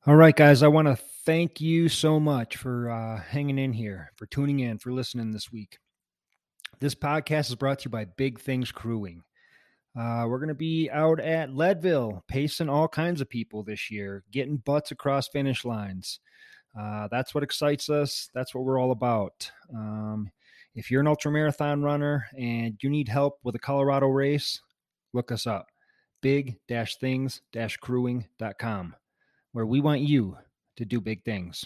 All 0.08 0.16
right, 0.16 0.36
guys. 0.36 0.62
I 0.62 0.68
want 0.68 0.88
to 0.88 0.98
thank 1.26 1.60
you 1.60 1.90
so 1.90 2.20
much 2.20 2.56
for 2.58 2.90
uh, 2.90 3.20
hanging 3.20 3.58
in 3.58 3.74
here, 3.74 4.12
for 4.16 4.28
tuning 4.28 4.60
in, 4.60 4.78
for 4.78 4.92
listening 4.92 5.32
this 5.32 5.52
week. 5.52 5.78
This 6.80 6.94
podcast 6.94 7.50
is 7.50 7.56
brought 7.56 7.80
to 7.80 7.86
you 7.86 7.92
by 7.92 8.06
Big 8.06 8.40
Things 8.40 8.72
Crewing. 8.72 9.24
Uh, 9.98 10.26
we're 10.28 10.40
going 10.40 10.50
to 10.50 10.54
be 10.54 10.90
out 10.92 11.20
at 11.20 11.56
Leadville, 11.56 12.24
pacing 12.28 12.70
all 12.70 12.88
kinds 12.88 13.22
of 13.22 13.30
people 13.30 13.64
this 13.64 13.90
year, 13.90 14.24
getting 14.32 14.58
butts 14.58 14.92
across 14.92 15.28
finish 15.30 15.66
lines. 15.66 16.20
Uh, 16.80 17.08
that's 17.10 17.34
what 17.34 17.44
excites 17.44 17.90
us. 17.90 18.30
That's 18.34 18.54
what 18.54 18.66
we're 18.66 18.80
all 18.80 18.92
about. 18.92 19.50
Um, 19.74 20.30
if 20.76 20.92
you're 20.92 21.02
an 21.02 21.08
ultramarathon 21.08 21.84
runner 21.84 22.26
and 22.38 22.78
you 22.82 22.90
need 22.90 23.08
help 23.08 23.40
with 23.44 23.56
a 23.56 23.60
Colorado 23.60 24.08
race, 24.08 24.62
look 25.14 25.32
us 25.32 25.48
up 25.48 25.68
big 26.22 26.58
things 27.00 27.42
crewing.com, 27.82 28.96
where 29.52 29.66
we 29.66 29.80
want 29.80 30.02
you 30.02 30.36
to 30.78 30.86
do 30.86 31.02
big 31.02 31.24
things. 31.24 31.66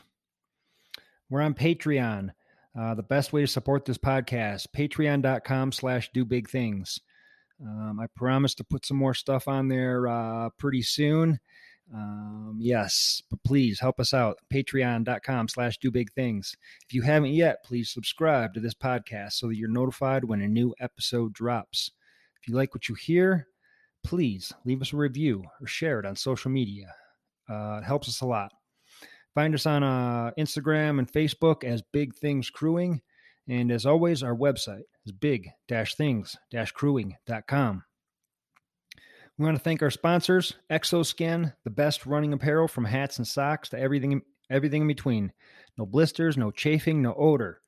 We're 1.29 1.41
on 1.41 1.53
Patreon. 1.53 2.31
Uh, 2.79 2.95
the 2.95 3.03
best 3.03 3.33
way 3.33 3.41
to 3.41 3.47
support 3.47 3.85
this 3.85 3.97
podcast, 3.97 4.67
patreon.com 4.75 5.71
slash 5.71 6.09
do 6.13 6.23
big 6.23 6.49
things. 6.49 6.99
Um, 7.61 7.99
I 7.99 8.05
promise 8.15 8.55
to 8.55 8.63
put 8.63 8.85
some 8.85 8.97
more 8.97 9.13
stuff 9.13 9.47
on 9.47 9.67
there 9.67 10.07
uh, 10.07 10.49
pretty 10.57 10.81
soon. 10.81 11.39
Um, 11.93 12.57
yes, 12.59 13.21
but 13.29 13.43
please 13.43 13.79
help 13.79 13.99
us 13.99 14.13
out. 14.13 14.37
Patreon.com 14.53 15.47
slash 15.47 15.77
do 15.79 15.91
big 15.91 16.11
things. 16.13 16.55
If 16.87 16.93
you 16.93 17.01
haven't 17.01 17.31
yet, 17.31 17.63
please 17.65 17.91
subscribe 17.91 18.53
to 18.53 18.59
this 18.59 18.75
podcast 18.75 19.33
so 19.33 19.47
that 19.47 19.57
you're 19.57 19.69
notified 19.69 20.23
when 20.23 20.41
a 20.41 20.47
new 20.47 20.73
episode 20.79 21.33
drops. 21.33 21.91
If 22.41 22.47
you 22.47 22.55
like 22.55 22.73
what 22.73 22.87
you 22.87 22.95
hear, 22.95 23.47
please 24.03 24.53
leave 24.65 24.81
us 24.81 24.93
a 24.93 24.97
review 24.97 25.43
or 25.59 25.67
share 25.67 25.99
it 25.99 26.05
on 26.05 26.15
social 26.15 26.51
media. 26.51 26.93
Uh, 27.49 27.79
it 27.81 27.83
helps 27.83 28.07
us 28.07 28.21
a 28.21 28.25
lot. 28.25 28.51
Find 29.39 29.55
us 29.55 29.65
on 29.65 29.83
uh, 29.83 30.31
Instagram 30.37 30.99
and 30.99 31.09
Facebook 31.09 31.63
as 31.63 31.81
Big 31.93 32.13
Things 32.13 32.49
Crewing. 32.49 32.99
And 33.47 33.71
as 33.71 33.85
always, 33.85 34.21
our 34.21 34.35
website 34.35 34.81
is 35.05 35.13
big 35.13 35.47
things 35.95 36.35
crewing.com. 36.73 37.83
We 39.37 39.45
want 39.45 39.55
to 39.55 39.63
thank 39.63 39.81
our 39.81 39.91
sponsors, 39.91 40.55
Xoskin, 40.69 41.53
the 41.63 41.69
best 41.69 42.05
running 42.05 42.33
apparel 42.33 42.67
from 42.67 42.83
hats 42.83 43.17
and 43.17 43.25
socks 43.25 43.69
to 43.69 43.79
everything 43.79 44.23
everything 44.49 44.81
in 44.81 44.87
between. 44.89 45.31
No 45.77 45.85
blisters, 45.85 46.35
no 46.35 46.51
chafing, 46.51 47.01
no 47.01 47.13
odor. 47.13 47.61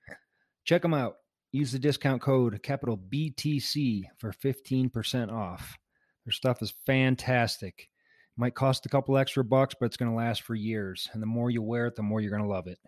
Check 0.65 0.81
them 0.81 0.93
out. 0.93 1.15
Use 1.53 1.71
the 1.71 1.79
discount 1.79 2.21
code 2.21 2.61
capital 2.61 2.97
BTC 2.97 4.03
for 4.17 4.33
15% 4.33 5.31
off. 5.31 5.77
Their 6.25 6.33
stuff 6.33 6.61
is 6.61 6.73
fantastic. 6.85 7.87
Might 8.37 8.55
cost 8.55 8.85
a 8.85 8.89
couple 8.89 9.17
extra 9.17 9.43
bucks, 9.43 9.75
but 9.79 9.87
it's 9.87 9.97
going 9.97 10.09
to 10.09 10.17
last 10.17 10.43
for 10.43 10.55
years. 10.55 11.09
And 11.13 11.21
the 11.21 11.27
more 11.27 11.49
you 11.49 11.61
wear 11.61 11.87
it, 11.87 11.95
the 11.95 12.01
more 12.01 12.21
you're 12.21 12.31
going 12.31 12.43
to 12.43 12.47
love 12.47 12.67
it. 12.67 12.79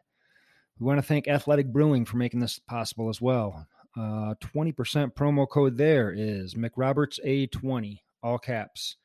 We 0.80 0.86
want 0.86 0.98
to 0.98 1.08
thank 1.08 1.28
Athletic 1.28 1.72
Brewing 1.72 2.06
for 2.06 2.18
making 2.18 2.40
this 2.40 2.60
possible 2.60 3.10
as 3.10 3.22
well. 3.22 3.68
Uh, 3.96 4.34
20% 4.42 5.14
promo 5.14 5.48
code 5.48 5.78
there 5.78 6.12
is 6.12 6.56
McRobertsA20, 6.56 8.00
all 8.24 8.40
caps. 8.40 8.98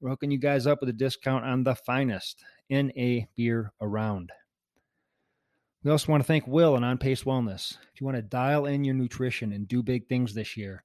We're 0.00 0.10
hooking 0.10 0.30
you 0.30 0.38
guys 0.38 0.66
up 0.66 0.80
with 0.80 0.90
a 0.90 0.94
discount 0.94 1.46
on 1.46 1.64
the 1.64 1.74
finest 1.74 2.44
NA 2.68 3.20
beer 3.36 3.72
around. 3.80 4.32
We 5.82 5.90
also 5.90 6.12
want 6.12 6.22
to 6.22 6.26
thank 6.26 6.46
Will 6.46 6.76
and 6.76 6.84
On 6.84 6.98
Pace 6.98 7.24
Wellness. 7.24 7.78
If 7.94 8.00
you 8.00 8.06
want 8.06 8.16
to 8.16 8.22
dial 8.22 8.66
in 8.66 8.84
your 8.84 8.94
nutrition 8.94 9.52
and 9.52 9.68
do 9.68 9.82
big 9.82 10.08
things 10.08 10.34
this 10.34 10.56
year, 10.56 10.84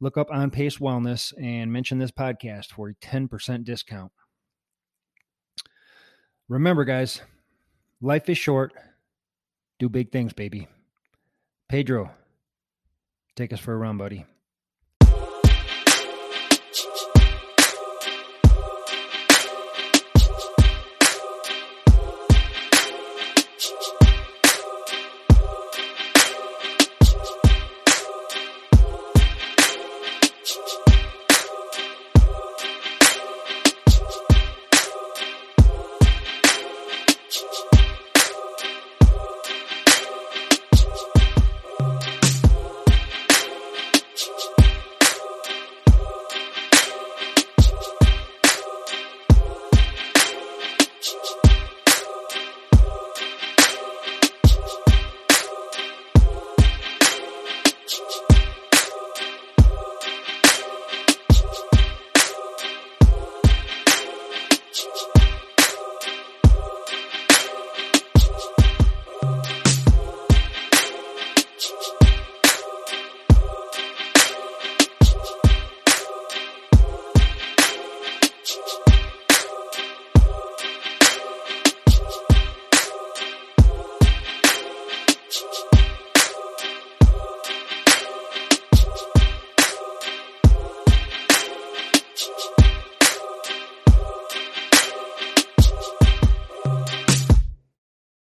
look 0.00 0.16
up 0.16 0.30
On 0.30 0.50
Pace 0.50 0.78
Wellness 0.78 1.32
and 1.42 1.72
mention 1.72 1.98
this 1.98 2.10
podcast 2.10 2.66
for 2.72 2.88
a 2.88 2.94
10% 2.94 3.64
discount. 3.64 4.12
Remember, 6.50 6.84
guys, 6.84 7.22
life 8.00 8.28
is 8.28 8.36
short. 8.36 8.72
Do 9.78 9.88
big 9.88 10.10
things, 10.10 10.32
baby. 10.32 10.66
Pedro, 11.68 12.10
take 13.36 13.52
us 13.52 13.60
for 13.60 13.72
a 13.72 13.76
run, 13.76 13.96
buddy. 13.96 14.26